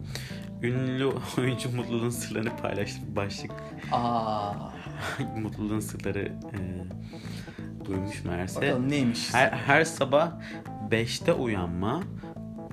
Ünlü 0.64 1.10
oyuncu 1.38 1.76
mutluluğun 1.76 2.10
sırlarını 2.10 2.58
paylaştı. 2.58 3.00
Başlık 3.16 3.52
Aa, 3.92 4.54
mutluluğun 5.42 5.80
sırları 5.80 6.20
e, 6.54 6.60
duymuş 7.86 8.24
meğerse. 8.24 8.62
bakalım 8.62 8.90
neymiş? 8.90 9.34
Her, 9.34 9.50
her 9.52 9.84
sabah 9.86 10.32
5'te 10.92 11.34
uyanma, 11.34 12.04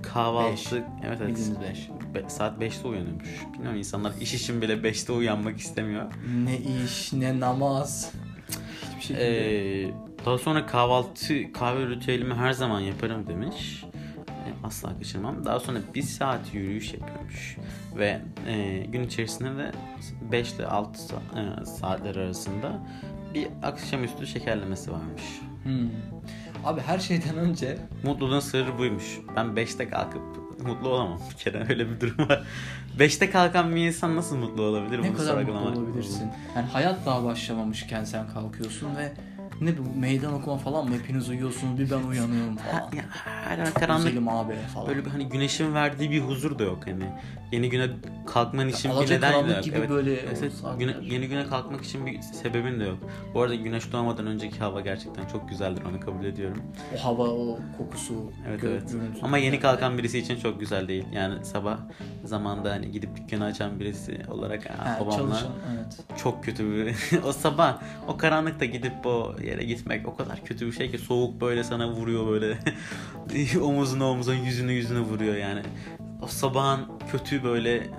kahvaltı, 0.03 0.53
Beş. 0.53 0.73
evet 0.73 1.19
evet. 1.21 1.29
Bildiğiniz 1.29 1.61
beş. 1.61 1.89
be- 2.15 2.29
saat 2.29 2.63
5'te 2.63 2.89
uyanıyormuş. 2.89 3.29
Bilmiyorum 3.55 3.79
insanlar 3.79 4.13
iş 4.21 4.35
için 4.35 4.63
bile 4.63 4.73
5'te 4.75 5.13
uyanmak 5.13 5.59
istemiyor. 5.59 6.13
Ne 6.45 6.59
iş, 6.59 7.13
ne 7.13 7.41
namaz. 7.41 8.13
Hiçbir 8.91 9.03
şekilde. 9.03 9.85
Ee, 9.87 9.91
daha 10.27 10.39
sonra 10.39 10.67
kahvaltı 10.67 11.53
kahve 11.53 11.87
ritüelimi 11.89 12.35
her 12.35 12.53
zaman 12.53 12.81
yaparım 12.81 13.27
demiş. 13.27 13.85
Asla 14.65 14.99
kaçırmam. 14.99 15.45
Daha 15.45 15.61
sonra 15.61 15.79
bir 15.95 16.03
saat 16.03 16.55
yürüyüş 16.55 16.95
yapıyormuş. 16.95 17.57
Ve 17.97 18.21
e, 18.47 18.79
gün 18.89 19.03
içerisinde 19.05 19.57
de 19.59 19.73
5 20.33 20.53
ile 20.53 20.67
6 20.67 21.01
sa- 21.01 21.63
e, 21.63 21.65
saatler 21.67 22.17
arasında 22.17 22.87
bir 23.35 23.49
akşamüstü 23.63 24.27
şekerlemesi 24.27 24.93
varmış. 24.93 25.23
Hmm. 25.65 25.91
Abi 26.65 26.81
her 26.81 26.99
şeyden 26.99 27.37
önce 27.37 27.79
Mutluluğun 28.05 28.41
sırrı 28.41 28.79
buymuş. 28.79 29.19
Ben 29.37 29.47
5'te 29.47 29.89
kalkıp 29.89 30.23
mutlu 30.63 30.89
olamam 30.89 31.21
bir 31.31 31.37
kere 31.37 31.67
öyle 31.69 31.91
bir 31.91 32.01
durum 32.01 32.29
var. 32.29 32.45
5'te 32.99 33.31
kalkan 33.31 33.77
bir 33.77 33.87
insan 33.87 34.17
nasıl 34.17 34.37
mutlu 34.37 34.63
olabilir? 34.63 35.03
ne 35.03 35.09
Bunu 35.09 35.17
kadar 35.17 35.43
mutlu 35.43 35.59
olabilirsin. 35.59 36.31
Yani 36.57 36.67
hayat 36.67 37.07
daha 37.07 37.25
başlamamışken 37.25 38.05
sen 38.05 38.29
kalkıyorsun 38.29 38.97
ve 38.97 39.13
ne 39.61 39.79
bu 39.79 40.01
meydan 40.01 40.33
okuma 40.35 40.57
falan 40.59 40.89
mı? 40.89 40.95
Hepiniz 40.95 41.29
uyuyorsunuz 41.29 41.79
bir 41.79 41.91
ben 41.91 42.03
uyanıyorum 42.03 42.57
falan. 42.57 42.81
ya, 42.97 43.05
her 43.45 43.59
an 43.59 43.73
karanlık 43.73 44.05
Güzelim 44.07 44.29
abi 44.29 44.55
falan. 44.75 44.89
Böyle 44.89 45.05
bir 45.05 45.11
hani 45.11 45.29
güneşin 45.29 45.75
verdiği 45.75 46.11
bir 46.11 46.21
huzur 46.21 46.59
da 46.59 46.65
yok 46.65 46.79
hani. 46.87 47.05
Yeni 47.53 47.71
güne 47.71 47.87
kalkman 48.27 48.69
için 48.69 48.91
bir 48.91 48.97
Alaca 48.97 49.17
neden 49.17 49.49
de 49.49 49.53
yok. 49.53 49.65
gibi 49.65 49.77
Evet. 49.79 49.91
böyle 49.91 50.37
saatler. 50.37 50.79
güne- 50.79 51.15
yeni 51.15 51.29
güne 51.29 51.47
kalkmak 51.47 51.85
için 51.85 52.07
bir 52.07 52.21
sebebin 52.23 52.81
de 52.81 52.85
yok. 52.85 52.99
Bu 53.35 53.43
arada 53.43 53.55
güneş 53.55 53.93
doğmadan 53.93 54.27
önceki 54.27 54.59
hava 54.59 54.81
gerçekten 54.81 55.27
çok 55.27 55.49
güzeldir 55.49 55.83
onu 55.91 56.01
kabul 56.01 56.25
ediyorum. 56.25 56.63
O 56.97 57.05
hava, 57.05 57.23
o 57.29 57.59
kokusu, 57.79 58.33
Evet 58.49 58.63
gö- 58.63 58.69
evet. 58.69 58.93
görüntü. 58.93 59.19
Ama 59.23 59.39
yeni 59.39 59.61
kalkan 59.61 59.99
birisi 59.99 60.19
için 60.19 60.37
çok 60.41 60.61
güzel 60.61 60.89
değil. 60.89 61.05
Yani 61.13 61.45
sabah 61.45 61.79
zamanda 62.25 62.71
hani 62.71 62.91
gidip 62.93 63.17
dükkanı 63.17 63.45
açan 63.45 63.81
birisi 63.81 64.21
olarak 64.31 64.71
Ha, 64.71 64.97
babamla 65.01 65.17
çalışan, 65.19 65.53
evet. 65.75 65.99
çok 66.19 66.45
kötü 66.45 66.65
bir 66.73 66.95
o 67.27 67.33
sabah 67.33 67.79
o 68.09 68.17
karanlıkta 68.17 68.65
gidip 68.65 69.07
o 69.07 69.35
yere 69.47 69.65
gitmek 69.65 70.09
o 70.09 70.17
kadar 70.17 70.45
kötü 70.45 70.67
bir 70.67 70.73
şey 70.73 70.91
ki 70.91 70.99
soğuk 70.99 71.41
böyle 71.41 71.65
sana 71.65 71.91
vuruyor 71.91 72.27
böyle. 72.27 72.59
Omuzuna 73.61 74.11
omuzuna 74.11 74.35
yüzünü 74.35 74.73
yüzüne 74.73 75.01
vuruyor 75.01 75.37
yani. 75.37 75.63
O 76.23 76.27
sabahın 76.27 76.89
kötü 77.13 77.45
böyle 77.45 77.91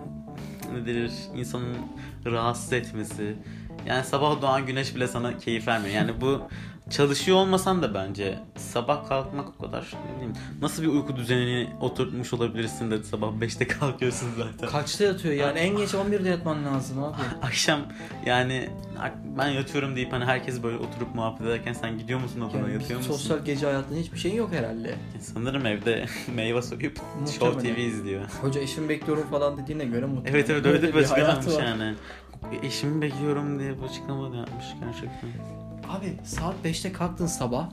ne 0.74 0.86
denir 0.86 1.12
insanın 1.36 1.78
rahatsız 2.26 2.74
etmesi. 2.74 3.36
Yani 3.88 4.04
sabah 4.04 4.42
doğan 4.42 4.66
güneş 4.66 4.96
bile 4.96 5.08
sana 5.08 5.38
keyif 5.38 5.68
vermiyor. 5.68 5.96
Yani 5.96 6.22
bu 6.22 6.42
çalışıyor 6.90 7.38
olmasan 7.38 7.82
da 7.84 7.94
bence 7.94 8.40
sabah 8.58 9.08
kalkmak 9.10 9.46
o 9.60 9.66
kadar 9.66 9.94
ne 10.10 10.16
bileyim 10.16 10.34
nasıl 10.62 10.84
bir 10.84 10.88
uyku 10.88 11.16
düzenini 11.16 11.70
oturtmuş 11.82 12.34
olabilirsin 12.34 12.92
de 12.92 13.04
sabah 13.04 13.28
5'te 13.28 13.68
kalkıyorsun 13.80 14.28
zaten. 14.38 14.70
Kaçta 14.70 15.04
yatıyor 15.04 15.34
yani? 15.34 15.60
En 15.60 15.78
geç 15.78 15.90
11'de 15.94 16.30
yatman 16.30 16.66
lazım 16.66 17.04
abi. 17.04 17.16
akşam 17.42 17.80
yani 18.26 18.70
ben 19.38 19.48
yatıyorum 19.48 19.96
deyip 19.96 20.14
hani 20.14 20.26
herkes 20.26 20.64
böyle 20.64 20.78
oturup 20.78 21.16
muhabbet 21.16 21.42
ederken 21.48 21.74
sen 21.74 21.98
gidiyor 21.98 22.20
musun 22.20 22.42
odana 22.42 22.62
Yani 22.62 22.74
yatıyor 22.74 23.00
musun? 23.00 23.12
sosyal 23.14 23.46
gece 23.46 23.66
hayatında 23.66 24.00
hiçbir 24.00 24.18
şeyin 24.20 24.36
yok 24.36 24.50
herhalde. 24.54 24.96
Sanırım 25.20 25.66
evde 25.66 26.06
meyve 26.36 26.62
soyup 26.62 26.98
Show 27.32 27.46
Muhtemelen. 27.50 27.76
TV 27.76 27.80
izliyor. 27.80 28.22
Hoca 28.42 28.62
eşimi 28.62 28.90
bekliyorum 28.90 29.28
falan 29.32 29.58
dediğine 29.58 29.86
göre 29.86 30.06
mutlaka. 30.06 30.30
Evet 30.30 30.50
evet 30.50 30.66
öyle 30.66 30.94
bir 30.94 30.96
açıklamamış 30.96 31.54
yani. 31.60 31.96
Eşimi 32.64 33.02
bekliyorum 33.02 33.60
diye 33.60 33.82
bu 33.82 33.86
açıklama 33.86 34.32
da 34.32 34.36
yapmış 34.36 34.66
gerçekten. 34.80 35.30
Abi 35.90 36.18
saat 36.24 36.56
5'te 36.66 36.92
kalktın 36.94 37.26
sabah. 37.26 37.70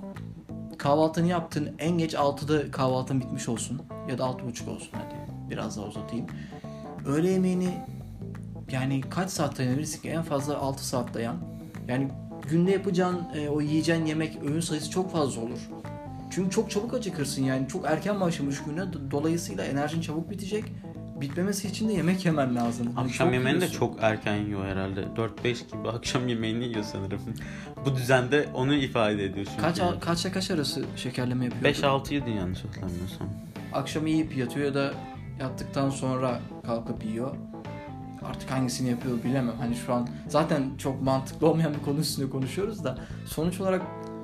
Kahvaltını 0.78 1.26
yaptın. 1.26 1.74
En 1.78 1.98
geç 1.98 2.14
6'da 2.14 2.70
kahvaltın 2.70 3.20
bitmiş 3.20 3.48
olsun. 3.48 3.82
Ya 4.08 4.18
da 4.18 4.22
6.30 4.24 4.70
olsun 4.70 4.90
hadi. 4.92 5.14
Biraz 5.50 5.76
daha 5.76 5.86
uzatayım. 5.86 6.26
Öğle 7.06 7.30
yemeğini 7.30 7.68
yani 8.72 9.00
kaç 9.00 9.30
saat 9.30 9.58
dayanabilirsin 9.58 10.02
ki? 10.02 10.08
En 10.10 10.22
fazla 10.22 10.58
6 10.58 10.86
saat 10.86 11.14
dayan. 11.14 11.36
Yani 11.88 12.08
günde 12.50 12.70
yapacağın 12.70 13.20
e, 13.34 13.48
o 13.48 13.60
yiyeceğin 13.60 14.04
yemek 14.06 14.38
öğün 14.42 14.60
sayısı 14.60 14.90
çok 14.90 15.12
fazla 15.12 15.40
olur. 15.40 15.58
Çünkü 16.30 16.50
çok 16.50 16.70
çabuk 16.70 16.94
acıkırsın 16.94 17.42
yani. 17.44 17.68
Çok 17.68 17.84
erken 17.86 18.20
başlamış 18.20 18.62
güne. 18.64 18.80
Do- 18.80 19.10
Dolayısıyla 19.10 19.64
enerjin 19.64 20.00
çabuk 20.00 20.30
bitecek. 20.30 20.64
Bitmemesi 21.20 21.68
için 21.68 21.88
de 21.88 21.92
yemek 21.92 22.24
yemen 22.26 22.54
lazım. 22.56 22.88
Akşam 22.96 23.26
çok 23.26 23.34
yemeğini 23.34 23.60
de 23.60 23.64
yiyorsun. 23.64 23.78
çok 23.78 23.98
erken 24.02 24.36
yiyor 24.36 24.64
herhalde. 24.66 25.00
4-5 25.16 25.76
gibi 25.76 25.88
akşam 25.88 26.28
yemeğini 26.28 26.64
yiyor 26.64 26.82
sanırım. 26.84 27.20
bu 27.86 27.96
düzende 27.96 28.48
onu 28.54 28.74
ifade 28.74 29.24
ediyor 29.24 29.46
çünkü. 29.50 29.60
Kaç, 29.62 29.80
kaçla 30.00 30.32
kaç 30.32 30.50
arası 30.50 30.84
şekerleme 30.96 31.44
yapıyor? 31.44 31.74
5-6 31.74 32.14
yedi 32.14 32.30
yanlış 32.30 32.64
hatırlamıyorsam. 32.64 33.28
akşam 33.72 34.06
yiyip 34.06 34.36
yatıyor 34.36 34.66
ya 34.66 34.74
da 34.74 34.92
yattıktan 35.40 35.90
sonra 35.90 36.40
kalkıp 36.66 37.04
yiyor. 37.04 37.36
Artık 38.24 38.50
hangisini 38.50 38.90
yapıyor 38.90 39.18
bilemem. 39.24 39.54
Hani 39.58 39.74
şu 39.76 39.94
an 39.94 40.08
zaten 40.28 40.70
çok 40.78 41.02
mantıklı 41.02 41.48
olmayan 41.48 41.74
bir 41.74 41.84
konu 41.84 41.98
üstünde 42.00 42.30
konuşuyoruz 42.30 42.84
da 42.84 42.98
sonuç 43.26 43.60
olarak 43.60 43.82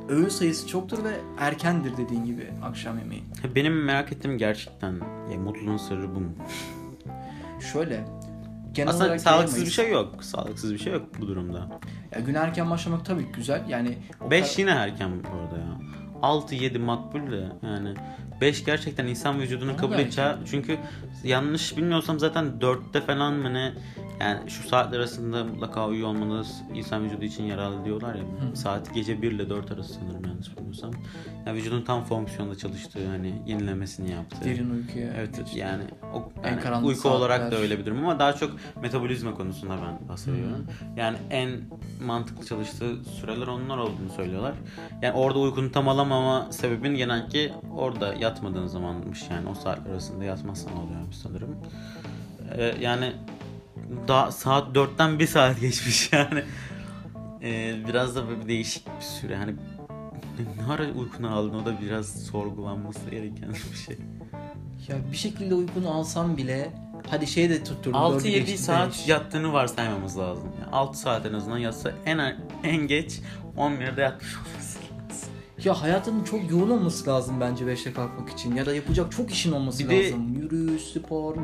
öğün 0.09 0.29
sayısı 0.29 0.69
çoktur 0.69 1.05
ve 1.05 1.11
erkendir 1.39 1.97
dediğin 1.97 2.25
gibi 2.25 2.51
akşam 2.63 2.99
yemeği. 2.99 3.23
Benim 3.55 3.85
merak 3.85 4.13
ettiğim 4.13 4.39
gerçekten 4.39 4.93
ya, 5.33 5.39
mutluluğun 5.39 5.77
sırrı 5.77 6.15
bu 6.15 6.21
mu? 6.21 6.31
Şöyle 7.61 8.05
genel 8.73 8.89
Aslında 8.91 9.05
olarak 9.05 9.21
sağlıksız 9.21 9.55
diyemeyiz. 9.55 9.79
bir 9.79 9.83
şey 9.83 9.93
yok. 9.93 10.25
Sağlıksız 10.25 10.73
bir 10.75 10.79
şey 10.79 10.93
yok 10.93 11.07
bu 11.21 11.29
durumda. 11.29 11.69
Ya 12.15 12.21
gün 12.21 12.35
erken 12.35 12.71
başlamak 12.71 13.05
tabii 13.05 13.23
ki 13.25 13.33
güzel. 13.37 13.63
Yani 13.69 13.99
o 14.27 14.31
5 14.31 14.43
kadar- 14.43 14.59
yine 14.59 14.71
erken 14.71 15.11
bu 15.25 15.39
arada 15.43 15.57
ya. 15.59 15.79
6-7 16.23 16.79
makbul 16.79 17.31
de 17.33 17.49
yani 17.63 17.95
5 18.41 18.65
gerçekten 18.65 19.07
insan 19.07 19.41
vücudunun 19.41 19.75
kabul 19.77 19.95
edeceği 19.99 20.27
çünkü 20.51 20.79
yanlış 21.25 21.77
bilmiyorsam 21.77 22.19
zaten 22.19 22.45
4'te 22.61 23.01
falan 23.01 23.35
mı 23.35 23.55
ne 23.55 23.73
yani 24.21 24.51
şu 24.51 24.69
saatler 24.69 24.99
arasında 24.99 25.45
mutlaka 25.45 25.89
uyuyor 25.89 26.09
olmanız 26.09 26.63
insan 26.75 27.05
vücudu 27.05 27.25
için 27.25 27.45
yararlı 27.45 27.85
diyorlar 27.85 28.15
ya. 28.15 28.23
Saat 28.55 28.95
gece 28.95 29.23
1 29.23 29.33
ile 29.33 29.51
4 29.51 29.73
arası 29.73 29.95
sanırım 29.95 30.25
yanlış 30.25 30.57
bilmiyorsam. 30.57 30.91
Yani 31.47 31.59
vücudun 31.59 31.83
tam 31.83 32.05
fonksiyonda 32.05 32.55
çalıştığı 32.55 33.09
hani 33.09 33.43
yenilemesini 33.47 34.11
yaptığı. 34.11 34.45
derin 34.45 34.71
uykuya. 34.71 35.13
Evet 35.17 35.37
geçti. 35.37 35.59
yani, 35.59 35.83
o, 36.15 36.33
En 36.45 36.51
yani 36.51 36.61
karanlık 36.61 36.89
uyku 36.89 37.09
olarak 37.09 37.41
da 37.41 37.45
saatler. 37.45 37.59
öyle 37.59 37.79
bir 37.79 37.87
durum 37.87 37.99
ama 37.99 38.19
daha 38.19 38.33
çok 38.33 38.57
metabolizma 38.83 39.35
konusunda 39.35 39.75
ben 39.75 40.09
bahsediyorum. 40.09 40.67
Yani 40.97 41.17
en 41.31 41.51
mantıklı 42.07 42.47
çalıştığı 42.47 43.05
süreler 43.05 43.47
onlar 43.47 43.79
olduğunu 43.79 44.11
söylüyorlar. 44.17 44.55
Yani 45.03 45.15
orada 45.15 45.39
uykunu 45.39 45.73
tam 45.73 45.89
alamama 45.89 46.53
sebebin 46.53 46.95
genellikle 46.95 47.53
orada 47.77 48.15
yatmadığın 48.15 48.67
zamanmış 48.67 49.23
yani 49.31 49.49
o 49.49 49.55
saatler 49.55 49.91
arasında 49.91 50.25
yatmazsan 50.25 50.77
oluyormuş 50.77 51.17
sanırım. 51.17 51.57
Ee, 52.57 52.75
yani 52.81 53.13
daha 54.09 54.33
saat 54.33 54.77
4'ten 54.77 55.19
bir 55.19 55.27
saat 55.27 55.61
geçmiş 55.61 56.13
yani. 56.13 56.43
Ee, 57.43 57.77
biraz 57.89 58.17
da 58.17 58.29
böyle 58.29 58.41
bir 58.41 58.49
değişik 58.49 58.87
bir 58.87 59.05
süre. 59.05 59.37
Hani 59.37 59.55
ne 60.57 60.73
ara 60.73 60.91
uykunu 60.91 61.37
aldın 61.37 61.55
o 61.55 61.67
da 61.67 61.81
biraz 61.81 62.25
sorgulanması 62.27 63.11
gereken 63.11 63.49
bir 63.73 63.77
şey. 63.87 63.99
Ya 64.89 64.97
bir 65.13 65.17
şekilde 65.17 65.55
uykunu 65.55 65.91
alsam 65.91 66.37
bile 66.37 66.71
hadi 67.11 67.27
şey 67.27 67.51
de 67.51 67.65
tutturdum. 67.65 68.01
6-7 68.01 68.57
saat 68.57 69.09
yattığını 69.09 69.53
varsaymamız 69.53 70.19
lazım. 70.19 70.49
Yani 70.61 70.71
6 70.73 70.99
saat 70.99 71.27
en 71.27 71.33
azından 71.33 71.59
yatsa 71.59 71.93
en 72.07 72.37
en 72.65 72.77
geç 72.87 73.21
11'de 73.57 74.01
yatmış 74.01 74.37
olması 74.37 74.79
lazım. 74.79 75.29
Ya 75.65 75.83
hayatının 75.83 76.25
çok 76.25 76.51
yoğun 76.51 76.71
olması 76.71 77.11
lazım 77.11 77.41
bence 77.41 77.65
5'te 77.65 77.93
kalkmak 77.93 78.31
için. 78.31 78.55
Ya 78.55 78.67
da 78.67 78.75
yapacak 78.75 79.13
çok 79.13 79.31
işin 79.31 79.53
olması 79.53 79.85
Bir 79.85 79.89
de- 79.89 80.05
lazım. 80.05 80.35
Yürüyüş, 80.35 80.83
spor, 80.83 81.37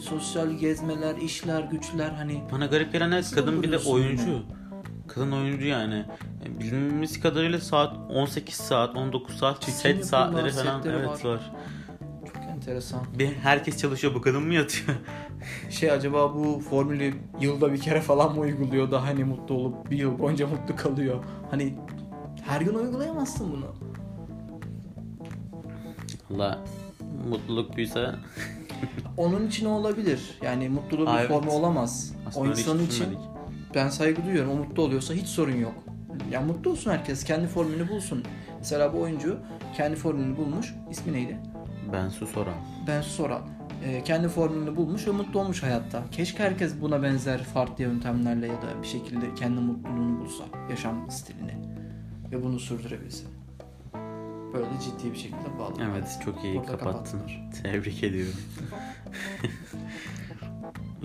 sosyal 0.00 0.50
gezmeler, 0.50 1.16
işler, 1.16 1.60
güçler 1.62 2.10
hani. 2.10 2.42
Bana 2.52 2.66
garip 2.66 2.92
gelen 2.92 3.10
Nasıl 3.10 3.36
kadın 3.36 3.62
bir 3.62 3.72
de 3.72 3.78
oyuncu. 3.78 4.26
bunu? 4.26 4.42
Kadın 5.08 5.32
oyuncu 5.32 5.66
yani. 5.66 6.04
E, 6.46 6.60
Bildiğimiz 6.60 7.20
kadarıyla 7.20 7.60
saat 7.60 7.96
18 8.10 8.54
saat, 8.54 8.96
19 8.96 9.36
saat 9.36 9.60
Çekim 9.60 9.74
set 9.74 10.06
saatleri 10.06 10.50
falan 10.50 10.82
evet 10.86 11.08
var. 11.08 11.24
var. 11.24 11.52
Çok 12.26 12.42
enteresan. 12.42 13.00
Bir 13.18 13.32
herkes 13.32 13.78
çalışıyor 13.80 14.14
bu 14.14 14.20
kadın 14.22 14.42
mı 14.42 14.54
yatıyor? 14.54 14.96
Şey 15.70 15.90
acaba 15.90 16.34
bu 16.34 16.60
formülü 16.70 17.14
yılda 17.40 17.72
bir 17.72 17.80
kere 17.80 18.00
falan 18.00 18.34
mı 18.34 18.40
uyguluyor 18.40 18.90
da 18.90 19.02
hani 19.02 19.24
mutlu 19.24 19.54
olup 19.54 19.90
bir 19.90 19.96
yıl 19.98 20.18
boyunca 20.18 20.46
mutlu 20.46 20.76
kalıyor. 20.76 21.24
Hani 21.50 21.74
her 22.46 22.60
gün 22.60 22.74
uygulayamazsın 22.74 23.52
bunu. 23.52 23.74
Allah 26.34 26.58
mutluluk 27.28 27.76
buysa 27.76 28.18
Onun 29.16 29.46
için 29.46 29.66
o 29.66 29.70
olabilir. 29.70 30.38
Yani 30.42 30.68
mutluluğun 30.68 31.06
Aa, 31.06 31.14
bir 31.14 31.18
evet. 31.20 31.28
formu 31.28 31.50
olamaz. 31.50 32.12
aslında 32.28 32.44
o 32.44 32.48
öyle 32.48 32.60
hiç 32.60 32.66
için 32.66 32.86
düşünmedik. 32.88 33.18
ben 33.74 33.88
saygı 33.88 34.24
duyuyorum. 34.24 34.50
O 34.50 34.54
mutlu 34.54 34.82
oluyorsa 34.82 35.14
hiç 35.14 35.26
sorun 35.26 35.56
yok. 35.56 35.74
Ya 36.30 36.40
mutlu 36.40 36.70
olsun 36.70 36.90
herkes. 36.90 37.24
Kendi 37.24 37.46
formülünü 37.46 37.88
bulsun. 37.88 38.24
Mesela 38.58 38.92
bu 38.94 39.00
oyuncu 39.00 39.38
kendi 39.76 39.96
formülünü 39.96 40.36
bulmuş. 40.36 40.74
İsmi 40.90 41.12
neydi? 41.12 41.38
Ben 41.92 42.08
su 42.08 42.26
soran. 42.26 42.54
Ben 42.86 43.00
Sora. 43.02 43.40
Ee, 43.84 44.04
kendi 44.04 44.28
formülünü 44.28 44.76
bulmuş 44.76 45.06
ve 45.06 45.10
mutlu 45.10 45.40
olmuş 45.40 45.62
hayatta. 45.62 46.02
Keşke 46.10 46.42
herkes 46.42 46.80
buna 46.80 47.02
benzer 47.02 47.42
farklı 47.44 47.84
yöntemlerle 47.84 48.46
ya 48.46 48.52
da 48.62 48.82
bir 48.82 48.86
şekilde 48.86 49.34
kendi 49.34 49.60
mutluluğunu 49.60 50.20
bulsa. 50.20 50.44
Yaşam 50.70 51.10
stilini. 51.10 51.54
Ve 52.32 52.42
bunu 52.42 52.60
sürdürebilse. 52.60 53.24
Böyle 54.54 54.66
ciddi 54.84 55.12
bir 55.12 55.16
şekilde 55.18 55.58
bağlı. 55.58 55.72
Evet 55.90 56.18
çok 56.24 56.44
iyi 56.44 56.60
Orada 56.60 56.78
kapattın. 56.78 57.20
Tebrik 57.62 58.02
ediyorum. 58.02 58.40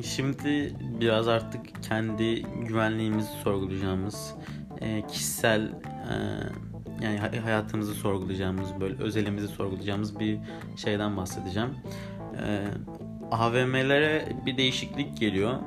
Şimdi 0.04 0.74
biraz 1.00 1.28
artık 1.28 1.84
kendi 1.84 2.42
güvenliğimizi 2.42 3.30
sorgulayacağımız, 3.44 4.34
e, 4.82 5.08
kişisel 5.08 5.62
e, 5.62 6.16
yani 7.04 7.18
hay- 7.18 7.40
hayatımızı 7.40 7.94
sorgulayacağımız, 7.94 8.70
böyle 8.80 9.04
özelimizi 9.04 9.48
sorgulayacağımız 9.48 10.20
bir 10.20 10.40
şeyden 10.76 11.18
bahsedeceğim. 11.18 11.70
E, 12.48 12.68
AVM'lere 13.32 14.30
bir 14.46 14.58
değişiklik 14.58 15.18
geliyor. 15.18 15.60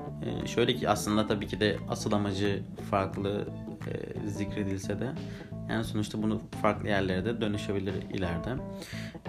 Şöyle 0.47 0.75
ki 0.77 0.89
aslında 0.89 1.27
tabii 1.27 1.47
ki 1.47 1.61
de 1.61 1.77
asıl 1.89 2.13
amacı 2.13 2.63
farklı 2.91 3.49
zikredilse 4.27 5.01
de 5.01 5.13
yani 5.69 5.85
sonuçta 5.85 6.23
bunu 6.23 6.43
farklı 6.63 6.89
yerlere 6.89 7.25
de 7.25 7.41
dönüşebilir 7.41 7.95
ileride. 8.11 8.51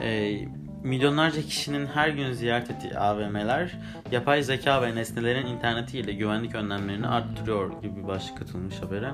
E, 0.02 0.40
milyonlarca 0.84 1.42
kişinin 1.42 1.86
her 1.86 2.10
gün 2.10 2.32
ziyaret 2.32 2.72
ettiği 2.72 2.98
AVM'ler 2.98 3.72
yapay 4.12 4.44
zeka 4.44 4.82
ve 4.82 4.96
nesnelerin 4.96 5.46
internetiyle 5.48 6.14
güvenlik 6.14 6.56
önlemlerini 6.56 7.08
arttırıyor 7.08 7.82
gibi 7.82 7.96
bir 7.96 8.08
başlık 8.08 8.42
atılmış 8.42 8.76
habere. 8.82 9.12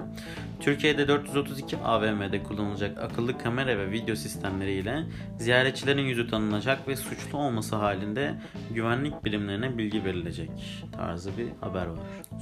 Türkiye'de 0.60 1.08
432 1.08 1.78
AVM'de 1.78 2.44
kullanılacak 2.44 2.98
akıllı 2.98 3.38
kamera 3.38 3.78
ve 3.78 3.92
video 3.92 4.16
sistemleriyle 4.16 5.04
ziyaretçilerin 5.40 6.02
yüzü 6.02 6.30
tanınacak 6.30 6.88
ve 6.88 6.96
suçlu 6.96 7.38
olması 7.38 7.76
halinde 7.76 8.34
güvenlik 8.72 9.26
birimlerine 9.26 9.78
bilgi 9.78 10.06
verilecek 10.06 10.50
tarzı 10.92 11.38
bir 11.38 11.48
haber 11.62 11.86
var. 11.86 12.00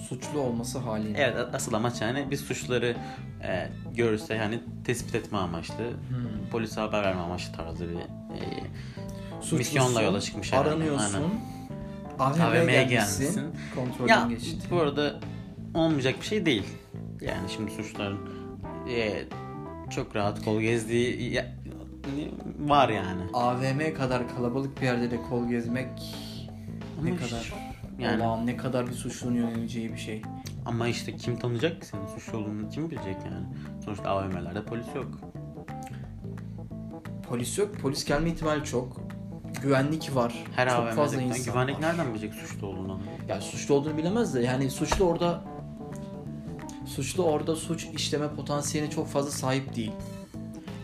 Suçlu 0.10 0.40
olması 0.40 0.80
haliyle. 0.80 1.18
Evet 1.20 1.38
asıl 1.54 1.74
amaç 1.74 2.02
yani 2.02 2.28
biz 2.32 2.42
suçluları 2.42 2.96
e, 3.44 3.70
görürse 3.96 4.36
yani 4.36 4.60
tespit 4.86 5.16
etme 5.16 5.38
amaçlı, 5.38 5.74
Hmm. 6.10 6.50
polise 6.52 6.82
haber 6.82 7.04
verme 7.04 7.22
amaçlı 7.22 7.54
tarzı 7.56 7.90
bir 7.90 7.96
e, 7.96 8.64
Suçlusun, 9.44 9.58
misyonla 9.58 10.02
yola 10.02 10.22
çıkmış 10.22 10.54
herhalde. 10.54 10.70
Aranıyorsun. 10.70 11.24
Aynen. 12.20 12.40
AVM'ye 12.40 12.62
AVM'ye 12.62 12.84
gelmişsin. 12.84 13.20
gelmişsin. 13.24 13.52
Kontrolden 13.76 14.22
Ya 14.22 14.28
geçti. 14.28 14.58
bu 14.72 14.80
arada 14.80 15.20
olmayacak 15.74 16.16
bir 16.22 16.26
şey 16.26 16.46
değil. 16.46 16.64
Yani 17.22 17.50
şimdi 17.50 17.72
suçluların 17.72 18.20
e, 18.90 19.24
çok 19.90 20.16
rahat 20.16 20.46
kol 20.46 20.62
gezdiği 20.62 21.34
ya- 21.34 21.56
var 22.60 22.90
yani. 22.90 23.22
AVM 23.34 23.94
kadar 23.94 24.36
kalabalık 24.36 24.82
bir 24.82 24.86
yerde 24.86 25.12
de 25.12 25.18
kol 25.30 25.48
gezmek 25.48 25.88
ne 27.04 27.10
Ama 27.10 27.20
kadar 27.20 27.42
iş- 27.42 27.54
yani 28.00 28.24
olağan, 28.24 28.48
ne 28.48 28.58
kadar 28.58 28.88
bir 28.88 28.94
suçlunun 28.94 29.36
yöneleceği 29.36 29.94
bir 29.94 29.98
şey. 29.98 30.22
ama 30.66 30.88
işte 30.88 31.16
kim 31.16 31.40
tanıyacak 31.40 31.82
ki 31.82 31.88
senin 31.88 32.06
suçlu 32.08 32.38
olduğunu 32.38 32.70
kim 32.70 32.92
bilecek 32.92 33.16
yani? 33.26 33.46
Sonuçta 33.86 34.10
AVM'lerde 34.10 34.64
polis 34.64 34.86
yok. 34.96 35.20
Polis 37.30 37.58
yok. 37.58 37.76
Polis 37.82 38.06
gelme 38.06 38.30
ihtimali 38.30 38.64
çok. 38.64 39.02
Güvenlik 39.62 40.16
var. 40.16 40.34
Her 40.56 40.70
çok 40.70 40.92
fazla 40.92 41.22
insan 41.22 41.54
güvenlik 41.54 41.76
var. 41.76 41.82
nereden 41.82 42.10
bilecek 42.14 42.34
suçlu 42.34 42.68
olduğunu? 42.68 43.00
Ya 43.30 43.42
suçlu 43.42 43.76
olduğunu 43.76 43.98
bilemez 43.98 44.34
de 44.34 44.40
yani 44.42 44.72
suçlu 44.72 45.06
orada 45.06 45.42
suçlu 46.86 47.24
orada 47.24 47.56
suç 47.56 47.88
işleme 47.96 48.28
potansiyeline 48.36 48.92
çok 48.92 49.08
fazla 49.08 49.32
sahip 49.32 49.76
değil. 49.76 49.92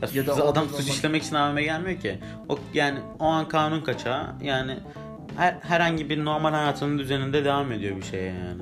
Ya, 0.02 0.10
Ya 0.14 0.28
da 0.28 0.34
adam 0.48 0.66
suç 0.66 0.74
olmak- 0.74 0.88
işlemek 0.90 1.24
için 1.24 1.36
AVM'ye 1.36 1.66
gelmiyor 1.66 2.00
ki. 2.00 2.20
O 2.50 2.60
yani 2.74 3.00
o 3.20 3.26
an 3.26 3.48
kanun 3.48 3.82
kaçağı 3.82 4.36
yani 4.42 4.78
her, 5.38 5.54
herhangi 5.62 6.10
bir 6.10 6.26
normal 6.26 6.52
hayatının 6.52 7.00
düzeninde 7.00 7.46
devam 7.46 7.72
ediyor 7.72 7.98
bir 7.98 8.04
şeye 8.04 8.34
yani. 8.34 8.62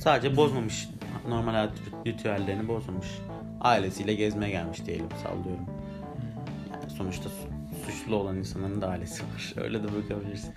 Sadece 0.00 0.36
bozmamış 0.36 0.88
normal 1.28 1.52
hayat 1.52 1.72
ritüellerini 2.06 2.68
bozmamış. 2.68 3.06
Ailesiyle 3.60 4.14
gezmeye 4.14 4.50
gelmiş 4.50 4.86
diyelim 4.86 5.08
sallıyorum. 5.22 5.66
Yani 6.72 6.90
sonuçta 6.90 7.30
suçlu 7.86 8.16
olan 8.16 8.36
insanın 8.36 8.80
da 8.82 8.88
ailesi 8.88 9.22
var. 9.22 9.54
Öyle 9.64 9.82
de 9.82 9.86
bakabilirsin. 9.86 10.52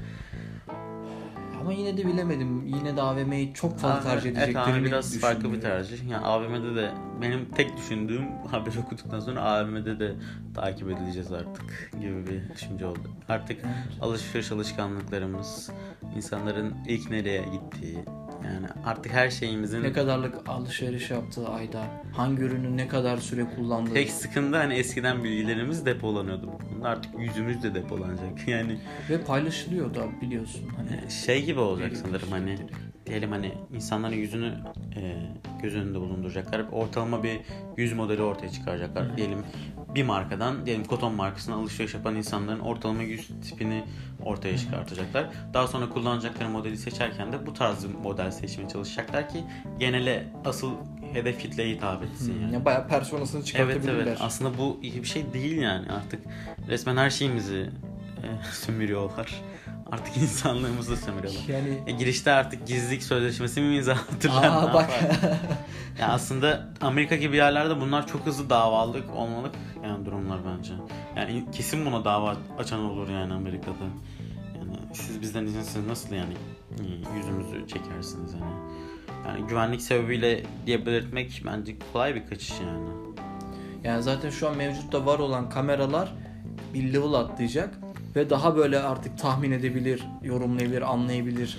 Ama 1.62 1.74
yine 1.74 1.98
de 1.98 2.08
bilemedim. 2.08 2.66
Yine 2.66 2.98
de 2.98 3.02
AVM'yi 3.02 3.54
çok 3.54 3.80
fazla 3.80 4.02
tercih 4.02 4.30
Evet 4.30 4.38
edeceklerini 4.38 4.80
abi 4.80 4.86
biraz 4.86 5.18
farklı 5.20 5.54
bir 5.54 5.62
tercih. 5.62 6.10
Yani 6.10 6.26
AVM'de 6.26 6.76
de 6.76 6.92
benim 7.22 7.46
tek 7.46 7.78
düşündüğüm 7.78 8.24
haber 8.52 8.72
okuduktan 8.86 9.20
sonra 9.20 9.42
AVM'de 9.42 10.00
de 10.00 10.16
takip 10.56 10.90
edileceğiz 10.90 11.32
artık 11.32 11.92
gibi 12.02 12.28
bir 12.28 12.54
düşünce 12.56 12.86
oldu. 12.86 13.10
Artık 13.30 13.58
Evet. 13.64 14.02
alışveriş 14.02 14.52
alışkanlıklarımız, 14.52 15.70
insanların 16.16 16.74
ilk 16.88 17.10
nereye 17.10 17.42
gittiği, 17.42 17.98
yani 18.54 18.68
artık 18.86 19.14
her 19.14 19.30
şeyimizin 19.30 19.84
Ne 19.84 19.94
kadarlık 19.94 20.50
alışveriş 20.50 21.12
yaptığı 21.12 21.48
ayda, 21.50 21.84
hangi 22.16 22.42
ürünü 22.42 22.78
ne 22.78 22.88
kadar 22.88 23.18
süre 23.18 23.46
kullandığı. 23.56 23.94
tek 23.94 24.12
sıkıntı 24.12 24.58
hani 24.58 24.74
eskiden 24.74 25.24
bilgilerimiz 25.24 25.86
depolanıyordu 25.86 26.48
bu 26.54 26.58
konuda. 26.70 26.90
Artık 26.90 27.20
yüzümüz 27.20 27.64
de 27.64 27.76
depolanacak. 27.76 28.48
Yani 28.48 28.80
Ve 29.10 29.22
paylaşılıyor 29.22 29.96
da 29.96 30.02
biliyorsun. 30.22 30.62
Hani 30.78 31.12
şey 31.12 31.46
gibi 31.46 31.60
olacak 31.60 31.92
sanırım 31.98 32.32
hani. 32.32 32.58
Diyelim 33.10 33.32
hani 33.32 33.54
insanların 33.76 34.16
yüzünü 34.16 34.54
e, 34.96 35.16
göz 35.62 35.76
önünde 35.76 36.00
bulunduracaklar. 36.00 36.66
Ortalama 36.72 37.24
bir 37.24 37.40
yüz 37.78 37.94
modeli 37.94 38.22
ortaya 38.22 38.50
çıkaracaklar. 38.52 39.18
Diyelim 39.18 39.40
bir 39.96 40.04
markadan 40.04 40.66
diyelim 40.66 40.84
koton 40.86 41.14
markasına 41.16 41.56
alışveriş 41.56 41.94
yapan 41.94 42.16
insanların 42.16 42.60
ortalama 42.60 43.02
yüz 43.04 43.28
tipini 43.28 43.84
ortaya 44.26 44.58
çıkartacaklar. 44.58 45.30
Daha 45.54 45.68
sonra 45.68 45.90
kullanacakları 45.90 46.50
modeli 46.50 46.78
seçerken 46.78 47.32
de 47.34 47.46
bu 47.46 47.54
tarz 47.54 47.86
model 48.04 48.32
seçmeye 48.32 48.70
çalışacaklar 48.70 49.30
ki 49.30 49.44
genele 49.80 50.28
asıl 50.46 50.72
hedef 51.14 51.40
kitleye 51.42 51.76
hitap 51.76 52.04
etsin 52.04 52.42
yani. 52.42 52.54
ya 52.54 52.66
bayağı 52.66 52.88
personasını 52.88 53.40
Evet 53.40 53.48
çıkartabilirler. 53.48 53.94
evet 54.08 54.18
aslında 54.22 54.58
bu 54.58 54.80
iyi 54.82 55.04
bir 55.04 55.08
şey 55.08 55.34
değil 55.34 55.58
yani 55.58 55.92
artık 55.92 56.22
resmen 56.68 56.98
her 56.98 57.10
şeyimizi 57.10 57.70
e, 58.24 58.28
sömürüyorlar. 58.54 59.42
Artık 59.92 60.18
insanlığımızı 60.18 60.98
sömürüyorlar. 60.98 61.42
Yani 61.48 61.80
E, 61.88 61.92
girişte 61.92 62.32
artık 62.32 62.68
gizlilik 62.68 63.04
sözleşmesi 63.04 63.62
mi 63.62 63.76
imzalatırlar? 63.76 64.44
Aa 64.48 64.74
bak. 64.74 64.90
ya 66.00 66.08
aslında 66.08 66.70
Amerika 66.82 67.16
gibi 67.16 67.38
yerlerde 67.38 67.82
bunlar 67.82 68.08
çok 68.08 68.26
hızlı 68.26 68.50
davalık 68.50 69.16
olmalık 69.16 69.56
yani 69.84 70.06
durumlar 70.06 70.40
bence. 70.58 70.74
Yani 71.16 71.46
kesin 71.52 71.86
buna 71.86 72.06
dava 72.06 72.38
açan 72.60 72.80
olur 72.80 73.10
yani 73.10 73.34
Amerika'da. 73.34 73.86
Yani 74.58 74.78
siz 74.94 75.22
bizden 75.22 75.46
izinsiz 75.46 75.88
nasıl 75.88 76.16
yani 76.16 76.34
e, 76.80 76.84
yüzümüzü 77.18 77.68
çekersiniz 77.68 78.34
yani. 78.34 78.54
Yani 79.28 79.48
güvenlik 79.48 79.82
sebebiyle 79.82 80.44
diye 80.66 80.86
belirtmek 80.86 81.42
bence 81.46 81.76
kolay 81.94 82.16
bir 82.16 82.28
kaçış 82.28 82.52
yani. 82.60 82.88
yani 83.84 84.04
zaten 84.04 84.30
şu 84.30 84.50
an 84.50 84.58
mevcutta 84.58 85.06
var 85.06 85.20
olan 85.20 85.50
kameralar 85.50 86.14
bir 86.74 86.94
level 86.94 87.14
atlayacak 87.14 87.78
ve 88.20 88.30
daha 88.30 88.56
böyle 88.56 88.80
artık 88.80 89.18
tahmin 89.18 89.52
edebilir, 89.52 90.04
yorumlayabilir, 90.24 90.82
anlayabilir 90.82 91.58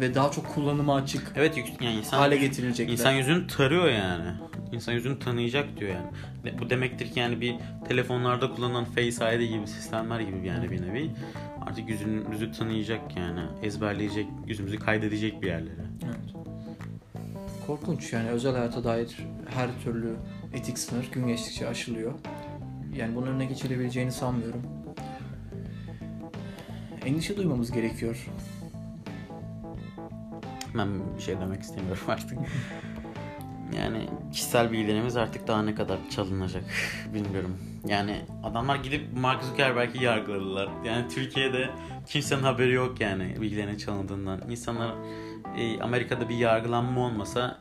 ve 0.00 0.14
daha 0.14 0.30
çok 0.30 0.54
kullanıma 0.54 0.94
açık 0.94 1.32
Evet 1.36 1.58
yani 1.80 1.96
insan 1.96 2.18
hale 2.18 2.36
getirilecekler. 2.36 2.92
İnsan 2.92 3.12
yüzünü 3.12 3.46
tarıyor 3.46 3.88
yani. 3.88 4.30
İnsan 4.72 4.92
yüzünü 4.92 5.18
tanıyacak 5.18 5.76
diyor 5.76 5.90
yani. 5.90 6.58
Bu 6.58 6.70
demektir 6.70 7.12
ki 7.12 7.20
yani 7.20 7.40
bir 7.40 7.54
telefonlarda 7.88 8.52
kullanılan 8.52 8.84
Face 8.84 9.36
ID 9.36 9.50
gibi 9.50 9.66
sistemler 9.66 10.20
gibi 10.20 10.46
yani 10.46 10.70
bir 10.70 10.82
nevi. 10.82 11.10
Artık 11.66 11.88
yüzümüzü 11.88 12.52
tanıyacak 12.52 13.16
yani. 13.16 13.40
Ezberleyecek, 13.62 14.26
yüzümüzü 14.46 14.78
kaydedecek 14.78 15.42
bir 15.42 15.46
yerlere. 15.46 15.84
Evet. 16.04 16.34
Korkunç 17.66 18.12
yani 18.12 18.28
özel 18.28 18.52
hayata 18.52 18.84
dair 18.84 19.16
her 19.54 19.68
türlü 19.84 20.16
etik 20.54 20.78
sınır 20.78 21.10
gün 21.12 21.26
geçtikçe 21.26 21.68
aşılıyor. 21.68 22.12
Yani 22.96 23.16
bunun 23.16 23.26
önüne 23.26 23.44
geçilebileceğini 23.44 24.12
sanmıyorum. 24.12 24.79
Endişe 27.06 27.36
duymamız 27.36 27.72
gerekiyor. 27.72 28.26
Ben 30.74 31.16
bir 31.16 31.22
şey 31.22 31.40
demek 31.40 31.62
istemiyorum 31.62 32.02
artık. 32.08 32.38
Yani 33.76 34.08
kişisel 34.32 34.72
bilgilerimiz 34.72 35.16
artık 35.16 35.48
daha 35.48 35.62
ne 35.62 35.74
kadar 35.74 35.98
çalınacak 36.10 36.64
bilmiyorum. 37.14 37.58
Yani 37.86 38.16
adamlar 38.44 38.76
gidip 38.76 39.16
Mark 39.16 39.44
Zuckerberg'i 39.44 40.04
yargıladılar. 40.04 40.68
Yani 40.84 41.08
Türkiye'de 41.08 41.70
kimsenin 42.06 42.42
haberi 42.42 42.72
yok 42.72 43.00
yani 43.00 43.36
bilgilerinin 43.40 43.76
çalındığından. 43.76 44.50
İnsanlar 44.50 44.94
e, 45.56 45.82
Amerika'da 45.82 46.28
bir 46.28 46.36
yargılanma 46.36 47.00
olmasa 47.00 47.58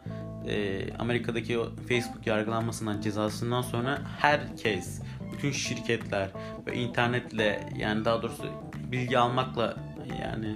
e, 0.47 0.93
Amerika'daki 0.93 1.59
o 1.59 1.69
Facebook 1.89 2.27
yargılanmasından 2.27 3.01
cezasından 3.01 3.61
sonra 3.61 4.01
herkes, 4.19 5.01
bütün 5.33 5.51
şirketler 5.51 6.29
ve 6.67 6.75
internetle 6.75 7.69
yani 7.77 8.05
daha 8.05 8.21
doğrusu 8.21 8.45
bilgi 8.91 9.17
almakla 9.17 9.75
yani 10.21 10.55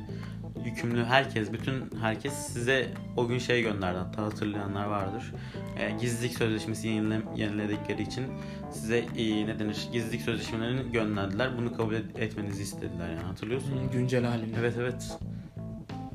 yükümlü 0.65 1.05
herkes, 1.05 1.53
bütün 1.53 1.89
herkes 2.01 2.33
size 2.33 2.87
o 3.17 3.27
gün 3.27 3.37
şey 3.37 3.61
gönderdi. 3.63 3.97
Hatta 3.97 4.23
hatırlayanlar 4.23 4.85
vardır. 4.85 5.33
E, 5.79 5.91
gizlilik 6.01 6.37
sözleşmesi 6.37 6.87
yenile, 6.87 7.21
yeniledikleri 7.35 8.01
için 8.01 8.25
size 8.71 8.97
e, 8.97 9.47
ne 9.47 9.59
denir? 9.59 9.87
Gizlilik 9.93 10.21
sözleşmelerini 10.21 10.91
gönderdiler. 10.91 11.57
Bunu 11.57 11.77
kabul 11.77 11.93
et- 11.93 12.19
etmenizi 12.19 12.63
istediler 12.63 13.09
yani. 13.09 13.23
Hatırlıyorsun? 13.23 13.91
Güncel 13.91 14.25
halini. 14.25 14.55
Evet 14.59 14.75
evet. 14.79 15.17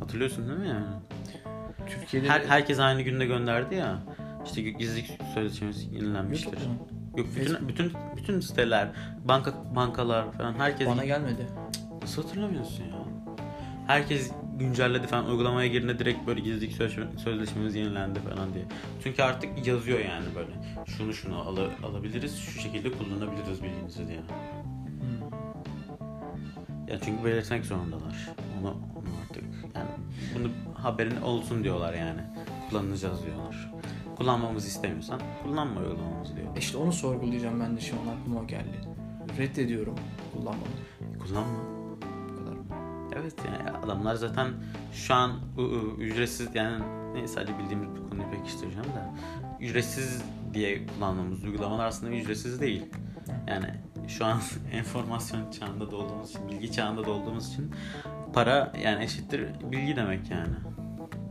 Hatırlıyorsun 0.00 0.48
değil 0.48 0.58
mi 0.60 0.68
yani? 0.68 0.86
Türkiye'de 1.86 2.28
Her, 2.28 2.40
herkes 2.40 2.78
aynı 2.78 3.02
günde 3.02 3.26
gönderdi 3.26 3.74
ya. 3.74 3.98
İşte 4.44 4.62
gizlilik 4.62 5.18
sözleşmesi 5.34 5.94
yenilenmiştir. 5.94 6.52
Mı? 6.66 6.74
Yok 7.16 7.26
bütün 7.36 7.68
bütün 7.68 7.92
bütün 8.16 8.40
siteler, 8.40 8.88
banka 9.24 9.54
bankalar 9.76 10.32
falan 10.32 10.54
herkes 10.54 10.88
Bana 10.88 11.04
gelmedi. 11.04 11.46
Nasıl 12.08 12.22
hatırlamıyorsun 12.22 12.84
ya? 12.84 13.04
Herkes 13.86 14.30
güncelledi 14.58 15.06
falan 15.06 15.26
uygulamaya 15.30 15.68
girdiğinde 15.68 15.98
direkt 15.98 16.26
böyle 16.26 16.40
gizlilik 16.40 16.72
sözleşme- 16.72 17.18
sözleşmemiz 17.18 17.74
yenilendi 17.74 18.18
falan 18.20 18.54
diye. 18.54 18.64
Çünkü 19.04 19.22
artık 19.22 19.66
yazıyor 19.66 19.98
yani 19.98 20.24
böyle. 20.34 20.50
Şunu 20.86 21.14
şunu 21.14 21.36
ala- 21.48 21.70
alabiliriz, 21.90 22.38
şu 22.38 22.60
şekilde 22.60 22.92
kullanabiliriz 22.92 23.62
bilginizi 23.62 24.08
diye. 24.08 24.18
Hmm. 24.18 25.28
Ya 26.88 26.98
çünkü 27.04 27.24
belirtmek 27.24 27.64
zorundalar. 27.64 28.28
Onu, 28.60 28.68
onu 28.70 29.08
artık 29.22 29.44
yani 29.74 29.90
bunu 30.34 30.48
haberin 30.74 31.20
olsun 31.22 31.64
diyorlar 31.64 31.94
yani. 31.94 32.20
Kullanacağız 32.70 33.26
diyorlar. 33.26 33.72
Kullanmamızı 34.16 34.68
istemiyorsan 34.68 35.20
kullanma 35.42 35.80
uygulamamızı 35.80 36.36
diyor. 36.36 36.56
İşte 36.56 36.78
onu 36.78 36.92
sorgulayacağım 36.92 37.60
ben 37.60 37.76
de 37.76 37.80
şu 37.80 37.96
an 37.96 38.16
aklıma 38.20 38.44
geldi. 38.44 38.80
Reddediyorum 39.38 39.94
kullanmamı. 40.32 40.72
Kullanma. 41.18 41.77
Bu. 43.18 43.22
Evet 43.22 43.34
yani 43.46 43.70
adamlar 43.78 44.14
zaten 44.14 44.48
şu 44.92 45.14
an 45.14 45.32
ücretsiz 45.98 46.48
yani 46.54 46.84
neyse 47.14 47.34
sadece 47.34 47.58
bildiğimiz 47.58 47.88
bir 47.94 48.10
konuyu 48.10 48.30
pekiştireceğim 48.30 48.84
de 48.84 49.04
ücretsiz 49.64 50.22
diye 50.54 50.86
kullandığımız 50.86 51.44
uygulamalar 51.44 51.86
aslında 51.86 52.12
ücretsiz 52.12 52.60
değil. 52.60 52.86
Yani 53.48 53.66
şu 54.08 54.24
an 54.24 54.40
enformasyon 54.72 55.50
çağında 55.50 55.84
olduğumuz 55.84 56.30
için, 56.30 56.48
bilgi 56.48 56.72
çağında 56.72 57.00
olduğumuz 57.10 57.48
için 57.48 57.70
para 58.32 58.72
yani 58.84 59.04
eşittir 59.04 59.46
bilgi 59.72 59.96
demek 59.96 60.30
yani. 60.30 60.54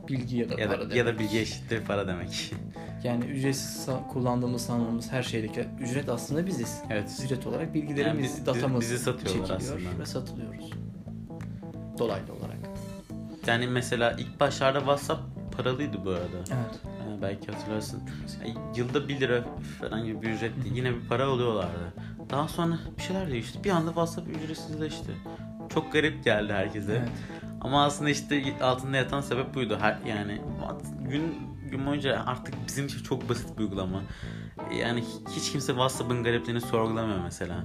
Bilgi 0.07 0.37
ya 0.37 0.49
da 0.49 0.61
Ya 0.61 0.67
para 0.67 0.77
da, 0.79 0.81
demek. 0.83 0.95
ya 0.97 1.05
da 1.05 1.19
bilgi 1.19 1.39
eşittir 1.39 1.85
para 1.85 2.07
demek. 2.07 2.53
Yani 3.03 3.25
ücretsiz 3.25 3.89
kullandığımız 4.13 4.61
sandığımız 4.61 5.11
her 5.11 5.23
şeydeki 5.23 5.67
ücret 5.79 6.09
aslında 6.09 6.45
biziz. 6.47 6.81
evet. 6.89 7.21
Ücret 7.23 7.47
olarak 7.47 7.73
bilgilerimiz, 7.73 8.05
Yani 8.31 8.37
biz- 8.39 8.45
datamız 8.45 8.81
bizi 8.81 8.99
satıyorlar 8.99 9.47
çekiliyor 9.59 9.77
aslında. 9.81 9.99
ve 10.01 10.05
satılıyoruz. 10.05 10.69
Dolaylı 11.97 12.33
olarak. 12.33 12.57
Yani 13.47 13.67
mesela 13.67 14.11
ilk 14.11 14.39
başlarda 14.39 14.79
WhatsApp 14.79 15.21
paralıydı 15.57 16.05
bu 16.05 16.09
arada. 16.09 16.37
Evet. 16.37 16.79
Ee, 16.85 17.21
belki 17.21 17.51
hatırlarsın. 17.51 18.01
Yani 18.41 18.55
yılda 18.75 19.07
1 19.07 19.19
lira 19.19 19.43
falan 19.81 20.05
gibi 20.05 20.21
bir 20.21 20.29
ücretti. 20.29 20.69
Yine 20.73 20.95
bir 20.95 21.07
para 21.09 21.25
alıyorlardı. 21.25 21.93
Daha 22.29 22.47
sonra 22.47 22.77
bir 22.97 23.03
şeyler 23.03 23.29
değişti. 23.29 23.63
Bir 23.63 23.69
anda 23.69 23.87
WhatsApp 23.87 24.29
ücretsizleşti. 24.29 25.11
Çok 25.73 25.93
garip 25.93 26.23
geldi 26.23 26.53
herkese. 26.53 26.91
Evet. 26.91 27.09
Ama 27.61 27.85
aslında 27.85 28.09
işte 28.09 28.43
altında 28.61 28.97
yatan 28.97 29.21
sebep 29.21 29.55
buydu. 29.55 29.77
Her, 29.81 29.97
yani 30.07 30.41
gün 31.09 31.35
gün 31.71 31.85
boyunca 31.85 32.23
artık 32.25 32.55
bizim 32.67 32.85
için 32.85 33.03
çok 33.03 33.29
basit 33.29 33.57
bir 33.57 33.63
uygulama. 33.63 34.01
Yani 34.79 35.03
hiç 35.35 35.51
kimse 35.51 35.67
WhatsApp'ın 35.67 36.23
garipliğini 36.23 36.61
sorgulamıyor 36.61 37.19
mesela. 37.23 37.55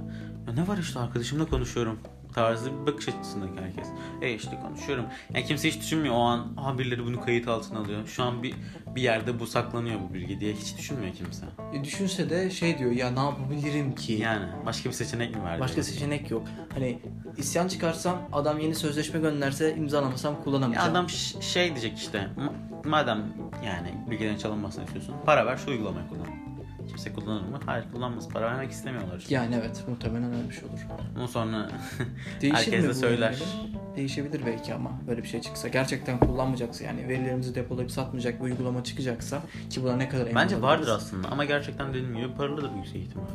Ya 0.46 0.52
ne 0.52 0.68
var 0.68 0.78
işte 0.78 0.98
arkadaşımla 0.98 1.46
konuşuyorum 1.46 1.98
tarzı 2.34 2.70
bir 2.80 2.86
bakış 2.92 3.08
açısındaki 3.08 3.60
herkes. 3.60 3.86
E 4.22 4.34
işte 4.34 4.58
konuşuyorum. 4.62 5.04
Yani 5.34 5.44
kimse 5.44 5.68
hiç 5.68 5.80
düşünmüyor 5.80 6.14
o 6.14 6.18
an 6.20 6.56
ha 6.56 6.78
birileri 6.78 7.04
bunu 7.06 7.20
kayıt 7.20 7.48
altına 7.48 7.78
alıyor. 7.78 8.06
Şu 8.06 8.22
an 8.22 8.42
bir 8.42 8.54
bir 8.96 9.02
yerde 9.02 9.40
bu 9.40 9.46
saklanıyor 9.46 10.00
bu 10.08 10.14
bilgi 10.14 10.40
diye 10.40 10.52
hiç 10.52 10.78
düşünmüyor 10.78 11.14
kimse. 11.14 11.46
E, 11.74 11.84
düşünse 11.84 12.30
de 12.30 12.50
şey 12.50 12.78
diyor 12.78 12.90
ya 12.90 13.10
ne 13.10 13.20
yapabilirim 13.20 13.94
ki? 13.94 14.12
Yani 14.12 14.46
başka 14.66 14.88
bir 14.88 14.94
seçenek 14.94 15.36
mi 15.36 15.42
var? 15.42 15.60
Başka 15.60 15.74
diyor. 15.74 15.86
seçenek 15.86 16.30
yok. 16.30 16.42
Hani 16.74 16.98
isyan 17.36 17.68
çıkarsam 17.68 18.18
adam 18.32 18.58
yeni 18.60 18.74
sözleşme 18.74 19.20
gönderse 19.20 19.74
imzalamasam 19.76 20.34
Ya 20.34 20.40
kullanamayacağım. 20.44 20.90
adam 20.90 21.08
ş- 21.08 21.40
şey 21.42 21.68
diyecek 21.70 21.98
işte 21.98 22.28
"Ma- 22.38 22.88
madem 22.88 23.18
yani 23.66 23.88
bilgilerin 24.10 24.38
çalınmasını 24.38 24.84
istiyorsun 24.84 25.14
para 25.26 25.46
ver 25.46 25.56
şu 25.56 25.70
uygulamayı 25.70 26.08
kullan. 26.08 26.51
Kimse 26.88 27.12
kullanır 27.12 27.40
mı? 27.40 27.60
Hayır 27.66 27.84
kullanmaz. 27.92 28.28
Para 28.28 28.46
vermek 28.46 28.70
istemiyorlar. 28.70 29.24
Yani 29.28 29.54
evet 29.54 29.84
muhtemelen 29.88 30.34
öyle 30.34 30.48
bir 30.48 30.54
şey 30.54 30.64
olur. 30.64 30.78
Ondan 31.16 31.26
sonra 31.26 31.68
herkes 32.42 32.84
de 32.84 32.94
söyler. 32.94 33.32
yönleri? 33.32 33.82
Değişebilir 33.96 34.46
belki 34.46 34.74
ama 34.74 34.90
böyle 35.06 35.22
bir 35.22 35.28
şey 35.28 35.40
çıksa. 35.40 35.68
Gerçekten 35.68 36.18
kullanmayacaksa 36.18 36.84
yani 36.84 37.08
verilerimizi 37.08 37.54
depolayıp 37.54 37.90
satmayacak 37.90 38.38
bir 38.40 38.44
uygulama 38.44 38.84
çıkacaksa 38.84 39.42
ki 39.70 39.82
buna 39.82 39.96
ne 39.96 40.08
kadar 40.08 40.22
emin 40.22 40.34
Bence 40.34 40.56
vardır 40.62 40.68
olabiliriz? 40.88 40.88
aslında 41.06 41.28
ama 41.28 41.44
gerçekten 41.44 41.88
dediğim 41.90 42.16
gibi 42.16 42.34
paralıdır 42.34 42.70
yüksek 42.76 42.96
ihtimalle. 42.96 43.28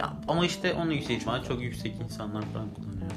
Ya 0.00 0.12
ama 0.28 0.46
işte 0.46 0.74
onun 0.74 0.90
yüksek 0.90 1.16
ihtimalle 1.16 1.44
çok 1.44 1.62
yüksek 1.62 2.00
insanlar 2.00 2.42
falan 2.42 2.74
kullanıyor. 2.74 3.10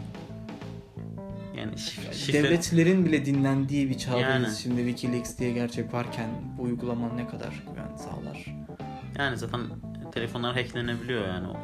Yani 1.66 1.76
şif- 1.76 2.13
şifre... 2.13 2.43
Devletlerin 2.43 3.05
bile 3.05 3.26
dinlendiği 3.26 3.89
bir 3.89 3.97
çağdayız. 3.97 4.28
Yani. 4.30 4.55
Şimdi 4.55 4.86
Wikileaks 4.86 5.38
diye 5.38 5.51
gerçek 5.51 5.93
varken 5.93 6.30
bu 6.57 6.61
uygulama 6.63 7.09
ne 7.13 7.28
kadar 7.28 7.63
güven 7.74 7.95
sağlar? 7.95 8.55
Yani 9.20 9.38
zaten 9.38 9.61
telefonlar 10.13 10.53
hacklenebiliyor 10.55 11.28
yani 11.28 11.47
o, 11.47 11.57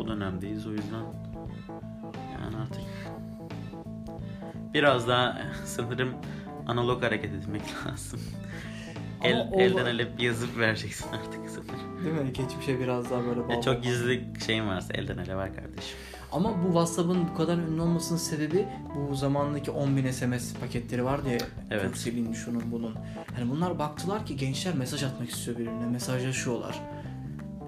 o 0.00 0.08
dönemdeyiz 0.08 0.66
o 0.66 0.70
yüzden 0.72 1.04
yani 2.42 2.56
artık 2.62 2.82
biraz 4.74 5.08
daha 5.08 5.38
sanırım 5.64 6.14
analog 6.66 7.02
hareket 7.02 7.32
etmek 7.34 7.62
lazım. 7.86 8.20
El, 9.22 9.48
o- 9.52 9.60
elden 9.60 9.86
ele 9.86 10.08
yazıp 10.18 10.58
vereceksin 10.58 11.06
artık 11.12 11.50
sanırım. 11.50 12.04
Değil 12.04 12.14
mi? 12.14 12.32
Geçmişe 12.32 12.80
biraz 12.80 13.10
daha 13.10 13.24
böyle 13.26 13.40
Ya 13.40 13.48
bağlı. 13.48 13.60
çok 13.62 13.82
gizli 13.82 14.24
şeyin 14.46 14.66
varsa 14.66 14.94
elden 14.94 15.18
ele 15.18 15.36
ver 15.36 15.54
kardeşim. 15.56 15.98
Ama 16.34 16.50
bu 16.62 16.66
WhatsApp'ın 16.66 17.28
bu 17.28 17.34
kadar 17.34 17.58
ünlü 17.58 17.80
olmasının 17.80 18.18
sebebi 18.18 18.66
bu 19.10 19.14
zamandaki 19.14 19.70
10.000 19.70 20.12
SMS 20.12 20.54
paketleri 20.54 21.04
vardı 21.04 21.28
ya. 21.30 21.38
Evet. 21.70 21.82
Turkcell'in 21.84 22.32
şunun 22.32 22.62
bunun. 22.72 22.94
Yani 23.38 23.50
bunlar 23.50 23.78
baktılar 23.78 24.26
ki 24.26 24.36
gençler 24.36 24.74
mesaj 24.74 25.02
atmak 25.02 25.30
istiyor 25.30 25.58
birbirine. 25.58 25.86
Mesajlaşıyorlar. 25.86 26.80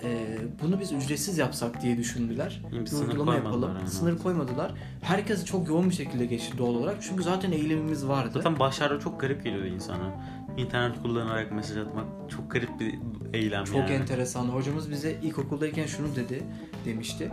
Ee, 0.03 0.39
bunu 0.63 0.81
biz 0.81 0.93
ücretsiz 0.93 1.39
yapsak 1.39 1.83
diye 1.83 1.97
düşündüler. 1.99 2.63
Bir 2.73 2.87
Bir 2.87 2.93
uygulama 2.93 3.35
yapalım. 3.35 3.77
yani. 3.79 3.89
Sınır 3.91 4.19
koymadılar. 4.19 4.73
Herkes 5.03 5.45
çok 5.45 5.69
yoğun 5.69 5.91
bir 5.91 5.95
şekilde 5.95 6.27
geçti 6.27 6.59
doğal 6.59 6.75
olarak. 6.75 6.97
Çünkü 7.03 7.23
zaten 7.23 7.53
eğilimimiz 7.53 8.09
vardı. 8.09 8.31
Zaten 8.35 8.59
başlarda 8.59 9.01
çok 9.01 9.21
garip 9.21 9.45
geliyordu 9.45 9.67
insana. 9.67 10.13
İnternet 10.57 11.03
kullanarak 11.03 11.53
mesaj 11.53 11.77
atmak 11.77 12.05
çok 12.29 12.51
garip 12.51 12.81
bir 12.81 12.95
eylem 13.33 13.65
Çok 13.65 13.77
yani. 13.77 13.91
enteresan. 13.91 14.45
Hocamız 14.49 14.91
bize 14.91 15.19
ilkokuldayken 15.23 15.87
şunu 15.87 16.17
dedi, 16.17 16.43
demişti. 16.85 17.33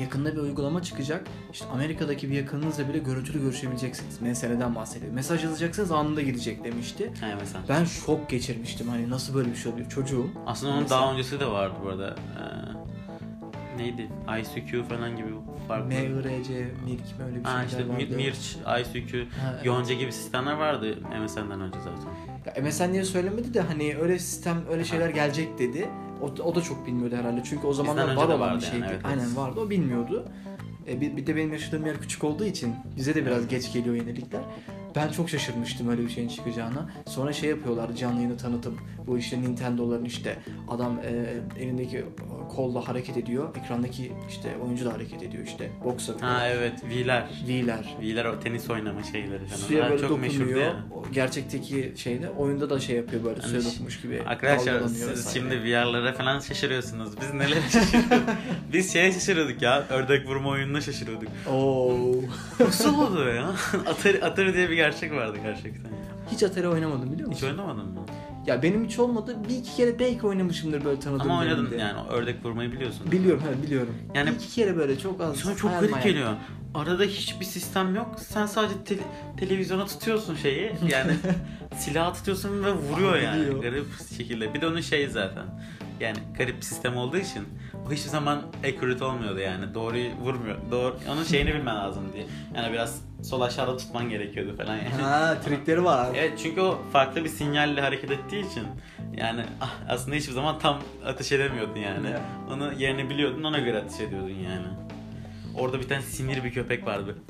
Yakında 0.00 0.32
bir 0.32 0.40
uygulama 0.40 0.82
çıkacak. 0.82 1.26
İşte 1.52 1.66
Amerika'daki 1.74 2.30
bir 2.30 2.34
yakınınızla 2.36 2.88
bile 2.88 2.98
görüntülü 2.98 3.40
görüşebileceksiniz. 3.40 4.20
Meseleden 4.20 4.74
bahsediyor. 4.74 5.12
Mesaj 5.12 5.44
yazacaksınız 5.44 5.92
anında 5.92 6.22
gidecek 6.22 6.64
demişti. 6.64 7.12
Ha, 7.20 7.26
mesela. 7.40 7.64
Ben 7.68 7.84
şok 7.84 8.30
geçirmiştim. 8.30 8.88
Hani 8.88 9.10
nasıl 9.10 9.34
böyle 9.34 9.50
bir 9.50 9.56
şey 9.56 9.72
oluyor? 9.72 9.88
Çocuğum. 9.88 10.26
Aslında 10.46 10.72
onun 10.72 10.82
Mesela- 10.82 11.00
daha 11.02 11.12
öncesi 11.12 11.40
de 11.40 11.46
vardı 11.46 11.74
bu 11.84 11.88
arada. 11.88 12.16
Ee, 13.76 13.78
neydi? 13.82 14.08
ICQ 14.40 14.82
falan 14.88 15.16
gibi 15.16 15.28
farklı. 15.68 15.86
MRC, 15.88 16.54
Mirk 16.84 17.18
mi 17.18 17.24
öyle 17.26 17.36
bir 17.40 17.44
Ha 17.44 17.52
şeyler 17.52 17.66
işte 17.66 17.88
vardı. 17.88 18.02
Mir- 18.02 18.16
Mirç, 18.16 18.56
ICQ, 18.80 19.18
Ha, 19.18 19.52
evet. 19.54 19.64
Yonca 19.66 19.94
gibi 19.94 20.12
sistemler 20.12 20.52
vardı 20.52 20.98
MSN'den 21.22 21.60
önce 21.60 21.78
zaten. 21.78 22.12
Ya 22.56 22.62
MSN 22.62 22.92
diye 22.92 23.04
söylemedi 23.04 23.54
de 23.54 23.60
hani 23.60 23.96
öyle 23.96 24.18
sistem 24.18 24.56
öyle 24.70 24.84
şeyler 24.84 25.08
gelecek 25.10 25.58
dedi. 25.58 25.88
O, 26.22 26.42
o 26.42 26.54
da 26.54 26.62
çok 26.62 26.86
bilmiyordu 26.86 27.16
herhalde. 27.16 27.42
Çünkü 27.44 27.66
o 27.66 27.72
zamanlar 27.72 28.16
var 28.16 28.26
olan 28.26 28.40
vardı 28.40 28.58
bir 28.58 28.66
yani, 28.66 28.72
şeydi. 28.72 28.86
evet, 28.90 29.00
Aynen 29.04 29.36
vardı. 29.36 29.60
O 29.60 29.70
bilmiyordu. 29.70 30.28
E, 30.88 31.00
bir, 31.00 31.16
bir 31.16 31.26
de 31.26 31.36
benim 31.36 31.52
yaşadığım 31.52 31.86
yer 31.86 32.00
küçük 32.00 32.24
olduğu 32.24 32.44
için 32.44 32.74
bize 32.96 33.14
de 33.14 33.26
biraz 33.26 33.48
geç 33.48 33.72
geliyor 33.72 33.94
yenilikler. 33.94 34.40
Ben 34.96 35.08
çok 35.08 35.30
şaşırmıştım 35.30 35.88
öyle 35.88 36.02
bir 36.02 36.08
şeyin 36.08 36.28
çıkacağına. 36.28 36.90
Sonra 37.06 37.32
şey 37.32 37.50
yapıyorlar 37.50 37.94
canlı 37.96 38.16
yayını 38.16 38.36
tanıtıp 38.36 38.74
bu 39.06 39.18
işte 39.18 39.42
Nintendo'ların 39.42 40.04
işte 40.04 40.38
adam 40.68 40.98
e, 40.98 41.34
elindeki 41.62 42.04
kolla 42.56 42.88
hareket 42.88 43.16
ediyor. 43.16 43.56
Ekrandaki 43.56 44.12
işte 44.28 44.56
oyuncu 44.64 44.84
da 44.84 44.92
hareket 44.92 45.22
ediyor 45.22 45.44
işte. 45.46 45.70
Boks 45.84 46.08
yapıyor. 46.08 46.30
Ha 46.30 46.48
evet 46.48 46.72
V'ler. 46.84 47.24
V'ler. 47.48 47.94
V'ler 48.00 48.24
o 48.24 48.40
tenis 48.40 48.70
oynama 48.70 49.02
şeyleri 49.02 49.46
falan. 49.46 49.56
Suya 49.66 49.90
böyle 49.90 50.00
çok 50.02 50.10
dokunuyor. 50.10 50.60
ya. 50.60 50.76
Gerçekteki 51.12 51.92
şeyde 51.96 52.30
oyunda 52.30 52.70
da 52.70 52.80
şey 52.80 52.96
yapıyor 52.96 53.24
böyle 53.24 53.40
Hani 53.40 53.50
suya 53.50 53.62
ş- 53.62 53.68
dokunmuş 53.70 54.00
gibi. 54.02 54.22
Arkadaşlar 54.26 54.80
siz 54.88 55.08
vesaire. 55.08 55.38
şimdi 55.38 55.64
VR'lara 55.64 56.12
falan 56.12 56.40
şaşırıyorsunuz. 56.40 57.20
Biz 57.20 57.34
neler 57.34 57.60
şaşırıyorduk? 57.72 58.28
Biz 58.72 58.92
şeye 58.92 59.12
şaşırıyorduk 59.12 59.62
ya. 59.62 59.84
Ördek 59.90 60.26
vurma 60.28 60.48
oyununa 60.48 60.80
şaşırıyorduk. 60.80 61.28
Oo. 61.52 61.90
Nasıl 62.60 62.98
oldu 63.02 63.28
ya? 63.28 63.50
Atari, 63.86 64.24
Atari 64.24 64.54
diye 64.54 64.70
bir 64.70 64.76
gerçek 64.90 65.12
vardı 65.12 65.38
gerçekten. 65.42 65.92
Hiç 66.30 66.42
Atari 66.42 66.68
oynamadım 66.68 67.12
biliyor 67.12 67.28
Hiç 67.28 67.42
musun? 67.42 67.46
oynamadın 67.58 67.86
mı? 67.92 68.00
Ya 68.46 68.62
benim 68.62 68.84
hiç 68.84 68.98
olmadı. 68.98 69.36
Bir 69.48 69.54
iki 69.56 69.76
kere 69.76 69.98
belki 69.98 70.26
oynamışımdır 70.26 70.84
böyle 70.84 71.00
tanıdığım 71.00 71.30
Ama 71.30 71.40
oynadın 71.40 71.66
birinde. 71.66 71.82
yani 71.82 72.08
ördek 72.08 72.44
vurmayı 72.44 72.72
biliyorsun. 72.72 73.12
Biliyorum 73.12 73.42
ha 73.42 73.62
biliyorum. 73.66 73.94
Yani- 74.14 74.30
bir 74.30 74.34
iki 74.34 74.54
kere 74.54 74.76
böyle 74.76 74.98
çok 74.98 75.20
az. 75.20 75.36
Sonra 75.36 75.56
çok 75.56 75.70
hayal 75.70 75.80
garip 75.82 76.02
geliyor. 76.02 76.32
Arada 76.74 77.02
hiçbir 77.04 77.44
sistem 77.44 77.94
yok. 77.94 78.16
Sen 78.20 78.46
sadece 78.46 78.74
tele- 78.84 79.36
televizyona 79.36 79.86
tutuyorsun 79.86 80.34
şeyi. 80.34 80.72
Yani 80.88 81.12
silah 81.76 82.14
tutuyorsun 82.14 82.64
ve 82.64 82.72
vuruyor 82.72 83.12
Aa, 83.12 83.18
yani. 83.18 83.42
vuruyor. 83.42 83.62
Garip 83.62 83.86
şekilde. 84.16 84.54
Bir 84.54 84.60
de 84.60 84.66
onun 84.66 84.80
şey 84.80 85.08
zaten. 85.08 85.44
Yani 86.00 86.18
garip 86.38 86.56
bir 86.56 86.62
sistem 86.62 86.96
olduğu 86.96 87.16
için 87.16 87.48
o 87.86 87.92
hiçbir 87.92 88.10
zaman 88.10 88.42
accurate 88.64 89.04
olmuyordu 89.04 89.38
yani. 89.38 89.74
Doğruyu 89.74 90.10
vurmuyor. 90.22 90.56
Doğru, 90.70 90.96
onun 91.12 91.24
şeyini 91.24 91.54
bilmen 91.54 91.76
lazım 91.76 92.02
diye. 92.12 92.26
Yani 92.56 92.72
biraz 92.72 93.02
sol 93.22 93.40
aşağıda 93.40 93.76
tutman 93.76 94.08
gerekiyordu 94.10 94.56
falan 94.56 94.76
yani. 94.76 95.02
Ha 95.02 95.36
trikleri 95.44 95.84
var. 95.84 96.08
Evet 96.14 96.38
çünkü 96.42 96.60
o 96.60 96.78
farklı 96.92 97.24
bir 97.24 97.28
sinyalle 97.28 97.80
hareket 97.80 98.10
ettiği 98.10 98.50
için 98.50 98.62
yani 99.16 99.42
ah, 99.60 99.74
aslında 99.88 100.16
hiçbir 100.16 100.32
zaman 100.32 100.58
tam 100.58 100.78
ateş 101.06 101.32
edemiyordun 101.32 101.80
yani. 101.80 102.10
Ya. 102.10 102.20
Onu 102.50 102.72
yerini 102.72 103.10
biliyordun 103.10 103.44
ona 103.44 103.58
göre 103.58 103.78
ateş 103.78 104.00
ediyordun 104.00 104.28
yani. 104.28 104.66
Orada 105.56 105.80
bir 105.80 105.88
tane 105.88 106.02
sinir 106.02 106.44
bir 106.44 106.52
köpek 106.52 106.86
vardı. 106.86 107.16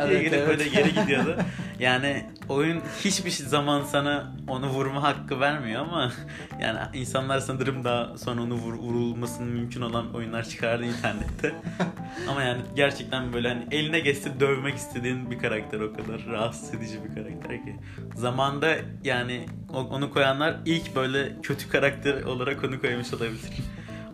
Evet, 0.00 0.22
gelip 0.22 0.34
evet. 0.34 0.48
böyle 0.48 0.68
geri 0.68 0.94
gidiyordu. 0.94 1.36
Yani 1.80 2.26
oyun 2.48 2.80
hiçbir 3.04 3.30
zaman 3.30 3.84
sana 3.84 4.34
onu 4.48 4.68
vurma 4.68 5.02
hakkı 5.02 5.40
vermiyor 5.40 5.82
ama 5.82 6.12
yani 6.60 6.78
insanlar 6.94 7.38
sanırım 7.38 7.84
daha 7.84 8.18
sonra 8.18 8.42
onu 8.42 8.54
vur, 8.54 8.74
vurulmasının 8.74 9.48
mümkün 9.48 9.80
olan 9.80 10.14
oyunlar 10.14 10.48
çıkardı 10.48 10.84
internette. 10.84 11.54
ama 12.28 12.42
yani 12.42 12.62
gerçekten 12.76 13.32
böyle 13.32 13.48
hani 13.48 13.66
eline 13.70 14.00
geçse 14.00 14.40
dövmek 14.40 14.74
istediğin 14.74 15.30
bir 15.30 15.38
karakter 15.38 15.80
o 15.80 15.92
kadar 15.92 16.26
rahatsız 16.26 16.74
edici 16.74 16.98
bir 17.04 17.14
karakter 17.14 17.64
ki. 17.64 17.76
Zamanda 18.14 18.76
yani 19.04 19.46
onu 19.72 20.10
koyanlar 20.10 20.56
ilk 20.66 20.96
böyle 20.96 21.32
kötü 21.42 21.68
karakter 21.68 22.22
olarak 22.22 22.64
onu 22.64 22.80
koymuş 22.80 23.14
olabilir. 23.14 23.40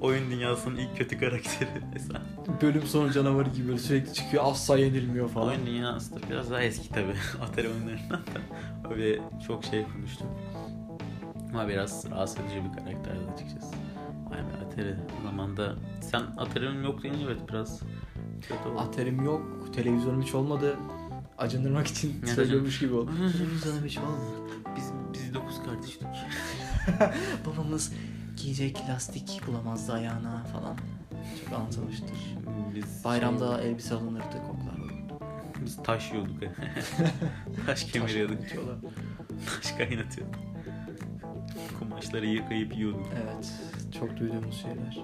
Oyun 0.00 0.30
dünyasının 0.30 0.76
ilk 0.76 0.96
kötü 0.96 1.18
karakteri 1.20 1.68
mesela. 1.94 2.22
Bölüm 2.62 2.82
sonu 2.82 3.12
canavarı 3.12 3.48
gibi 3.50 3.68
böyle 3.68 3.78
sürekli 3.78 4.14
çıkıyor 4.14 4.42
asla 4.46 4.78
yenilmiyor 4.78 5.28
falan. 5.28 5.48
Oyun 5.48 5.66
dünyası 5.66 6.14
da 6.14 6.18
biraz 6.30 6.50
daha 6.50 6.60
eski 6.62 6.88
tabi 6.88 7.12
Atari 7.42 7.68
oyunlarından 7.68 8.20
da 8.20 8.90
öyle 8.90 9.20
çok 9.46 9.64
şey 9.64 9.84
konuştum. 9.94 10.26
Ama 11.52 11.68
biraz 11.68 12.10
rahatsız 12.10 12.38
edici 12.38 12.56
bir 12.64 12.76
karakterdi 12.78 13.18
açıkçası. 13.34 13.74
Yani 14.32 14.66
Atari 14.66 14.96
zamanda 15.24 15.74
sen 16.00 16.22
Atari'nin 16.36 16.84
yok 16.84 17.02
deyince 17.02 17.24
evet 17.24 17.40
biraz 17.48 17.80
kötü 18.42 18.68
oldu. 18.68 18.78
Aterim 18.78 19.24
yok, 19.24 19.74
televizyonum 19.74 20.22
hiç 20.22 20.34
olmadı. 20.34 20.76
Acındırmak 21.38 21.86
için 21.86 22.12
Yani- 22.20 22.34
söylüyormuş 22.34 22.78
gibi 22.80 22.94
oldu. 22.94 23.10
Televizyonum 23.16 23.84
hiç 23.84 23.98
olmadı. 23.98 24.20
Biz, 24.76 24.92
biz 25.12 25.34
dokuz 25.34 25.62
kardeştik. 25.64 26.02
Babamız 27.46 27.92
giyecek 28.48 28.82
lastik 28.88 29.40
bulamazdı 29.46 29.92
ayağına 29.92 30.44
falan. 30.44 30.76
Çok 31.44 31.58
anlatılmıştır. 31.58 32.18
Biz 32.74 33.04
Bayramda 33.04 33.60
elbise 33.62 33.94
alınırdı 33.94 34.24
koklar. 34.46 34.76
şey- 34.88 35.64
biz 35.66 35.82
taş 35.82 36.12
yiyorduk. 36.12 36.36
taş 37.66 37.84
kemiriyorduk. 37.84 38.50
Diyorlar. 38.52 38.76
Taş 39.46 39.72
kaynatıyorduk. 39.72 40.34
Kumaşları 41.78 42.26
yıkayıp 42.26 42.76
yiyorduk. 42.76 43.06
Evet, 43.24 43.52
çok 43.98 44.16
duyduğumuz 44.16 44.62
şeyler. 44.62 44.98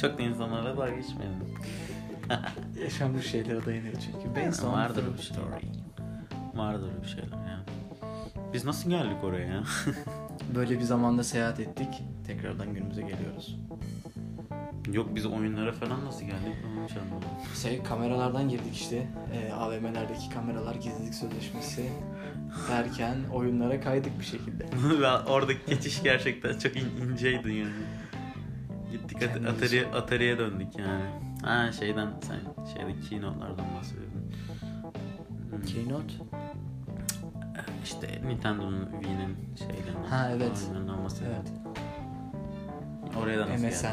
Çok 0.00 0.18
da 0.18 0.22
insanlarla 0.22 0.76
dalga 0.76 0.94
geçmeyelim. 0.94 1.54
Yaşanmış 2.82 3.26
şeylere 3.26 3.66
dayanıyor 3.66 3.94
çünkü. 3.94 4.46
Based 4.46 4.64
on 4.64 4.72
Vardır 4.72 5.04
bir 5.18 5.22
şey. 5.22 5.36
story. 5.36 5.62
Vardır 6.54 6.90
bir 7.02 7.08
şeyler 7.08 7.36
ya. 7.48 7.64
Biz 8.52 8.64
nasıl 8.64 8.90
geldik 8.90 9.24
oraya 9.24 9.46
ya? 9.46 9.62
Böyle 10.54 10.78
bir 10.78 10.84
zamanda 10.84 11.24
seyahat 11.24 11.60
ettik. 11.60 12.02
Tekrardan 12.26 12.74
günümüze 12.74 13.02
geliyoruz. 13.02 13.56
Yok 14.92 15.08
biz 15.14 15.26
oyunlara 15.26 15.72
falan 15.72 16.04
nasıl 16.04 16.20
geldik? 16.20 16.54
Hiç 16.88 16.96
anlamadım. 16.96 17.28
Şey, 17.62 17.82
kameralardan 17.82 18.48
girdik 18.48 18.74
işte. 18.74 19.06
Ee, 19.34 19.52
AVM'lerdeki 19.52 20.30
kameralar 20.34 20.74
gizlilik 20.74 21.14
sözleşmesi 21.14 21.90
derken 22.70 23.16
oyunlara 23.32 23.80
kaydık 23.80 24.18
bir 24.20 24.24
şekilde. 24.24 24.66
Oradaki 25.28 25.66
geçiş 25.66 26.02
gerçekten 26.02 26.58
çok 26.58 26.76
in- 26.76 27.10
inceydi 27.10 27.52
yani. 27.52 27.72
Gittik 28.92 29.22
At- 29.22 29.46
Atari, 29.46 29.86
Atari'ye 29.86 30.38
döndük 30.38 30.78
yani. 30.78 31.04
Ha 31.42 31.72
şeyden 31.72 32.08
sen 32.22 32.66
şeyde 32.74 33.00
keynote'lardan 33.08 33.66
bahsediyordun. 33.78 34.32
Hmm, 35.50 35.62
Keynote? 35.62 36.14
İşte 37.84 38.20
Nintendo'nun 38.26 38.88
Wii'nin 39.02 39.36
şeylerinden. 39.58 40.08
Ha, 40.10 40.28
evet. 40.36 40.50
bahsediyordun. 41.04 41.34
Evet. 41.40 41.52
Oraya 43.22 43.38
da 43.38 43.48
nasıl 43.48 43.66
MSN. 43.66 43.86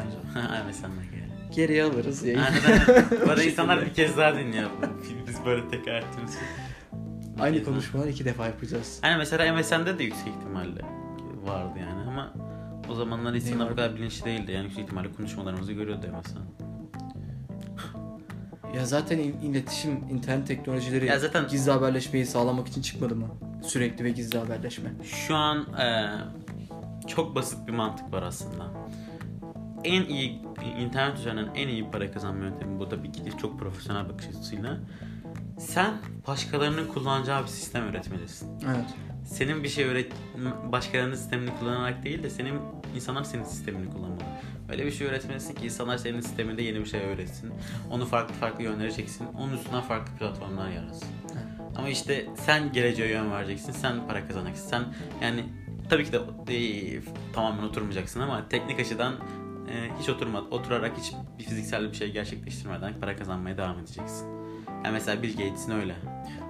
MSN'den 0.70 1.12
geldik. 1.12 1.56
Geriye 1.56 1.84
alırız. 1.84 2.24
Aynen. 2.24 2.42
Bu 3.26 3.30
arada 3.30 3.44
insanlar 3.44 3.86
bir 3.86 3.94
kez 3.94 4.18
daha 4.18 4.36
dinliyor. 4.36 4.70
Biz 5.28 5.46
böyle 5.46 5.68
tekrar 5.70 6.00
ettiğimiz 6.02 6.38
Aynı 7.40 7.64
konuşmaları 7.64 8.10
iki 8.10 8.26
defa 8.26 8.46
yapacağız. 8.46 9.00
Hani 9.02 9.18
mesela 9.18 9.54
MSN'de 9.56 10.00
de 10.00 10.04
yüksek 10.04 10.28
ihtimalle 10.28 10.82
vardı 11.46 11.80
yani 11.80 12.10
ama 12.10 12.34
o 12.90 12.96
zamanlar 12.96 13.34
insanlar 13.34 13.72
bu 13.72 13.76
kadar 13.76 13.96
bilinçli 13.96 14.26
değildi. 14.26 14.52
Yani 14.52 14.64
yüksek 14.64 14.84
ihtimalle 14.84 15.12
konuşmalarımızı 15.14 15.74
görüyordu 15.74 16.06
MSN. 16.20 16.38
Ya 18.76 18.86
zaten 18.86 19.18
il- 19.20 19.42
iletişim, 19.44 19.92
internet 20.10 20.48
teknolojileri 20.48 21.06
Ya 21.06 21.20
zaten- 21.20 21.48
gizli 21.48 21.72
haberleşmeyi 21.72 22.26
sağlamak 22.26 22.68
için 22.68 22.82
çıkmadı 22.82 23.16
mı? 23.16 23.28
Sürekli 23.64 24.04
ve 24.04 24.10
gizli 24.10 24.40
haberleşme. 24.40 24.90
Şu 25.04 25.36
an 25.36 25.74
e, 25.74 26.10
çok 27.08 27.36
basit 27.36 27.68
bir 27.68 27.74
mantık 27.74 28.14
var 28.14 28.24
aslında. 28.24 28.66
En 29.84 30.04
iyi 30.06 30.42
internet 30.80 31.18
üzerinden 31.18 31.50
en 31.56 31.68
iyi 31.68 31.92
para 31.92 32.12
kazanma 32.12 32.46
yöntemi 32.46 32.80
bu 32.80 32.92
da 32.92 33.04
bir 33.04 33.10
gidip 33.14 33.40
çok 33.40 33.60
profesyonel 33.60 34.10
bakış 34.10 34.28
açısıyla. 34.28 34.78
Sen 35.60 35.94
başkalarının 36.28 36.88
kullanacağı 36.88 37.44
bir 37.44 37.48
sistem 37.48 37.88
üretmelisin. 37.88 38.50
Evet. 38.66 38.86
senin 39.26 39.64
bir 39.64 39.70
şey 39.70 39.86
öğret 39.86 40.14
başkalarının 40.72 41.16
sistemini 41.16 41.50
kullanarak 41.60 42.04
değil 42.04 42.24
de 42.24 42.30
senin 42.30 42.60
insanlar 42.96 43.24
senin 43.24 43.44
sistemini 43.44 43.90
kullanmalı. 43.90 44.20
Öyle 44.70 44.86
bir 44.86 44.92
şey 44.92 45.08
öğretmelisin 45.08 45.56
ki 45.56 45.66
insanlar 45.66 45.98
senin 45.98 46.22
sisteminde 46.22 46.62
yeni 46.62 46.80
bir 46.80 46.86
şey 46.86 47.02
öğretsin. 47.02 47.52
Onu 47.92 48.06
farklı 48.06 48.34
farklı 48.34 48.64
yönlere 48.64 48.92
çeksin. 48.92 49.28
Onun 49.38 49.54
üstünden 49.54 49.82
farklı 49.82 50.14
platformlar 50.18 50.70
yaratsın. 50.70 51.08
Ama 51.80 51.90
işte 51.90 52.26
sen 52.46 52.72
geleceğe 52.72 53.10
yön 53.12 53.32
vereceksin. 53.32 53.72
Sen 53.72 54.08
para 54.08 54.28
kazanacaksın. 54.28 54.68
Sen 54.70 54.84
yani 55.22 55.44
tabii 55.90 56.06
ki 56.06 56.12
de 56.12 56.18
e, 56.54 56.58
tamamen 57.34 57.64
oturmayacaksın 57.64 58.20
ama 58.20 58.50
teknik 58.50 58.80
açıdan 58.80 59.14
e, 59.14 59.90
hiç 60.02 60.10
oturma, 60.10 60.42
oturarak 60.42 60.92
hiç 60.98 61.12
bir 61.40 61.44
fiziksel 61.44 61.92
bir 61.92 61.98
şey 61.98 62.12
gerçekleştirmeden 62.12 62.94
para 63.02 63.16
kazanmaya 63.16 63.58
devam 63.58 63.80
edeceksin. 63.80 64.28
Yani 64.86 64.94
mesela 64.94 65.24
Bill 65.24 65.38
Gates'in 65.38 65.72
öyle. 65.72 65.96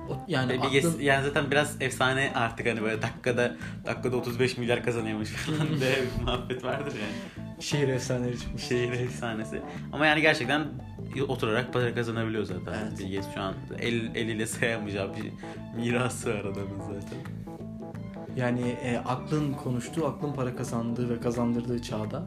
O- 0.09 0.17
yani 0.27 0.53
aklın- 0.53 0.69
ges- 0.69 1.01
yani 1.03 1.23
zaten 1.25 1.51
biraz 1.51 1.81
efsane 1.81 2.31
artık 2.35 2.67
hani 2.67 2.81
böyle 2.81 3.01
dakikada 3.01 3.55
dakikada 3.85 4.15
35 4.17 4.57
milyar 4.57 4.83
kazanıyormuş 4.83 5.29
falan 5.29 5.67
diye 5.79 5.95
bir 5.95 6.23
muhabbet 6.23 6.63
vardır 6.63 6.93
yani. 7.01 7.13
şehir 7.61 7.87
efsaneleri 7.87 8.39
çıkmış. 8.39 8.63
Şehir 8.63 8.91
efsanesi. 8.91 9.61
Ama 9.93 10.05
yani 10.05 10.21
gerçekten 10.21 10.63
oturarak 11.27 11.73
para 11.73 11.95
kazanabiliyor 11.95 12.43
zaten. 12.43 12.73
Evet. 12.73 12.99
Bill 12.99 13.15
Gates 13.15 13.33
şu 13.33 13.41
an 13.41 13.53
el, 13.79 14.15
eliyle 14.15 14.45
sayamayacağı 14.45 15.11
bir 15.15 15.31
mirası 15.81 16.29
var 16.29 16.39
adamın 16.39 16.79
zaten. 16.79 17.19
Yani 18.35 18.69
e, 18.69 18.97
aklın 18.97 19.53
konuştuğu, 19.53 20.05
aklın 20.07 20.33
para 20.33 20.55
kazandığı 20.55 21.09
ve 21.09 21.19
kazandırdığı 21.19 21.81
çağda 21.81 22.25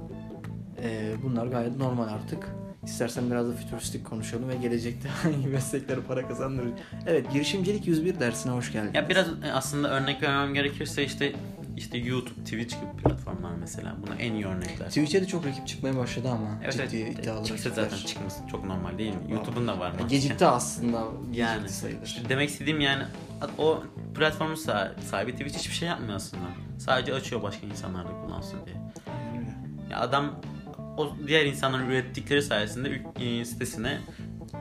e, 0.82 1.12
bunlar 1.22 1.46
gayet 1.46 1.76
normal 1.76 2.08
artık. 2.08 2.48
İstersen 2.84 3.30
biraz 3.30 3.48
da 3.48 3.52
fütüristik 3.52 4.06
konuşalım 4.06 4.48
ve 4.48 4.56
gelecekte 4.56 5.08
hangi 5.22 5.46
meslekleri 5.46 6.00
para 6.00 6.28
kazandırır. 6.28 6.70
Evet, 7.06 7.32
girişimcilik 7.32 7.86
101 7.86 8.20
dersine 8.20 8.52
hoş 8.52 8.72
geldiniz. 8.72 8.94
Ya 8.94 9.08
biraz 9.08 9.28
e, 9.28 9.52
aslında 9.52 9.90
örnek 9.90 10.22
vermem 10.22 10.54
gerekirse 10.54 11.04
işte 11.04 11.32
işte 11.76 11.98
YouTube, 11.98 12.40
Twitch 12.44 12.76
gibi 12.80 13.02
platformlar 13.02 13.52
mesela. 13.60 13.96
Buna 14.06 14.14
en 14.14 14.32
iyi 14.32 14.46
örnekler. 14.46 14.86
Twitch'e 14.88 15.22
de 15.22 15.26
çok 15.26 15.46
rakip 15.46 15.66
çıkmaya 15.66 15.96
başladı 15.96 16.28
ama 16.30 16.48
Evet, 16.64 16.72
ciddi 16.72 16.96
evet. 16.96 17.18
iddialı 17.18 17.44
Çıksa 17.46 17.70
rakipler. 17.70 17.84
zaten 17.90 18.06
çıkması 18.06 18.46
çok 18.50 18.64
normal 18.64 18.98
değil 18.98 19.14
mi? 19.14 19.32
YouTube'un 19.32 19.68
da 19.68 19.78
var. 19.78 19.92
Ya 19.92 20.02
mı? 20.04 20.08
Gecikti 20.08 20.46
aslında. 20.46 21.04
Gecikti 21.20 21.40
Yani. 21.40 21.68
sayılır. 21.68 22.22
Demek 22.28 22.48
istediğim 22.50 22.80
yani 22.80 23.02
o 23.58 23.82
platformun 24.14 24.54
sah- 24.54 25.00
sahibi 25.00 25.32
Twitch 25.32 25.58
hiçbir 25.58 25.74
şey 25.74 25.88
yapmıyor 25.88 26.14
aslında. 26.14 26.42
Sadece 26.78 27.14
açıyor 27.14 27.42
başka 27.42 27.66
insanlar 27.66 28.04
da 28.08 28.10
kullansın 28.10 28.58
diye. 28.66 28.76
Ya 29.90 30.00
adam 30.00 30.40
o 30.96 31.16
diğer 31.26 31.46
insanların 31.46 31.86
ürettikleri 31.90 32.42
sayesinde 32.42 33.02
e, 33.20 33.44
sitesine 33.44 33.98